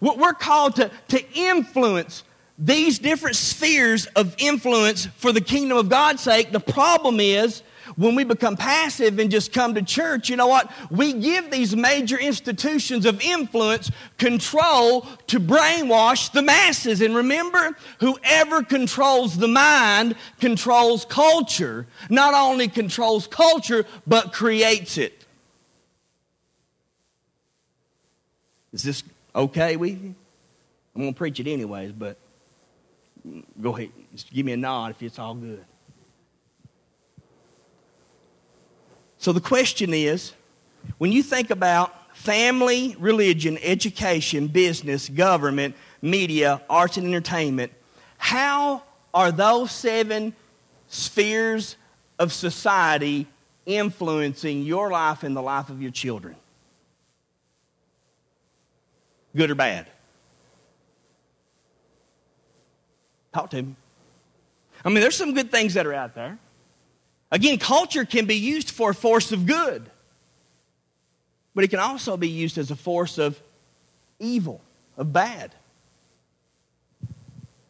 We're 0.00 0.32
called 0.32 0.76
to, 0.76 0.90
to 1.08 1.32
influence 1.34 2.22
these 2.58 2.98
different 2.98 3.36
spheres 3.36 4.06
of 4.16 4.34
influence 4.38 5.06
for 5.16 5.32
the 5.32 5.40
kingdom 5.40 5.78
of 5.78 5.88
God's 5.88 6.22
sake. 6.22 6.50
The 6.50 6.60
problem 6.60 7.20
is 7.20 7.62
when 7.96 8.16
we 8.16 8.24
become 8.24 8.56
passive 8.56 9.18
and 9.18 9.30
just 9.30 9.52
come 9.52 9.74
to 9.74 9.82
church, 9.82 10.28
you 10.28 10.36
know 10.36 10.48
what? 10.48 10.70
We 10.90 11.12
give 11.12 11.50
these 11.50 11.76
major 11.76 12.18
institutions 12.18 13.06
of 13.06 13.20
influence 13.20 13.90
control 14.18 15.02
to 15.28 15.38
brainwash 15.38 16.32
the 16.32 16.42
masses. 16.42 17.00
And 17.00 17.14
remember, 17.14 17.76
whoever 18.00 18.64
controls 18.64 19.38
the 19.38 19.48
mind 19.48 20.16
controls 20.40 21.04
culture. 21.04 21.86
Not 22.10 22.34
only 22.34 22.66
controls 22.66 23.28
culture, 23.28 23.86
but 24.06 24.32
creates 24.32 24.98
it. 24.98 25.24
Is 28.72 28.82
this 28.82 29.02
okay 29.34 29.76
with 29.76 30.02
you? 30.02 30.14
I'm 30.94 31.02
going 31.02 31.14
to 31.14 31.18
preach 31.18 31.38
it 31.40 31.46
anyways, 31.46 31.92
but 31.92 32.18
go 33.60 33.76
ahead. 33.76 33.90
Just 34.12 34.32
give 34.32 34.46
me 34.46 34.52
a 34.52 34.56
nod 34.56 34.92
if 34.92 35.02
it's 35.02 35.18
all 35.18 35.34
good. 35.34 35.64
So 39.18 39.32
the 39.32 39.40
question 39.40 39.92
is 39.92 40.32
when 40.98 41.10
you 41.12 41.22
think 41.22 41.50
about 41.50 41.94
family, 42.18 42.96
religion, 42.98 43.58
education, 43.62 44.48
business, 44.48 45.08
government, 45.08 45.74
media, 46.02 46.60
arts, 46.68 46.96
and 46.96 47.06
entertainment. 47.06 47.72
How 48.18 48.82
are 49.14 49.30
those 49.30 49.70
seven 49.70 50.34
spheres 50.88 51.76
of 52.18 52.32
society 52.32 53.26
influencing 53.66 54.62
your 54.62 54.90
life 54.90 55.22
and 55.22 55.36
the 55.36 55.42
life 55.42 55.70
of 55.70 55.80
your 55.80 55.92
children? 55.92 56.34
Good 59.36 59.50
or 59.50 59.54
bad? 59.54 59.86
Talk 63.38 63.50
to 63.50 63.58
him. 63.58 63.76
I 64.84 64.88
mean, 64.88 65.00
there's 65.00 65.14
some 65.14 65.32
good 65.32 65.52
things 65.52 65.74
that 65.74 65.86
are 65.86 65.94
out 65.94 66.16
there. 66.16 66.40
Again, 67.30 67.58
culture 67.58 68.04
can 68.04 68.26
be 68.26 68.34
used 68.34 68.68
for 68.68 68.90
a 68.90 68.94
force 68.94 69.30
of 69.30 69.46
good, 69.46 69.88
but 71.54 71.62
it 71.62 71.68
can 71.68 71.78
also 71.78 72.16
be 72.16 72.28
used 72.28 72.58
as 72.58 72.72
a 72.72 72.74
force 72.74 73.16
of 73.16 73.40
evil, 74.18 74.60
of 74.96 75.12
bad. 75.12 75.54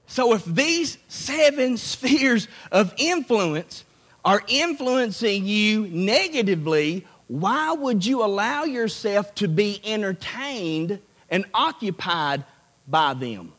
So, 0.06 0.32
if 0.32 0.42
these 0.46 0.96
seven 1.08 1.76
spheres 1.76 2.48
of 2.72 2.94
influence 2.96 3.84
are 4.24 4.42
influencing 4.48 5.44
you 5.44 5.86
negatively, 5.88 7.06
why 7.26 7.72
would 7.72 8.06
you 8.06 8.24
allow 8.24 8.64
yourself 8.64 9.34
to 9.34 9.48
be 9.48 9.82
entertained 9.84 10.98
and 11.28 11.44
occupied 11.52 12.44
by 12.86 13.12
them? 13.12 13.52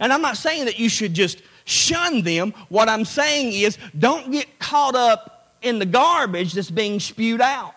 And 0.00 0.12
I'm 0.12 0.22
not 0.22 0.36
saying 0.36 0.66
that 0.66 0.78
you 0.78 0.88
should 0.88 1.14
just 1.14 1.42
shun 1.64 2.22
them. 2.22 2.52
What 2.68 2.88
I'm 2.88 3.04
saying 3.04 3.52
is 3.52 3.78
don't 3.98 4.30
get 4.30 4.58
caught 4.58 4.94
up 4.94 5.56
in 5.62 5.78
the 5.78 5.86
garbage 5.86 6.52
that's 6.52 6.70
being 6.70 7.00
spewed 7.00 7.40
out. 7.40 7.74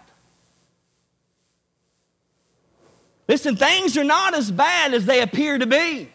Listen, 3.27 3.55
things 3.55 3.97
are 3.97 4.03
not 4.03 4.33
as 4.33 4.51
bad 4.51 4.93
as 4.93 5.05
they 5.05 5.21
appear 5.21 5.57
to 5.57 5.65
be. 5.65 6.09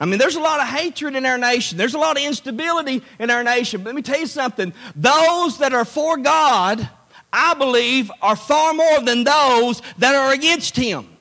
I 0.00 0.04
mean, 0.04 0.18
there's 0.18 0.36
a 0.36 0.40
lot 0.40 0.60
of 0.60 0.68
hatred 0.68 1.16
in 1.16 1.26
our 1.26 1.38
nation. 1.38 1.76
There's 1.76 1.94
a 1.94 1.98
lot 1.98 2.16
of 2.16 2.22
instability 2.22 3.02
in 3.18 3.30
our 3.30 3.42
nation. 3.42 3.82
But 3.82 3.86
let 3.86 3.96
me 3.96 4.02
tell 4.02 4.20
you 4.20 4.26
something. 4.26 4.72
Those 4.94 5.58
that 5.58 5.72
are 5.72 5.84
for 5.84 6.16
God, 6.16 6.88
I 7.32 7.54
believe, 7.54 8.10
are 8.22 8.36
far 8.36 8.74
more 8.74 9.00
than 9.00 9.24
those 9.24 9.82
that 9.98 10.14
are 10.14 10.32
against 10.32 10.76
Him. 10.76 11.17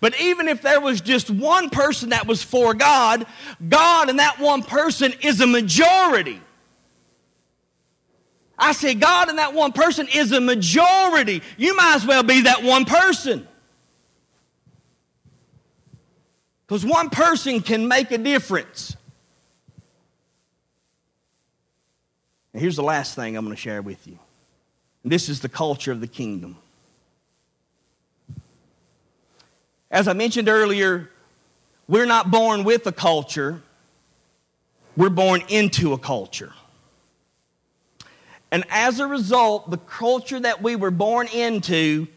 But 0.00 0.20
even 0.20 0.48
if 0.48 0.62
there 0.62 0.80
was 0.80 1.00
just 1.00 1.30
one 1.30 1.70
person 1.70 2.10
that 2.10 2.26
was 2.26 2.42
for 2.42 2.74
God, 2.74 3.26
God 3.68 4.08
and 4.08 4.18
that 4.18 4.38
one 4.38 4.62
person 4.62 5.12
is 5.22 5.40
a 5.40 5.46
majority. 5.46 6.40
I 8.58 8.72
say 8.72 8.94
God 8.94 9.28
and 9.28 9.38
that 9.38 9.54
one 9.54 9.72
person 9.72 10.08
is 10.12 10.32
a 10.32 10.40
majority. 10.40 11.42
You 11.56 11.76
might 11.76 11.94
as 11.94 12.06
well 12.06 12.22
be 12.22 12.42
that 12.42 12.64
one 12.64 12.84
person. 12.84 13.46
Because 16.66 16.84
one 16.84 17.08
person 17.08 17.60
can 17.60 17.88
make 17.88 18.10
a 18.10 18.18
difference. 18.18 18.96
And 22.52 22.60
here's 22.60 22.76
the 22.76 22.82
last 22.82 23.14
thing 23.14 23.36
I'm 23.36 23.44
going 23.44 23.56
to 23.56 23.60
share 23.60 23.80
with 23.80 24.06
you. 24.06 24.18
This 25.04 25.28
is 25.28 25.40
the 25.40 25.48
culture 25.48 25.92
of 25.92 26.00
the 26.00 26.06
kingdom. 26.06 26.56
As 29.90 30.06
I 30.06 30.12
mentioned 30.12 30.48
earlier, 30.48 31.10
we're 31.86 32.06
not 32.06 32.30
born 32.30 32.64
with 32.64 32.86
a 32.86 32.92
culture, 32.92 33.62
we're 34.96 35.08
born 35.08 35.42
into 35.48 35.92
a 35.92 35.98
culture. 35.98 36.52
And 38.50 38.64
as 38.70 38.98
a 38.98 39.06
result, 39.06 39.70
the 39.70 39.78
culture 39.78 40.40
that 40.40 40.62
we 40.62 40.76
were 40.76 40.90
born 40.90 41.28
into 41.28 42.08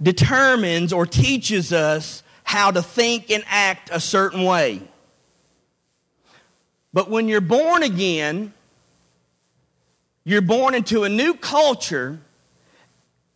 determines 0.00 0.92
or 0.92 1.06
teaches 1.06 1.72
us 1.72 2.22
how 2.42 2.70
to 2.70 2.82
think 2.82 3.30
and 3.30 3.42
act 3.46 3.88
a 3.92 4.00
certain 4.00 4.44
way. 4.44 4.82
But 6.92 7.10
when 7.10 7.28
you're 7.28 7.40
born 7.40 7.82
again, 7.82 8.52
you're 10.24 10.42
born 10.42 10.74
into 10.74 11.04
a 11.04 11.08
new 11.08 11.34
culture 11.34 12.20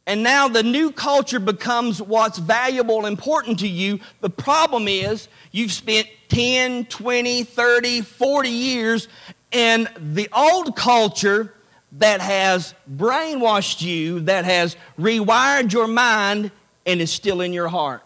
and 0.09 0.23
now 0.23 0.49
the 0.49 0.63
new 0.63 0.91
culture 0.91 1.39
becomes 1.39 2.01
what's 2.01 2.39
valuable 2.39 3.05
and 3.05 3.07
important 3.07 3.59
to 3.59 3.69
you. 3.69 4.01
The 4.23 4.31
problem 4.31 4.89
is 4.89 5.29
you've 5.53 5.71
spent 5.71 6.09
10, 6.31 6.87
20, 6.87 7.45
30, 7.45 8.01
40 8.01 8.49
years 8.49 9.09
in 9.53 9.87
the 9.99 10.31
old 10.35 10.75
culture 10.77 11.53
that 11.93 12.23
has 12.23 12.75
brainwashed 12.91 13.83
you, 13.83 14.21
that 14.21 14.47
has 14.47 14.77
rewired 14.99 15.75
your 15.75 15.87
mind, 15.87 16.53
and 16.87 17.03
is 17.03 17.13
still 17.13 17.43
in 17.43 17.53
your 17.53 17.69
heart. 17.69 18.03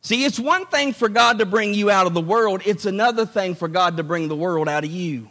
See, 0.00 0.24
it's 0.24 0.38
one 0.38 0.66
thing 0.66 0.92
for 0.92 1.08
God 1.08 1.40
to 1.40 1.46
bring 1.46 1.74
you 1.74 1.90
out 1.90 2.06
of 2.06 2.14
the 2.14 2.20
world, 2.20 2.62
it's 2.64 2.86
another 2.86 3.26
thing 3.26 3.56
for 3.56 3.66
God 3.66 3.96
to 3.96 4.04
bring 4.04 4.28
the 4.28 4.36
world 4.36 4.68
out 4.68 4.84
of 4.84 4.92
you. 4.92 5.28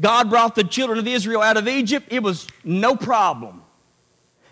God 0.00 0.30
brought 0.30 0.54
the 0.54 0.64
children 0.64 0.98
of 0.98 1.06
Israel 1.06 1.42
out 1.42 1.56
of 1.56 1.66
Egypt, 1.66 2.08
it 2.10 2.22
was 2.22 2.46
no 2.64 2.94
problem. 2.94 3.62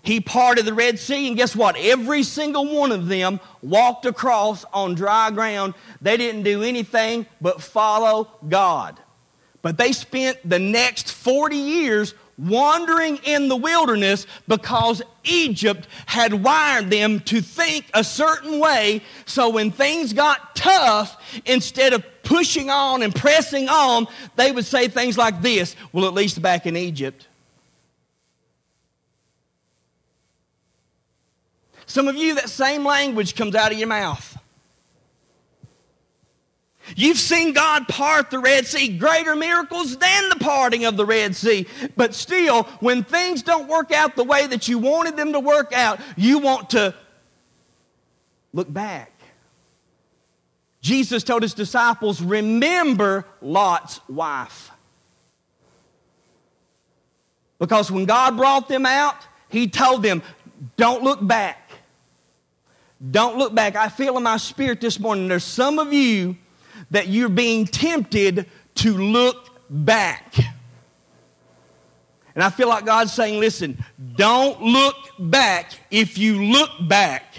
He 0.03 0.21
parted 0.21 0.65
the 0.65 0.75
Red 0.75 1.01
Sea, 1.01 1.27
and 1.27 1.37
guess 1.37 1.57
what? 1.57 1.77
Every 1.77 2.23
single 2.23 2.73
one 2.73 2.93
of 2.93 3.09
them 3.09 3.41
walked 3.61 4.07
across 4.07 4.65
on 4.73 4.95
dry 4.95 5.33
ground. 5.33 5.75
They 6.01 6.17
didn't 6.17 6.45
do 6.45 6.63
anything 6.63 7.27
but 7.41 7.61
follow 7.61 8.29
God. 8.49 9.01
But 9.63 9.79
they 9.79 9.91
spent 9.91 10.49
the 10.49 10.61
next 10.61 11.11
40 11.11 11.57
years 11.57 12.15
wandering 12.39 13.17
in 13.25 13.49
the 13.49 13.57
wilderness 13.57 14.29
because 14.47 15.03
Egypt 15.25 15.89
had 16.07 16.35
wired 16.35 16.91
them 16.91 17.19
to 17.21 17.41
think 17.41 17.87
a 17.93 18.05
certain 18.05 18.61
way. 18.61 19.03
So 19.25 19.49
when 19.49 19.73
things 19.73 20.13
got 20.13 20.55
tough, 20.55 21.21
instead 21.45 21.93
of 21.93 22.05
pushing 22.27 22.69
on 22.69 23.03
and 23.03 23.15
pressing 23.15 23.69
on, 23.69 24.07
they 24.35 24.53
would 24.53 24.67
say 24.67 24.89
things 24.89 25.17
like 25.17 25.41
this 25.41 25.75
Well, 25.93 26.07
at 26.07 26.13
least 26.13 26.43
back 26.43 26.67
in 26.67 26.77
Egypt. 26.77 27.27
Some 31.87 32.09
of 32.09 32.17
you, 32.17 32.35
that 32.35 32.51
same 32.51 32.85
language 32.85 33.37
comes 33.37 33.55
out 33.55 33.73
of 33.73 33.79
your 33.79 33.89
mouth. 33.89 34.37
You've 36.95 37.19
seen 37.19 37.53
God 37.53 37.89
part 37.89 38.31
the 38.31 38.39
Red 38.39 38.67
Sea, 38.67 38.97
greater 38.97 39.35
miracles 39.35 39.97
than 39.97 40.29
the 40.29 40.37
parting 40.37 40.85
of 40.85 40.97
the 40.97 41.05
Red 41.05 41.35
Sea. 41.35 41.67
But 41.97 42.15
still, 42.15 42.65
when 42.81 43.03
things 43.03 43.43
don't 43.43 43.69
work 43.69 43.91
out 43.91 44.15
the 44.15 44.25
way 44.25 44.47
that 44.47 44.69
you 44.69 44.79
wanted 44.79 45.17
them 45.17 45.33
to 45.33 45.41
work 45.41 45.73
out, 45.73 45.99
you 46.17 46.39
want 46.39 46.71
to 46.71 46.95
look 48.53 48.73
back. 48.73 49.16
Jesus 50.87 51.25
told 51.25 51.43
his 51.43 51.53
disciples, 51.53 52.23
Remember 52.23 53.27
Lot's 53.43 53.99
wife. 54.09 54.71
Because 57.59 57.91
when 57.91 58.05
God 58.05 58.37
brought 58.37 58.69
them 58.69 58.87
out, 58.87 59.17
he 59.49 59.67
told 59.67 60.05
them, 60.05 60.23
Don't 60.77 61.03
look 61.03 61.27
back. 61.27 61.73
Don't 63.11 63.37
look 63.37 63.53
back. 63.53 63.75
I 63.75 63.89
feel 63.89 64.17
in 64.17 64.23
my 64.23 64.37
spirit 64.37 64.81
this 64.81 65.01
morning, 65.01 65.27
there's 65.27 65.43
some 65.43 65.81
of 65.81 65.93
you 65.93 66.37
that 66.93 67.09
you're 67.09 67.29
being 67.29 67.67
tempted 67.67 68.49
to 68.77 68.97
look 68.97 69.59
back. 69.69 70.37
And 72.37 72.45
I 72.45 72.51
feel 72.51 72.69
like 72.69 72.87
God's 72.87 73.13
saying, 73.13 73.41
listen, 73.41 73.85
don't 74.15 74.63
look 74.63 74.95
back. 75.19 75.73
If 75.91 76.17
you 76.17 76.45
look 76.45 76.71
back, 76.89 77.35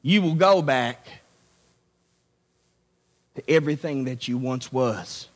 you 0.00 0.22
will 0.22 0.36
go 0.36 0.62
back 0.62 1.06
to 3.34 3.50
everything 3.50 4.04
that 4.04 4.28
you 4.28 4.38
once 4.38 4.72
was. 4.72 5.28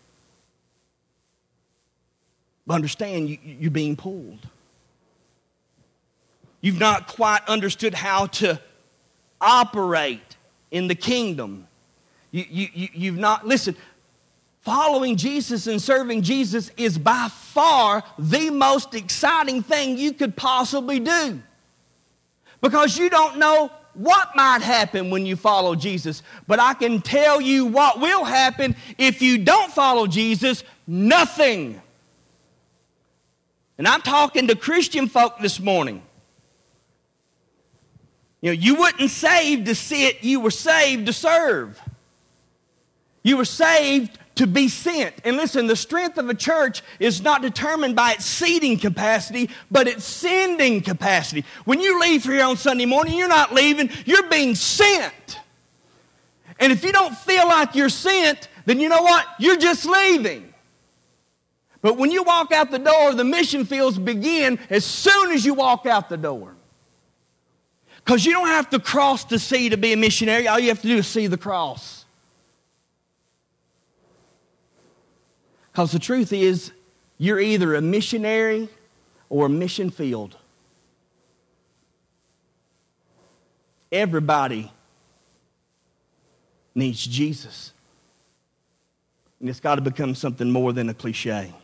But 2.66 2.74
understand, 2.74 3.28
you, 3.28 3.68
are 3.68 3.70
being 3.70 3.96
pulled. 3.96 4.46
You've 6.60 6.78
not 6.78 7.06
quite 7.06 7.40
understood 7.48 7.94
how 7.94 8.26
to 8.26 8.60
operate 9.40 10.36
in 10.70 10.88
the 10.88 10.94
kingdom. 10.94 11.66
You, 12.30 12.44
you, 12.48 12.88
you, 12.92 13.10
have 13.12 13.20
not, 13.20 13.46
listen, 13.46 13.74
following 14.60 15.16
Jesus 15.16 15.66
and 15.66 15.80
serving 15.80 16.22
Jesus 16.22 16.70
is 16.76 16.98
by 16.98 17.28
far 17.30 18.04
the 18.18 18.50
most 18.50 18.94
exciting 18.94 19.62
thing 19.62 19.96
you 19.96 20.12
could 20.12 20.36
possibly 20.36 21.00
do. 21.00 21.40
Because 22.60 22.98
you 22.98 23.08
don't 23.08 23.38
know 23.38 23.70
what 23.98 24.34
might 24.36 24.62
happen 24.62 25.10
when 25.10 25.26
you 25.26 25.36
follow 25.36 25.74
Jesus. 25.74 26.22
But 26.46 26.60
I 26.60 26.74
can 26.74 27.00
tell 27.02 27.40
you 27.40 27.66
what 27.66 28.00
will 28.00 28.24
happen 28.24 28.76
if 28.96 29.20
you 29.20 29.38
don't 29.38 29.72
follow 29.72 30.06
Jesus 30.06 30.64
nothing. 30.86 31.80
And 33.76 33.86
I'm 33.86 34.02
talking 34.02 34.46
to 34.48 34.56
Christian 34.56 35.08
folk 35.08 35.38
this 35.38 35.60
morning. 35.60 36.02
You 38.40 38.50
know, 38.50 38.60
you 38.60 38.76
weren't 38.76 39.10
saved 39.10 39.66
to 39.66 39.74
sit, 39.74 40.22
you 40.22 40.40
were 40.40 40.50
saved 40.50 41.06
to 41.06 41.12
serve. 41.12 41.80
You 43.22 43.36
were 43.36 43.44
saved 43.44 44.18
to 44.38 44.46
be 44.46 44.68
sent. 44.68 45.14
And 45.24 45.36
listen, 45.36 45.66
the 45.66 45.76
strength 45.76 46.16
of 46.16 46.28
a 46.28 46.34
church 46.34 46.82
is 47.00 47.22
not 47.22 47.42
determined 47.42 47.96
by 47.96 48.12
its 48.12 48.24
seating 48.24 48.78
capacity, 48.78 49.50
but 49.68 49.88
its 49.88 50.04
sending 50.04 50.80
capacity. 50.80 51.44
When 51.64 51.80
you 51.80 52.00
leave 52.00 52.22
here 52.22 52.44
on 52.44 52.56
Sunday 52.56 52.86
morning, 52.86 53.18
you're 53.18 53.28
not 53.28 53.52
leaving, 53.52 53.90
you're 54.06 54.28
being 54.28 54.54
sent. 54.54 55.40
And 56.60 56.72
if 56.72 56.84
you 56.84 56.92
don't 56.92 57.16
feel 57.16 57.48
like 57.48 57.74
you're 57.74 57.88
sent, 57.88 58.48
then 58.64 58.78
you 58.78 58.88
know 58.88 59.02
what? 59.02 59.26
You're 59.40 59.56
just 59.56 59.84
leaving. 59.86 60.52
But 61.80 61.96
when 61.96 62.12
you 62.12 62.22
walk 62.22 62.52
out 62.52 62.70
the 62.70 62.78
door, 62.78 63.14
the 63.14 63.24
mission 63.24 63.64
fields 63.64 63.98
begin 63.98 64.60
as 64.70 64.84
soon 64.84 65.32
as 65.32 65.44
you 65.44 65.54
walk 65.54 65.84
out 65.86 66.08
the 66.08 66.16
door. 66.16 66.54
Because 68.04 68.24
you 68.24 68.32
don't 68.32 68.48
have 68.48 68.70
to 68.70 68.78
cross 68.78 69.24
the 69.24 69.38
sea 69.40 69.68
to 69.68 69.76
be 69.76 69.92
a 69.92 69.96
missionary, 69.96 70.46
all 70.46 70.60
you 70.60 70.68
have 70.68 70.80
to 70.82 70.88
do 70.88 70.98
is 70.98 71.08
see 71.08 71.26
the 71.26 71.36
cross. 71.36 71.97
Because 75.78 75.92
the 75.92 76.00
truth 76.00 76.32
is, 76.32 76.72
you're 77.18 77.38
either 77.38 77.76
a 77.76 77.80
missionary 77.80 78.68
or 79.28 79.46
a 79.46 79.48
mission 79.48 79.90
field. 79.90 80.36
Everybody 83.92 84.72
needs 86.74 87.06
Jesus. 87.06 87.72
And 89.38 89.48
it's 89.48 89.60
got 89.60 89.76
to 89.76 89.80
become 89.80 90.16
something 90.16 90.50
more 90.50 90.72
than 90.72 90.88
a 90.88 90.94
cliche. 90.94 91.54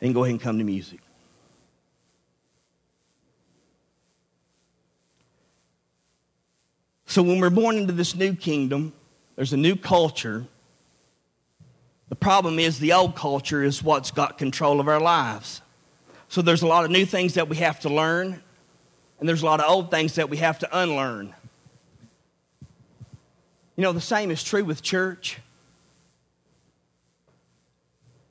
Then 0.00 0.12
go 0.12 0.24
ahead 0.24 0.32
and 0.32 0.40
come 0.42 0.58
to 0.58 0.64
music. 0.64 1.00
So, 7.06 7.22
when 7.22 7.40
we're 7.40 7.48
born 7.48 7.78
into 7.78 7.94
this 7.94 8.14
new 8.14 8.34
kingdom, 8.34 8.92
there's 9.34 9.54
a 9.54 9.56
new 9.56 9.76
culture 9.76 10.46
the 12.08 12.16
problem 12.16 12.58
is 12.58 12.78
the 12.78 12.92
old 12.92 13.14
culture 13.14 13.62
is 13.62 13.82
what's 13.82 14.10
got 14.10 14.38
control 14.38 14.80
of 14.80 14.88
our 14.88 15.00
lives. 15.00 15.60
So 16.28 16.42
there's 16.42 16.62
a 16.62 16.66
lot 16.66 16.84
of 16.84 16.90
new 16.90 17.04
things 17.04 17.34
that 17.34 17.48
we 17.48 17.56
have 17.56 17.80
to 17.80 17.88
learn, 17.88 18.42
and 19.20 19.28
there's 19.28 19.42
a 19.42 19.46
lot 19.46 19.60
of 19.60 19.70
old 19.70 19.90
things 19.90 20.14
that 20.14 20.30
we 20.30 20.38
have 20.38 20.58
to 20.60 20.78
unlearn. 20.78 21.34
You 23.76 23.82
know, 23.82 23.92
the 23.92 24.00
same 24.00 24.30
is 24.30 24.42
true 24.42 24.64
with 24.64 24.82
church. 24.82 25.38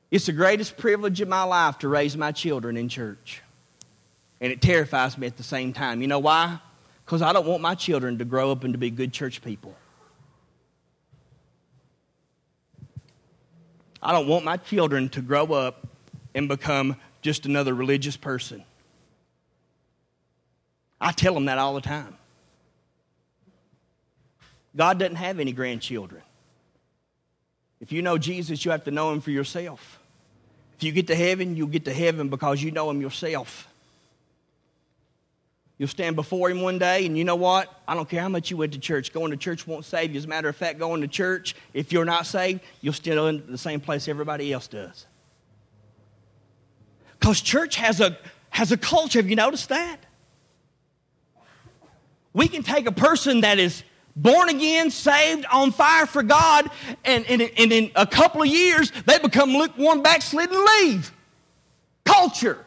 It's 0.10 0.26
the 0.26 0.32
greatest 0.32 0.78
privilege 0.78 1.22
of 1.22 1.28
my 1.28 1.44
life 1.44 1.80
to 1.80 1.88
raise 1.88 2.16
my 2.16 2.32
children 2.32 2.78
in 2.78 2.90
church. 2.90 3.42
And 4.40 4.52
it 4.52 4.62
terrifies 4.62 5.18
me 5.18 5.28
at 5.28 5.38
the 5.38 5.44
same 5.44 5.74
time. 5.74 6.02
You 6.02 6.08
know 6.08 6.20
why? 6.20 6.60
Because 7.06 7.22
I 7.22 7.34
don't 7.34 7.48
want 7.48 7.62
my 7.62 7.76
children 7.76 8.18
to 8.20 8.26
grow 8.26 8.52
up 8.52 8.64
and 8.64 8.74
to 8.74 8.78
be 8.78 8.90
good 8.90 9.12
church 9.12 9.42
people. 9.42 9.76
I 14.02 14.12
don't 14.12 14.28
want 14.28 14.46
my 14.46 14.58
children 14.58 15.10
to 15.10 15.22
grow 15.22 15.46
up 15.54 15.88
and 16.36 16.48
become 16.48 16.96
just 17.22 17.46
another 17.46 17.74
religious 17.74 18.16
person. 18.16 18.64
I 21.00 21.12
tell 21.12 21.34
them 21.34 21.46
that 21.46 21.58
all 21.58 21.74
the 21.74 21.82
time. 21.82 22.16
God 24.76 25.00
doesn't 25.00 25.16
have 25.16 25.40
any 25.40 25.52
grandchildren. 25.52 26.22
If 27.80 27.92
you 27.92 28.02
know 28.02 28.18
Jesus, 28.18 28.64
you 28.64 28.72
have 28.72 28.84
to 28.86 28.92
know 28.92 29.12
him 29.12 29.22
for 29.22 29.32
yourself. 29.32 30.00
If 30.78 30.84
you 30.84 30.92
get 30.92 31.08
to 31.08 31.16
heaven, 31.16 31.56
you'll 31.56 31.68
get 31.68 31.86
to 31.86 31.94
heaven 31.94 32.30
because 32.30 32.62
you 32.62 32.72
know 32.72 32.90
him 32.90 33.02
yourself. 33.02 33.68
You'll 35.78 35.88
stand 35.88 36.16
before 36.16 36.50
him 36.50 36.62
one 36.62 36.80
day, 36.80 37.06
and 37.06 37.16
you 37.16 37.24
know 37.24 37.36
what? 37.36 37.72
I 37.88 37.94
don't 37.94 38.10
care 38.10 38.22
how 38.22 38.30
much 38.30 38.50
you 38.50 38.58
went 38.58 38.74
to 38.74 38.80
church. 38.80 39.14
Going 39.14 39.30
to 39.30 39.38
church 39.38 39.68
won't 39.68 39.86
save 39.86 40.12
you. 40.12 40.18
As 40.18 40.26
a 40.26 40.28
matter 40.28 40.50
of 40.50 40.56
fact, 40.56 40.80
going 40.80 41.02
to 41.02 41.08
church, 41.08 41.56
if 41.74 41.92
you're 41.92 42.06
not 42.06 42.26
saved, 42.26 42.62
you'll 42.82 42.94
still 42.94 43.28
in 43.28 43.44
the 43.48 43.60
same 43.60 43.80
place 43.80 44.08
everybody 44.08 44.52
else 44.52 44.68
does. 44.68 45.06
Because 47.20 47.42
church 47.42 47.76
has 47.76 48.02
a, 48.02 48.18
has 48.50 48.72
a 48.72 48.78
culture. 48.78 49.20
Have 49.20 49.30
you 49.30 49.36
noticed 49.36 49.70
that? 49.70 49.98
We 52.34 52.48
can 52.48 52.64
take 52.64 52.88
a 52.88 52.92
person 52.92 53.42
that 53.42 53.60
is 53.60 53.84
born 54.16 54.50
again, 54.50 54.90
saved, 54.90 55.46
on 55.52 55.72
fire 55.72 56.08
for 56.08 56.24
God, 56.24 56.70
and, 57.06 57.26
and, 57.28 57.42
and 57.42 57.72
in 57.72 57.92
a 57.96 58.08
couple 58.08 58.42
of 58.42 58.48
years, 58.48 58.92
they 59.06 59.20
become 59.20 59.52
lukewarm, 59.52 60.02
backslid, 60.02 60.50
and 60.50 60.66
leave. 60.82 61.12
Culture. 62.04 62.66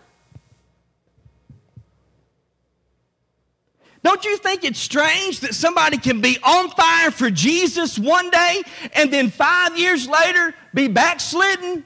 Don't 4.02 4.24
you 4.24 4.38
think 4.38 4.64
it's 4.64 4.78
strange 4.78 5.40
that 5.40 5.54
somebody 5.54 5.98
can 5.98 6.20
be 6.20 6.38
on 6.42 6.70
fire 6.70 7.10
for 7.10 7.30
Jesus 7.30 7.98
one 7.98 8.30
day 8.30 8.62
and 8.94 9.12
then 9.12 9.28
five 9.28 9.78
years 9.78 10.08
later 10.08 10.54
be 10.72 10.88
backslidden? 10.88 11.84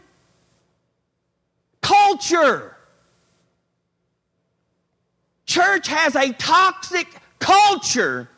Culture. 1.80 2.76
Church 5.44 5.88
has 5.88 6.14
a 6.14 6.32
toxic 6.32 7.08
culture 7.40 8.28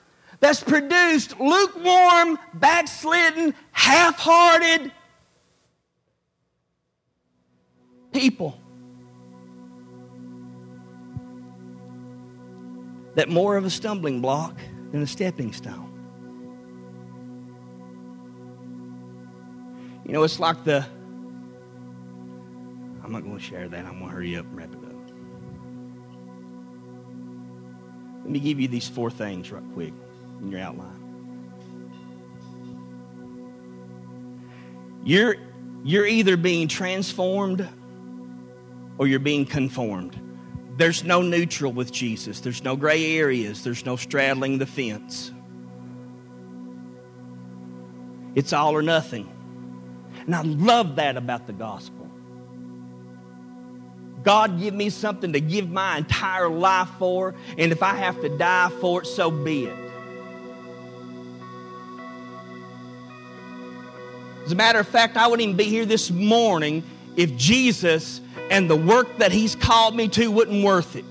that's 0.41 0.63
produced 0.63 1.39
lukewarm, 1.39 2.39
backslidden, 2.55 3.55
half 3.73 4.19
hearted 4.19 4.91
people. 8.13 8.59
That 13.17 13.29
more 13.31 13.57
of 13.57 13.65
a 13.65 13.71
stumbling 13.71 14.21
block 14.21 14.57
than 14.93 15.03
a 15.03 15.07
stepping 15.07 15.53
stone. 15.53 15.93
You 20.05 20.13
know, 20.13 20.23
it's 20.23 20.39
like 20.39 20.63
the. 20.63 20.87
I'm 23.03 23.11
not 23.11 23.23
going 23.23 23.37
to 23.37 23.43
share 23.43 23.69
that. 23.69 23.85
I'm 23.85 23.99
going 23.99 24.07
to 24.07 24.15
hurry 24.15 24.37
up 24.37 24.45
and 24.47 24.57
wrap 24.57 24.71
it 24.71 24.77
up. 24.77 24.93
Let 28.23 28.31
me 28.31 28.39
give 28.39 28.61
you 28.61 28.69
these 28.69 28.89
four 28.89 29.11
things 29.11 29.51
right 29.51 29.63
quick 29.73 29.93
in 30.41 30.51
your 30.51 30.61
outline. 30.61 31.03
You're, 35.05 35.37
you're 35.85 36.07
either 36.07 36.37
being 36.37 36.67
transformed 36.67 37.67
or 38.99 39.07
you're 39.07 39.21
being 39.21 39.47
conformed. 39.47 40.21
There's 40.77 41.05
no 41.05 41.23
neutral 41.23 41.73
with 41.73 41.91
Jesus. 41.91 42.41
There's 42.41 42.63
no 42.63 42.77
gray 42.77 43.17
areas. 43.17 43.65
There's 43.65 43.87
no 43.87 43.97
straddling 43.97 44.59
the 44.59 44.67
fence. 44.67 45.33
It's 48.35 48.53
all 48.53 48.75
or 48.75 48.83
nothing. 48.83 49.33
And 50.27 50.35
I 50.35 50.43
love 50.43 50.97
that 50.97 51.17
about 51.17 51.47
the 51.47 51.55
gospel. 51.55 52.11
God, 54.23 54.61
give 54.61 54.75
me 54.75 54.91
something 54.91 55.33
to 55.33 55.41
give 55.41 55.71
my 55.71 55.99
entire 55.99 56.51
life 56.51 56.91
for, 56.99 57.35
and 57.57 57.73
if 57.73 57.83
I 57.83 57.95
have 57.95 58.21
to 58.23 58.29
die 58.37 58.71
for 58.81 59.03
it, 59.03 59.07
so 59.07 59.31
be 59.31 59.67
it. 59.67 59.79
As 64.45 64.53
a 64.53 64.57
matter 64.57 64.81
of 64.81 64.89
fact, 64.89 65.17
I 65.17 65.29
wouldn't 65.29 65.43
even 65.43 65.57
be 65.57 65.65
here 65.65 65.87
this 65.87 66.11
morning 66.11 66.83
if 67.17 67.37
Jesus 67.37 68.21
and 68.51 68.71
the 68.71 68.77
work 68.77 69.19
that 69.19 69.33
He's 69.33 69.55
called 69.57 69.97
me 69.97 70.09
to 70.09 70.29
wasn't 70.29 70.65
worth 70.65 70.97
it. 70.97 71.05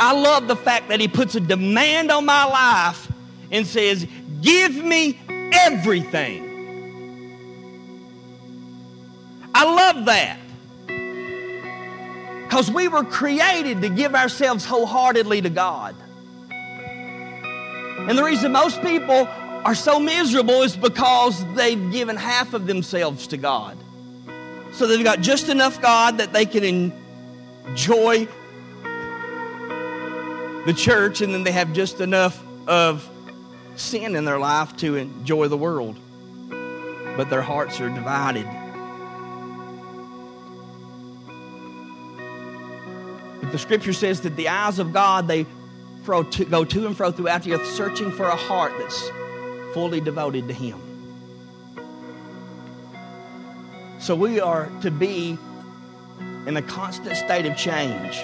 I 0.00 0.12
love 0.12 0.46
the 0.46 0.56
fact 0.56 0.88
that 0.88 1.00
He 1.00 1.08
puts 1.08 1.34
a 1.34 1.40
demand 1.40 2.10
on 2.10 2.24
my 2.24 2.44
life 2.44 3.10
and 3.50 3.66
says, 3.66 4.06
Give 4.40 4.74
me 4.74 5.18
everything. 5.28 6.46
I 9.52 9.64
love 9.64 10.04
that. 10.04 10.38
Because 12.44 12.70
we 12.70 12.86
were 12.86 13.04
created 13.04 13.82
to 13.82 13.88
give 13.88 14.14
ourselves 14.14 14.64
wholeheartedly 14.64 15.42
to 15.42 15.50
God. 15.50 15.96
And 17.98 18.16
the 18.16 18.24
reason 18.24 18.52
most 18.52 18.80
people 18.82 19.28
are 19.64 19.74
so 19.74 19.98
miserable 19.98 20.62
is 20.62 20.76
because 20.76 21.44
they've 21.54 21.92
given 21.92 22.16
half 22.16 22.54
of 22.54 22.66
themselves 22.66 23.26
to 23.28 23.36
God. 23.36 23.76
So 24.72 24.86
they've 24.86 25.02
got 25.02 25.20
just 25.20 25.48
enough 25.48 25.80
God 25.82 26.18
that 26.18 26.32
they 26.32 26.46
can 26.46 26.92
enjoy 27.66 28.28
the 30.64 30.74
church, 30.74 31.20
and 31.20 31.34
then 31.34 31.44
they 31.44 31.52
have 31.52 31.72
just 31.72 32.00
enough 32.00 32.42
of 32.66 33.08
sin 33.76 34.16
in 34.16 34.24
their 34.24 34.38
life 34.38 34.76
to 34.78 34.96
enjoy 34.96 35.48
the 35.48 35.56
world. 35.56 35.98
But 37.16 37.30
their 37.30 37.42
hearts 37.42 37.80
are 37.80 37.88
divided. 37.88 38.46
But 43.40 43.52
the 43.52 43.58
scripture 43.58 43.92
says 43.92 44.20
that 44.22 44.36
the 44.36 44.48
eyes 44.48 44.78
of 44.78 44.92
God, 44.92 45.26
they 45.26 45.46
go 46.08 46.64
to 46.64 46.86
and 46.86 46.96
fro 46.96 47.10
throughout 47.10 47.42
the 47.42 47.54
earth, 47.54 47.66
searching 47.66 48.10
for 48.10 48.26
a 48.26 48.36
heart 48.36 48.72
that's 48.78 49.10
fully 49.74 50.00
devoted 50.00 50.48
to 50.48 50.54
Him. 50.54 50.80
So 54.00 54.14
we 54.14 54.40
are 54.40 54.70
to 54.82 54.90
be 54.90 55.36
in 56.46 56.56
a 56.56 56.62
constant 56.62 57.16
state 57.16 57.46
of 57.46 57.56
change. 57.56 58.16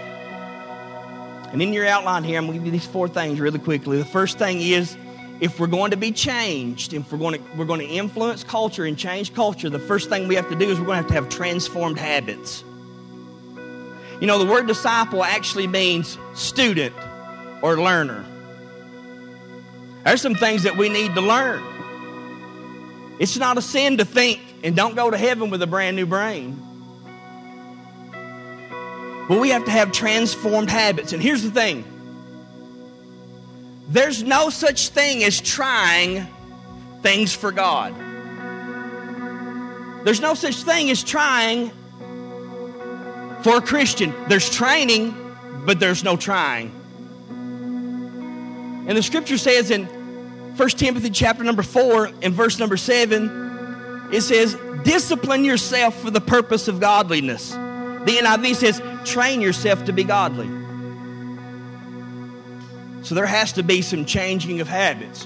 And 1.52 1.60
in 1.60 1.72
your 1.72 1.86
outline 1.86 2.24
here, 2.24 2.38
I'm 2.38 2.46
going 2.46 2.58
to 2.58 2.64
give 2.64 2.66
you 2.66 2.72
these 2.72 2.86
four 2.86 3.06
things 3.06 3.38
really 3.38 3.58
quickly. 3.58 3.98
The 3.98 4.04
first 4.04 4.38
thing 4.38 4.60
is 4.60 4.96
if 5.40 5.60
we're 5.60 5.66
going 5.66 5.90
to 5.90 5.96
be 5.96 6.10
changed, 6.10 6.94
if 6.94 7.12
we're 7.12 7.18
going 7.18 7.34
to, 7.34 7.56
we're 7.56 7.66
going 7.66 7.80
to 7.80 7.86
influence 7.86 8.42
culture 8.42 8.84
and 8.84 8.96
change 8.96 9.34
culture, 9.34 9.68
the 9.68 9.78
first 9.78 10.08
thing 10.08 10.26
we 10.26 10.36
have 10.36 10.48
to 10.48 10.56
do 10.56 10.68
is 10.70 10.78
we're 10.78 10.86
going 10.86 10.96
to 10.96 11.02
have 11.02 11.08
to 11.08 11.14
have 11.14 11.28
transformed 11.28 11.98
habits. 11.98 12.64
You 14.20 14.26
know, 14.26 14.38
the 14.38 14.50
word 14.50 14.66
disciple 14.66 15.22
actually 15.22 15.66
means 15.66 16.18
student 16.34 16.94
or 17.64 17.78
learner. 17.78 18.22
There's 20.04 20.20
some 20.20 20.34
things 20.34 20.64
that 20.64 20.76
we 20.76 20.90
need 20.90 21.14
to 21.14 21.22
learn. 21.22 21.62
It's 23.18 23.38
not 23.38 23.56
a 23.56 23.62
sin 23.62 23.96
to 23.96 24.04
think 24.04 24.38
and 24.62 24.76
don't 24.76 24.94
go 24.94 25.10
to 25.10 25.16
heaven 25.16 25.48
with 25.48 25.62
a 25.62 25.66
brand 25.66 25.96
new 25.96 26.04
brain. 26.04 26.60
But 29.30 29.40
we 29.40 29.48
have 29.48 29.64
to 29.64 29.70
have 29.70 29.92
transformed 29.92 30.68
habits. 30.68 31.14
And 31.14 31.22
here's 31.22 31.42
the 31.42 31.50
thing 31.50 31.84
there's 33.88 34.22
no 34.22 34.50
such 34.50 34.90
thing 34.90 35.24
as 35.24 35.40
trying 35.40 36.26
things 37.00 37.32
for 37.32 37.50
God. 37.50 37.94
There's 40.04 40.20
no 40.20 40.34
such 40.34 40.64
thing 40.64 40.90
as 40.90 41.02
trying 41.02 41.70
for 43.42 43.56
a 43.56 43.62
Christian. 43.62 44.12
There's 44.28 44.50
training, 44.50 45.14
but 45.64 45.80
there's 45.80 46.04
no 46.04 46.18
trying. 46.18 46.83
And 48.86 48.96
the 48.96 49.02
scripture 49.02 49.38
says 49.38 49.70
in 49.70 49.84
1 50.56 50.68
Timothy 50.70 51.10
chapter 51.10 51.42
number 51.42 51.62
4 51.62 52.10
and 52.22 52.34
verse 52.34 52.58
number 52.58 52.76
7, 52.76 54.10
it 54.12 54.20
says, 54.20 54.56
discipline 54.84 55.44
yourself 55.44 56.00
for 56.00 56.10
the 56.10 56.20
purpose 56.20 56.68
of 56.68 56.80
godliness. 56.80 57.50
The 57.50 58.18
NIV 58.22 58.54
says, 58.54 58.82
train 59.04 59.40
yourself 59.40 59.84
to 59.86 59.92
be 59.92 60.04
godly. 60.04 60.46
So 63.02 63.14
there 63.14 63.26
has 63.26 63.52
to 63.54 63.62
be 63.62 63.82
some 63.82 64.04
changing 64.04 64.60
of 64.60 64.68
habits. 64.68 65.24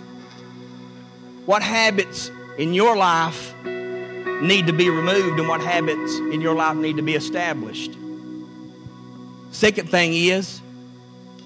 What 1.46 1.62
habits 1.62 2.30
in 2.56 2.74
your 2.74 2.96
life 2.96 3.54
need 3.64 4.66
to 4.66 4.72
be 4.72 4.90
removed 4.90 5.38
and 5.38 5.48
what 5.48 5.60
habits 5.60 6.18
in 6.18 6.40
your 6.40 6.54
life 6.54 6.76
need 6.76 6.96
to 6.96 7.02
be 7.02 7.14
established? 7.14 7.96
Second 9.50 9.88
thing 9.88 10.14
is, 10.14 10.60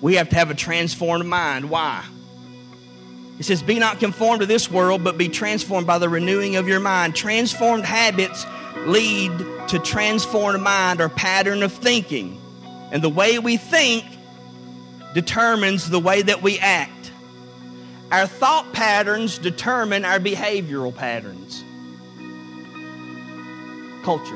we 0.03 0.17
have 0.17 0.29
to 0.31 0.37
have 0.37 0.51
a 0.51 0.55
transformed 0.55 1.27
mind. 1.27 1.71
Why? 1.71 2.05
It 3.39 3.45
says, 3.45 3.63
Be 3.63 3.79
not 3.79 4.01
conformed 4.01 4.41
to 4.41 4.47
this 4.47 4.71
world, 4.71 5.03
but 5.03 5.17
be 5.17 5.29
transformed 5.29 5.87
by 5.87 5.99
the 5.99 6.09
renewing 6.09 6.57
of 6.57 6.69
your 6.69 6.81
mind. 6.81 7.15
Transformed 7.15 7.85
habits 7.85 8.45
lead 8.85 9.33
to 9.69 9.79
transformed 9.79 10.61
mind 10.61 11.01
or 11.01 11.09
pattern 11.09 11.63
of 11.63 11.73
thinking. 11.73 12.39
And 12.91 13.03
the 13.03 13.09
way 13.09 13.39
we 13.39 13.57
think 13.57 14.05
determines 15.15 15.89
the 15.89 16.01
way 16.01 16.21
that 16.21 16.43
we 16.43 16.59
act. 16.59 17.13
Our 18.11 18.27
thought 18.27 18.73
patterns 18.73 19.39
determine 19.39 20.05
our 20.05 20.19
behavioral 20.19 20.95
patterns. 20.95 21.65
Culture, 24.05 24.35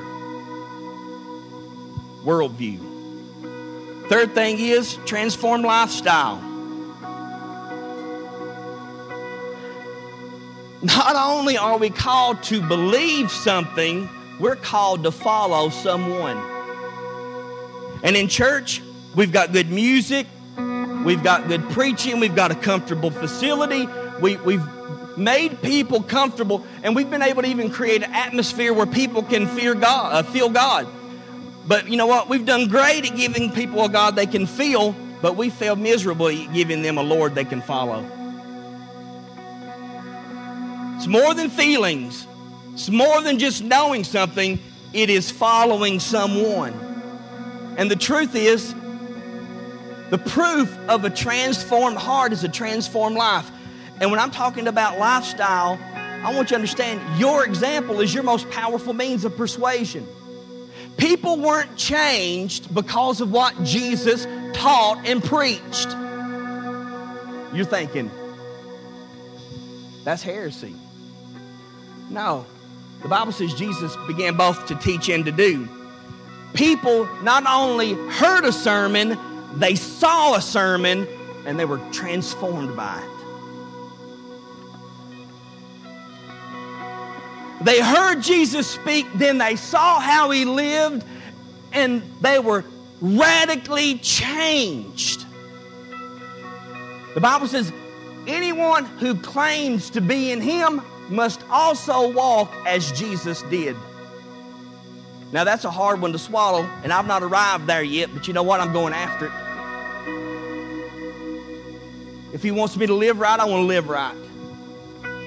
worldview. 2.25 2.86
Third 4.09 4.35
thing 4.35 4.59
is 4.59 4.99
transform 5.05 5.63
lifestyle. 5.63 6.41
Not 10.83 11.17
only 11.17 11.57
are 11.57 11.79
we 11.79 11.91
called 11.91 12.43
to 12.45 12.61
believe 12.61 13.33
something, 13.33 14.09
we're 14.39 14.55
called 14.55 15.03
to 15.03 15.11
follow 15.11 15.71
someone. 15.71 16.37
And 18.05 18.17
in 18.17 18.29
church, 18.29 18.81
we've 19.17 19.33
got 19.33 19.53
good 19.53 19.71
music, 19.71 20.29
we've 21.05 21.25
got 21.25 21.49
good 21.49 21.69
preaching, 21.71 22.21
we've 22.21 22.37
got 22.37 22.53
a 22.53 22.55
comfortable 22.55 23.11
facility, 23.11 23.89
we, 24.21 24.37
we've 24.37 24.65
made 25.17 25.61
people 25.63 26.03
comfortable, 26.03 26.65
and 26.85 26.95
we've 26.95 27.11
been 27.11 27.23
able 27.23 27.43
to 27.43 27.49
even 27.49 27.71
create 27.71 28.05
an 28.05 28.13
atmosphere 28.13 28.73
where 28.73 28.87
people 28.87 29.23
can 29.23 29.49
fear 29.49 29.75
God, 29.75 30.13
uh, 30.13 30.23
feel 30.31 30.51
God. 30.51 30.87
But 31.67 31.89
you 31.89 31.97
know 31.97 32.07
what? 32.07 32.29
We've 32.29 32.47
done 32.47 32.69
great 32.69 33.11
at 33.11 33.17
giving 33.17 33.51
people 33.51 33.85
a 33.85 33.89
God 33.89 34.15
they 34.17 34.27
can 34.27 34.47
feel, 34.47 34.95
but 35.21 35.37
we 35.37 35.51
fail 35.51 35.77
miserably 35.77 36.47
giving 36.53 36.83
them 36.83 36.99
a 36.99 37.03
Lord 37.03 37.35
they 37.35 37.45
can 37.45 37.61
follow. 37.61 38.05
It's 40.97 41.07
more 41.07 41.35
than 41.35 41.51
feelings. 41.51 42.27
It's 42.75 42.89
more 42.89 43.21
than 43.21 43.39
just 43.39 43.63
knowing 43.63 44.05
something. 44.05 44.59
It 44.93 45.11
is 45.11 45.31
following 45.31 46.01
someone. 46.01 46.73
And 47.77 47.91
the 47.91 47.97
truth 47.97 48.35
is, 48.35 48.75
the 50.11 50.19
proof 50.19 50.77
of 50.89 51.05
a 51.05 51.11
transformed 51.11 51.99
heart 51.99 52.33
is 52.33 52.45
a 52.45 52.49
transformed 52.49 53.17
life. 53.17 53.51
And 54.01 54.11
when 54.11 54.21
I'm 54.21 54.31
talking 54.31 54.69
about 54.69 54.99
lifestyle, 54.99 55.79
I 55.83 56.35
want 56.35 56.39
you 56.39 56.45
to 56.51 56.55
understand 56.55 57.01
your 57.19 57.45
example 57.45 58.01
is 58.01 58.15
your 58.15 58.23
most 58.23 58.49
powerful 58.51 58.93
means 58.93 59.25
of 59.25 59.37
persuasion. 59.37 60.07
People 60.97 61.39
weren't 61.39 61.77
changed 61.77 62.75
because 62.75 63.21
of 63.21 63.31
what 63.31 63.55
Jesus 63.63 64.27
taught 64.55 65.03
and 65.07 65.23
preached. 65.23 65.89
You're 67.55 67.67
thinking, 67.67 68.11
that's 70.05 70.23
heresy. 70.23 70.75
No. 72.11 72.47
The 73.03 73.09
Bible 73.09 73.33
says 73.33 73.53
Jesus 73.55 73.95
began 74.07 74.37
both 74.37 74.67
to 74.67 74.75
teach 74.77 75.09
and 75.09 75.25
to 75.27 75.33
do. 75.33 75.69
People 76.55 77.07
not 77.23 77.45
only 77.47 77.93
heard 78.11 78.45
a 78.45 78.53
sermon, 78.53 79.19
they 79.57 79.75
saw 79.75 80.35
a 80.35 80.41
sermon 80.41 81.07
and 81.45 81.59
they 81.59 81.65
were 81.65 81.81
transformed 81.93 82.75
by 82.77 82.99
it. 82.99 83.16
They 87.63 87.81
heard 87.81 88.23
Jesus 88.23 88.67
speak, 88.69 89.07
then 89.15 89.39
they 89.39 89.57
saw 89.57 89.99
how 89.99 90.31
he 90.31 90.45
lived, 90.45 91.05
and 91.73 92.03
they 92.21 92.39
were 92.39 92.65
radically 93.01 93.99
changed. 93.99 95.25
The 97.15 97.21
Bible 97.21 97.47
says, 97.47 97.73
anyone 98.27 98.85
who 98.85 99.15
claims 99.15 99.91
to 99.91 100.01
be 100.01 100.33
in 100.33 100.41
him 100.41 100.83
must 101.09 101.41
also 101.51 102.11
walk 102.11 102.53
as 102.67 102.93
Jesus 102.93 103.43
did. 103.43 103.77
Now, 105.33 105.45
that's 105.45 105.65
a 105.65 105.71
hard 105.71 106.01
one 106.01 106.13
to 106.13 106.19
swallow, 106.19 106.69
and 106.85 106.93
I've 106.93 107.07
not 107.07 107.23
arrived 107.23 107.67
there 107.67 107.83
yet, 107.83 108.11
but 108.15 108.29
you 108.29 108.35
know 108.35 108.43
what? 108.43 108.61
I'm 108.61 108.73
going 108.73 108.93
after 108.93 109.27
it. 109.27 109.33
If 112.33 112.43
He 112.43 112.51
wants 112.51 112.77
me 112.77 112.87
to 112.87 112.95
live 112.95 113.19
right, 113.19 113.39
I 113.39 113.45
want 113.45 113.63
to 113.63 113.67
live 113.67 113.89
right. 113.89 114.15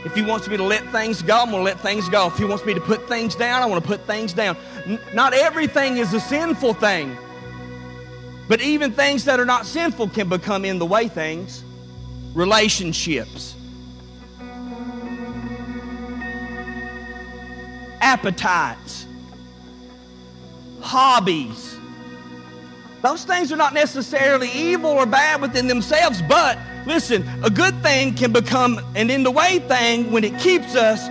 If 0.06 0.16
He 0.16 0.22
wants 0.22 0.48
me 0.48 0.58
to 0.58 0.64
let 0.64 0.84
things 0.92 1.22
go, 1.22 1.40
I'm 1.40 1.52
going 1.52 1.60
to 1.60 1.64
let 1.64 1.80
things 1.80 2.08
go. 2.10 2.28
If 2.28 2.38
He 2.38 2.46
wants 2.46 2.66
me 2.66 2.74
to 2.74 2.82
put 2.82 3.08
things 3.08 3.36
down, 3.36 3.62
I 3.62 3.66
want 3.66 3.84
to 3.84 3.88
put 3.88 4.06
things 4.08 4.34
down. 4.34 4.58
N- 4.86 5.00
not 5.14 5.34
everything 5.34 5.98
is 5.98 6.14
a 6.14 6.20
sinful 6.20 6.76
thing, 6.76 7.18
but 8.48 8.62
even 8.62 8.92
things 8.92 9.26
that 9.26 9.40
are 9.40 9.46
not 9.46 9.66
sinful 9.66 10.10
can 10.10 10.30
become 10.30 10.66
in 10.66 10.80
the 10.80 10.86
way 10.86 11.08
things. 11.08 11.64
Relationships 12.34 13.56
appetites, 18.02 19.06
hobbies. 20.82 21.78
Those 23.02 23.24
things 23.24 23.52
are 23.52 23.56
not 23.56 23.74
necessarily 23.74 24.50
evil 24.52 24.92
or 24.92 25.06
bad 25.06 25.42
within 25.42 25.68
themselves, 25.68 26.22
but 26.24 26.58
listen, 26.86 27.28
a 27.44 27.50
good 27.50 27.82
thing 27.82 28.16
can 28.16 28.32
become 28.32 28.80
an 28.96 29.10
in 29.10 29.24
the 29.24 29.32
way 29.32 29.60
thing 29.60 30.12
when 30.12 30.24
it 30.24 30.40
keeps 30.40 30.76
us 30.76 31.08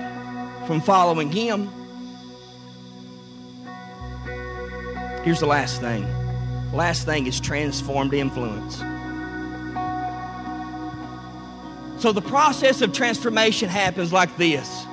from 0.66 0.80
following 0.80 1.30
Him. 1.30 1.70
Here's 5.24 5.40
the 5.40 5.46
last 5.46 5.80
thing. 5.80 6.06
Last 6.72 7.04
thing 7.04 7.26
is 7.26 7.40
transformed 7.40 8.14
influence. 8.14 8.76
So 12.00 12.12
the 12.12 12.22
process 12.22 12.80
of 12.80 12.92
transformation 12.92 13.68
happens 13.68 14.12
like 14.12 14.36
this. 14.36 14.86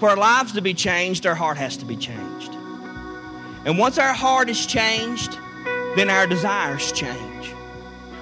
For 0.00 0.08
our 0.08 0.16
lives 0.16 0.52
to 0.52 0.62
be 0.62 0.72
changed, 0.72 1.26
our 1.26 1.34
heart 1.34 1.58
has 1.58 1.76
to 1.78 1.84
be 1.84 1.96
changed. 1.96 2.54
And 3.64 3.78
once 3.78 3.98
our 3.98 4.14
heart 4.14 4.48
is 4.48 4.66
changed, 4.66 5.38
then 5.96 6.10
our 6.10 6.26
desires 6.26 6.90
change. 6.92 7.33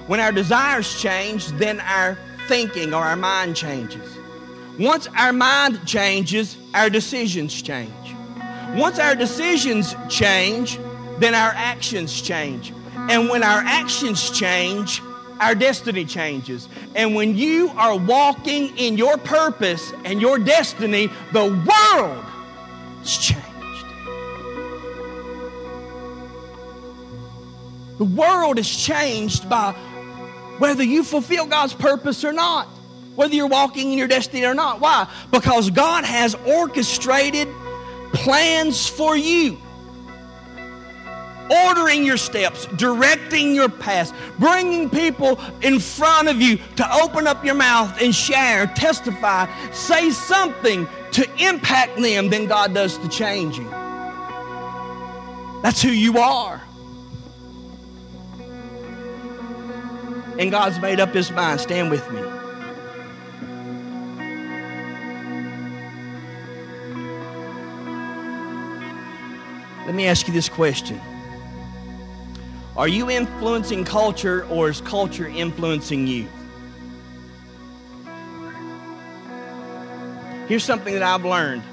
When 0.07 0.19
our 0.19 0.31
desires 0.31 1.01
change, 1.01 1.47
then 1.53 1.79
our 1.79 2.17
thinking 2.47 2.93
or 2.93 3.03
our 3.03 3.15
mind 3.15 3.55
changes. 3.55 4.17
Once 4.79 5.07
our 5.17 5.31
mind 5.31 5.85
changes, 5.87 6.57
our 6.73 6.89
decisions 6.89 7.61
change. 7.61 7.91
Once 8.75 8.99
our 8.99 9.15
decisions 9.15 9.95
change, 10.09 10.79
then 11.19 11.35
our 11.35 11.51
actions 11.55 12.21
change. 12.21 12.73
And 12.95 13.29
when 13.29 13.43
our 13.43 13.59
actions 13.59 14.31
change, 14.31 15.01
our 15.39 15.55
destiny 15.55 16.05
changes. 16.05 16.67
And 16.95 17.15
when 17.15 17.37
you 17.37 17.69
are 17.75 17.97
walking 17.97 18.75
in 18.77 18.97
your 18.97 19.17
purpose 19.17 19.93
and 20.05 20.21
your 20.21 20.39
destiny, 20.39 21.09
the 21.31 21.45
world 21.45 22.25
is 23.03 23.17
changed. 23.17 23.43
The 27.99 28.05
world 28.05 28.57
is 28.57 28.75
changed 28.75 29.47
by 29.49 29.75
whether 30.59 30.83
you 30.83 31.03
fulfill 31.03 31.45
God's 31.45 31.73
purpose 31.73 32.23
or 32.23 32.33
not, 32.33 32.67
whether 33.15 33.33
you're 33.35 33.47
walking 33.47 33.91
in 33.91 33.97
your 33.97 34.07
destiny 34.07 34.45
or 34.45 34.53
not. 34.53 34.79
Why? 34.79 35.07
Because 35.31 35.69
God 35.69 36.03
has 36.05 36.35
orchestrated 36.45 37.47
plans 38.13 38.87
for 38.87 39.15
you 39.15 39.57
ordering 41.49 42.05
your 42.05 42.17
steps, 42.17 42.65
directing 42.77 43.53
your 43.53 43.69
path, 43.69 44.13
bringing 44.39 44.89
people 44.89 45.39
in 45.61 45.79
front 45.79 46.27
of 46.27 46.41
you 46.41 46.57
to 46.75 46.95
open 46.95 47.27
up 47.27 47.43
your 47.45 47.55
mouth 47.55 48.01
and 48.01 48.13
share, 48.13 48.67
testify, 48.67 49.47
say 49.71 50.09
something 50.09 50.87
to 51.11 51.29
impact 51.37 51.97
them 51.97 52.29
than 52.29 52.47
God 52.47 52.73
does 52.73 52.97
to 52.97 53.09
change 53.09 53.57
you. 53.57 53.69
That's 55.61 55.81
who 55.81 55.89
you 55.89 56.17
are. 56.17 56.61
And 60.39 60.49
God's 60.49 60.79
made 60.79 60.99
up 60.99 61.13
his 61.13 61.31
mind. 61.31 61.59
Stand 61.59 61.91
with 61.91 62.09
me. 62.11 62.21
Let 69.85 69.95
me 69.95 70.07
ask 70.07 70.27
you 70.27 70.33
this 70.33 70.49
question 70.49 70.99
Are 72.75 72.87
you 72.87 73.11
influencing 73.11 73.83
culture 73.83 74.45
or 74.47 74.69
is 74.69 74.81
culture 74.81 75.27
influencing 75.27 76.07
you? 76.07 76.27
Here's 80.47 80.63
something 80.63 80.93
that 80.93 81.03
I've 81.03 81.25
learned 81.25 81.63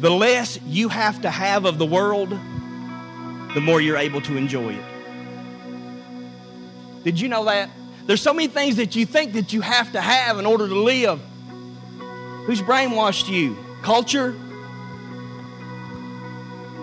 the 0.00 0.10
less 0.10 0.60
you 0.62 0.88
have 0.88 1.22
to 1.22 1.30
have 1.30 1.64
of 1.64 1.78
the 1.78 1.86
world, 1.86 2.30
the 2.30 3.60
more 3.60 3.80
you're 3.80 3.96
able 3.96 4.20
to 4.22 4.36
enjoy 4.36 4.74
it. 4.74 4.95
Did 7.06 7.20
you 7.20 7.28
know 7.28 7.44
that? 7.44 7.70
There's 8.06 8.20
so 8.20 8.34
many 8.34 8.48
things 8.48 8.74
that 8.76 8.96
you 8.96 9.06
think 9.06 9.34
that 9.34 9.52
you 9.52 9.60
have 9.60 9.92
to 9.92 10.00
have 10.00 10.40
in 10.40 10.44
order 10.44 10.66
to 10.66 10.74
live. 10.74 11.20
Who's 12.46 12.60
brainwashed 12.60 13.28
you? 13.28 13.56
Culture? 13.80 14.34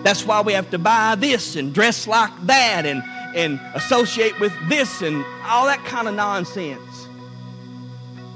That's 0.02 0.24
why 0.24 0.40
we 0.40 0.54
have 0.54 0.70
to 0.70 0.78
buy 0.78 1.16
this 1.16 1.56
and 1.56 1.74
dress 1.74 2.06
like 2.06 2.32
that 2.46 2.86
and, 2.86 3.02
and 3.36 3.60
associate 3.74 4.40
with 4.40 4.54
this 4.66 5.02
and 5.02 5.22
all 5.44 5.66
that 5.66 5.84
kind 5.84 6.08
of 6.08 6.14
nonsense. 6.14 7.06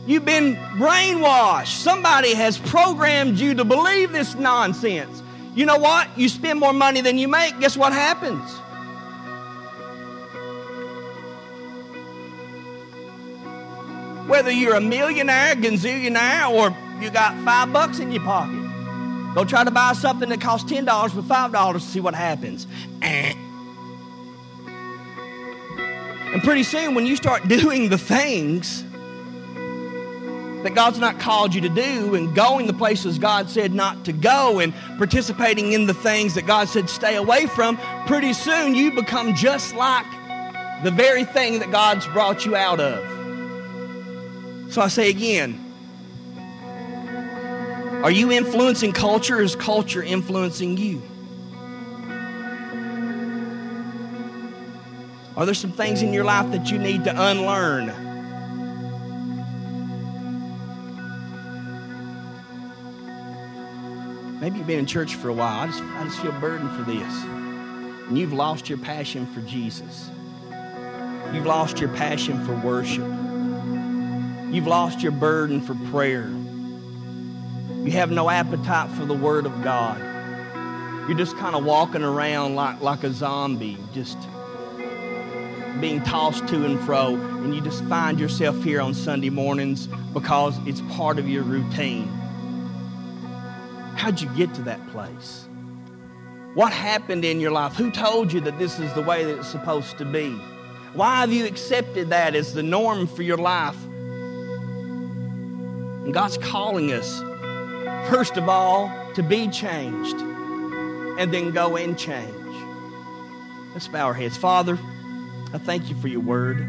You've 0.07 0.27
been 0.27 0.57
brainwashed. 0.77 1.69
Somebody 1.69 2.35
has 2.35 2.59
programmed 2.59 3.39
you 3.39 3.55
to 3.55 3.65
believe 3.65 4.13
this 4.13 4.35
nonsense. 4.35 5.23
You 5.55 5.65
know 5.65 5.79
what? 5.79 6.07
You 6.19 6.29
spend 6.29 6.61
more 6.61 6.75
money 6.75 7.01
than 7.01 7.17
you 7.17 7.29
make, 7.29 7.59
guess 7.61 7.79
what 7.79 7.95
happens? 7.95 8.61
Whether 14.29 14.51
you're 14.51 14.75
a 14.75 14.81
millionaire, 14.81 15.55
gazillionaire, 15.55 16.51
or 16.51 16.77
you 17.03 17.11
got 17.11 17.35
five 17.45 17.73
bucks 17.73 17.99
in 17.99 18.13
your 18.13 18.23
pocket, 18.23 18.61
go 19.35 19.43
try 19.45 19.65
to 19.65 19.71
buy 19.71 19.95
something 19.95 20.29
that 20.29 20.41
costs 20.41 20.71
$10 20.71 20.85
for 21.11 21.23
$5 21.23 21.73
to 21.73 21.81
see 21.81 22.01
what 22.01 22.15
happens. 22.15 22.67
Eh. 23.01 23.33
And 26.35 26.43
pretty 26.43 26.63
soon, 26.63 26.95
when 26.95 27.07
you 27.07 27.17
start 27.17 27.49
doing 27.49 27.89
the 27.89 27.97
things 27.97 28.85
that 30.63 30.75
God's 30.75 30.99
not 30.99 31.19
called 31.19 31.55
you 31.55 31.63
to 31.63 31.71
do 31.71 32.15
and 32.15 32.35
going 32.35 32.67
the 32.67 32.75
places 32.75 33.19
God 33.19 33.49
said 33.49 33.73
not 33.73 34.05
to 34.05 34.13
go 34.13 34.59
and 34.59 34.75
participating 34.99 35.73
in 35.73 35.87
the 35.87 35.95
things 35.95 36.35
that 36.35 36.47
God 36.47 36.69
said 36.69 36.91
stay 36.91 37.17
away 37.17 37.47
from, 37.47 37.79
pretty 38.07 38.35
soon 38.35 38.75
you 38.75 38.93
become 38.93 39.35
just 39.35 39.75
like 39.75 40.05
the 40.85 40.91
very 40.91 41.25
thing 41.25 41.61
that 41.61 41.71
God's 41.71 42.07
brought 42.09 42.45
you 42.45 42.57
out 42.57 42.79
of. 42.79 43.18
So 44.71 44.83
I 44.83 44.89
say 44.89 45.09
again, 45.09 45.65
are 48.05 48.11
you 48.11 48.31
influencing 48.31 48.93
culture 48.93 49.39
or 49.39 49.43
is 49.43 49.57
culture 49.57 50.03
influencing 50.03 50.77
you? 50.77 51.03
Are 55.37 55.47
there 55.47 55.55
some 55.55 55.73
things 55.73 56.03
in 56.03 56.13
your 56.13 56.25
life 56.25 56.51
that 56.53 56.71
you 56.71 56.79
need 56.79 57.05
to 57.05 57.11
unlearn? 57.17 57.87
Maybe 64.41 64.59
you've 64.59 64.67
been 64.67 64.79
in 64.79 64.87
church 64.87 65.15
for 65.15 65.29
a 65.29 65.33
while. 65.33 65.61
I 65.61 65.67
just, 65.67 65.83
I 65.83 66.05
just 66.05 66.21
feel 66.21 66.33
burdened 66.41 66.71
for 66.77 66.83
this. 66.83 67.25
And 68.09 68.19
you've 68.19 68.33
lost 68.33 68.69
your 68.69 68.79
passion 68.79 69.27
for 69.27 69.41
Jesus. 69.43 70.11
You've 71.33 71.47
lost 71.47 71.81
your 71.81 71.91
passion 71.91 72.45
for 72.45 72.55
worship. 72.55 73.28
You've 74.51 74.67
lost 74.67 75.03
your 75.03 75.13
burden 75.13 75.61
for 75.61 75.75
prayer. 75.91 76.29
You 77.85 77.91
have 77.93 78.11
no 78.11 78.31
appetite 78.31 78.91
for 78.93 79.05
the 79.05 79.15
Word 79.15 79.45
of 79.45 79.63
God. 79.63 80.01
You're 81.09 81.19
just 81.19 81.37
kind 81.37 81.55
of 81.55 81.65
walking 81.65 82.03
around 82.03 82.55
like, 82.55 82.81
like 82.81 83.05
a 83.05 83.13
zombie, 83.13 83.77
just 83.93 84.19
being 85.81 86.03
tossed 86.03 86.49
to 86.49 86.65
and 86.65 86.81
fro, 86.81 87.15
and 87.15 87.55
you 87.55 87.61
just 87.61 87.85
find 87.85 88.19
yourself 88.19 88.63
here 88.65 88.81
on 88.81 88.95
Sunday 88.95 89.31
mornings 89.31 89.87
because 90.13 90.59
it's 90.67 90.81
part 90.93 91.19
of 91.19 91.29
your 91.29 91.43
routine. 91.43 92.09
How'd 93.97 94.21
you 94.21 94.29
get 94.31 94.55
to 94.55 94.63
that 94.63 94.87
place? 94.89 95.47
What 96.55 96.73
happened 96.73 97.25
in 97.25 97.39
your 97.39 97.51
life? 97.51 97.75
Who 97.75 97.91
told 97.91 98.33
you 98.33 98.41
that 98.41 98.59
this 98.59 98.79
is 98.79 98.93
the 98.95 99.03
way 99.03 99.25
that 99.25 99.39
it's 99.39 99.49
supposed 99.49 99.99
to 99.99 100.05
be? 100.05 100.31
Why 100.95 101.21
have 101.21 101.33
you 101.33 101.47
accepted 101.47 102.11
that 102.11 102.35
as 102.35 102.55
the 102.55 102.63
norm 102.63 103.07
for 103.07 103.23
your 103.23 103.37
life? 103.37 103.77
And 106.09 106.15
God's 106.15 106.39
calling 106.39 106.91
us, 106.91 107.21
first 108.09 108.39
of 108.39 108.49
all, 108.49 108.91
to 109.13 109.23
be 109.23 109.47
changed 109.49 110.17
and 110.17 111.35
then 111.35 111.51
go 111.51 111.77
and 111.77 111.99
change. 111.99 112.33
Let's 113.75 113.89
bow 113.89 114.07
our 114.07 114.15
heads. 114.15 114.35
Father, 114.35 114.79
I 115.53 115.59
thank 115.59 115.91
you 115.91 116.01
for 116.01 116.09
your 116.09 116.23
word. 116.23 116.67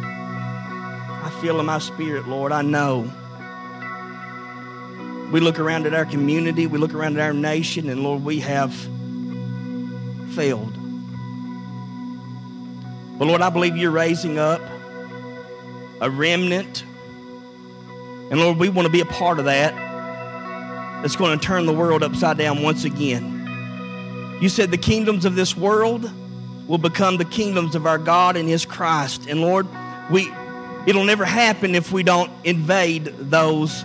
I 0.00 1.38
feel 1.42 1.60
in 1.60 1.66
my 1.66 1.78
spirit, 1.78 2.26
Lord, 2.26 2.50
I 2.50 2.62
know 2.62 3.12
we 5.30 5.40
look 5.40 5.58
around 5.58 5.86
at 5.86 5.92
our 5.92 6.06
community, 6.06 6.66
we 6.66 6.78
look 6.78 6.94
around 6.94 7.18
at 7.18 7.22
our 7.22 7.34
nation, 7.34 7.90
and 7.90 8.02
Lord, 8.02 8.24
we 8.24 8.40
have 8.40 8.72
failed. 10.34 10.72
But 13.18 13.26
Lord, 13.26 13.42
I 13.42 13.50
believe 13.50 13.76
you're 13.76 13.90
raising 13.90 14.38
up 14.38 14.62
a 16.00 16.08
remnant. 16.08 16.82
And 18.30 18.40
Lord, 18.40 18.58
we 18.58 18.68
want 18.68 18.86
to 18.86 18.92
be 18.92 19.00
a 19.00 19.06
part 19.06 19.38
of 19.38 19.44
that 19.44 19.74
that's 21.02 21.16
going 21.16 21.38
to 21.38 21.44
turn 21.44 21.66
the 21.66 21.72
world 21.72 22.02
upside 22.02 22.38
down 22.38 22.62
once 22.62 22.84
again. 22.84 24.38
You 24.40 24.48
said 24.48 24.70
the 24.70 24.78
kingdoms 24.78 25.24
of 25.24 25.36
this 25.36 25.56
world 25.56 26.10
will 26.66 26.78
become 26.78 27.16
the 27.16 27.24
kingdoms 27.24 27.74
of 27.74 27.86
our 27.86 27.98
God 27.98 28.36
and 28.36 28.48
his 28.48 28.64
Christ. 28.64 29.26
And 29.28 29.40
Lord, 29.40 29.66
we 30.10 30.30
it'll 30.86 31.04
never 31.04 31.24
happen 31.24 31.74
if 31.74 31.92
we 31.92 32.02
don't 32.02 32.30
invade 32.44 33.04
those 33.04 33.84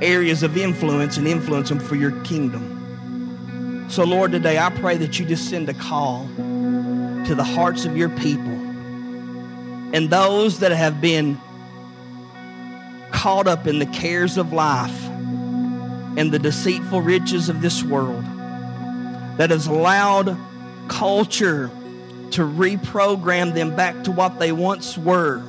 areas 0.00 0.42
of 0.42 0.56
influence 0.56 1.16
and 1.16 1.26
influence 1.26 1.68
them 1.68 1.80
for 1.80 1.96
your 1.96 2.12
kingdom. 2.22 3.88
So, 3.88 4.04
Lord, 4.04 4.32
today 4.32 4.58
I 4.58 4.70
pray 4.70 4.96
that 4.98 5.18
you 5.18 5.26
just 5.26 5.50
send 5.50 5.68
a 5.68 5.74
call 5.74 6.26
to 6.36 7.34
the 7.34 7.44
hearts 7.44 7.84
of 7.84 7.96
your 7.96 8.08
people 8.08 8.52
and 9.92 10.08
those 10.08 10.60
that 10.60 10.72
have 10.72 11.00
been 11.00 11.38
caught 13.22 13.46
up 13.46 13.68
in 13.68 13.78
the 13.78 13.86
cares 13.86 14.36
of 14.36 14.52
life 14.52 15.08
and 15.08 16.32
the 16.32 16.40
deceitful 16.40 17.00
riches 17.00 17.48
of 17.48 17.62
this 17.62 17.84
world 17.84 18.24
that 19.36 19.50
has 19.50 19.68
allowed 19.68 20.36
culture 20.88 21.68
to 22.32 22.42
reprogram 22.42 23.54
them 23.54 23.76
back 23.76 24.02
to 24.02 24.10
what 24.10 24.40
they 24.40 24.50
once 24.50 24.98
were. 24.98 25.40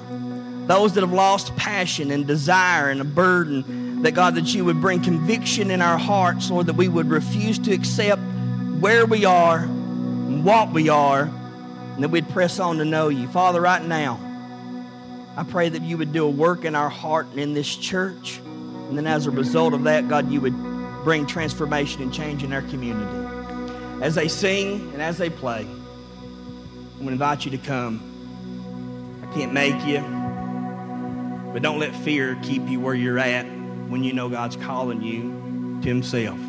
Those 0.67 0.93
that 0.93 1.01
have 1.01 1.13
lost 1.13 1.55
passion 1.55 2.11
and 2.11 2.27
desire 2.27 2.91
and 2.91 3.01
a 3.01 3.03
burden 3.03 4.03
that 4.03 4.11
God, 4.11 4.35
that 4.35 4.53
you 4.53 4.65
would 4.65 4.79
bring 4.79 5.01
conviction 5.01 5.71
in 5.71 5.81
our 5.81 5.97
hearts, 5.97 6.51
Lord, 6.51 6.67
that 6.67 6.75
we 6.75 6.87
would 6.87 7.09
refuse 7.09 7.57
to 7.57 7.73
accept 7.73 8.21
where 8.81 9.07
we 9.07 9.25
are, 9.25 9.61
what 9.61 10.71
we 10.73 10.89
are, 10.89 11.23
and 11.23 12.03
that 12.03 12.09
we'd 12.09 12.29
press 12.29 12.59
on 12.59 12.77
to 12.77 12.85
know 12.85 13.07
you. 13.07 13.27
Father, 13.29 13.59
right 13.59 13.83
now, 13.83 14.19
I 15.35 15.43
pray 15.43 15.69
that 15.69 15.81
you 15.81 15.97
would 15.97 16.13
do 16.13 16.25
a 16.25 16.29
work 16.29 16.63
in 16.63 16.75
our 16.75 16.89
heart 16.89 17.27
and 17.27 17.39
in 17.39 17.53
this 17.53 17.75
church. 17.75 18.37
And 18.37 18.97
then 18.97 19.07
as 19.07 19.25
a 19.25 19.31
result 19.31 19.73
of 19.73 19.83
that, 19.83 20.07
God, 20.07 20.29
you 20.29 20.39
would 20.41 20.55
bring 21.03 21.25
transformation 21.25 22.03
and 22.03 22.13
change 22.13 22.43
in 22.43 22.53
our 22.53 22.61
community. 22.61 24.03
As 24.03 24.15
they 24.15 24.27
sing 24.27 24.91
and 24.93 25.01
as 25.01 25.17
they 25.17 25.29
play, 25.29 25.61
I'm 25.61 26.97
going 26.97 27.07
to 27.07 27.11
invite 27.13 27.45
you 27.45 27.51
to 27.51 27.57
come. 27.57 29.19
I 29.23 29.33
can't 29.33 29.53
make 29.53 29.83
you, 29.85 30.01
but 31.51 31.63
don't 31.63 31.79
let 31.79 31.95
fear 31.95 32.37
keep 32.43 32.67
you 32.69 32.79
where 32.79 32.93
you're 32.93 33.17
at 33.17 33.45
when 33.89 34.03
you 34.03 34.13
know 34.13 34.29
God's 34.29 34.55
calling 34.55 35.01
you 35.01 35.81
to 35.81 35.87
Himself. 35.87 36.39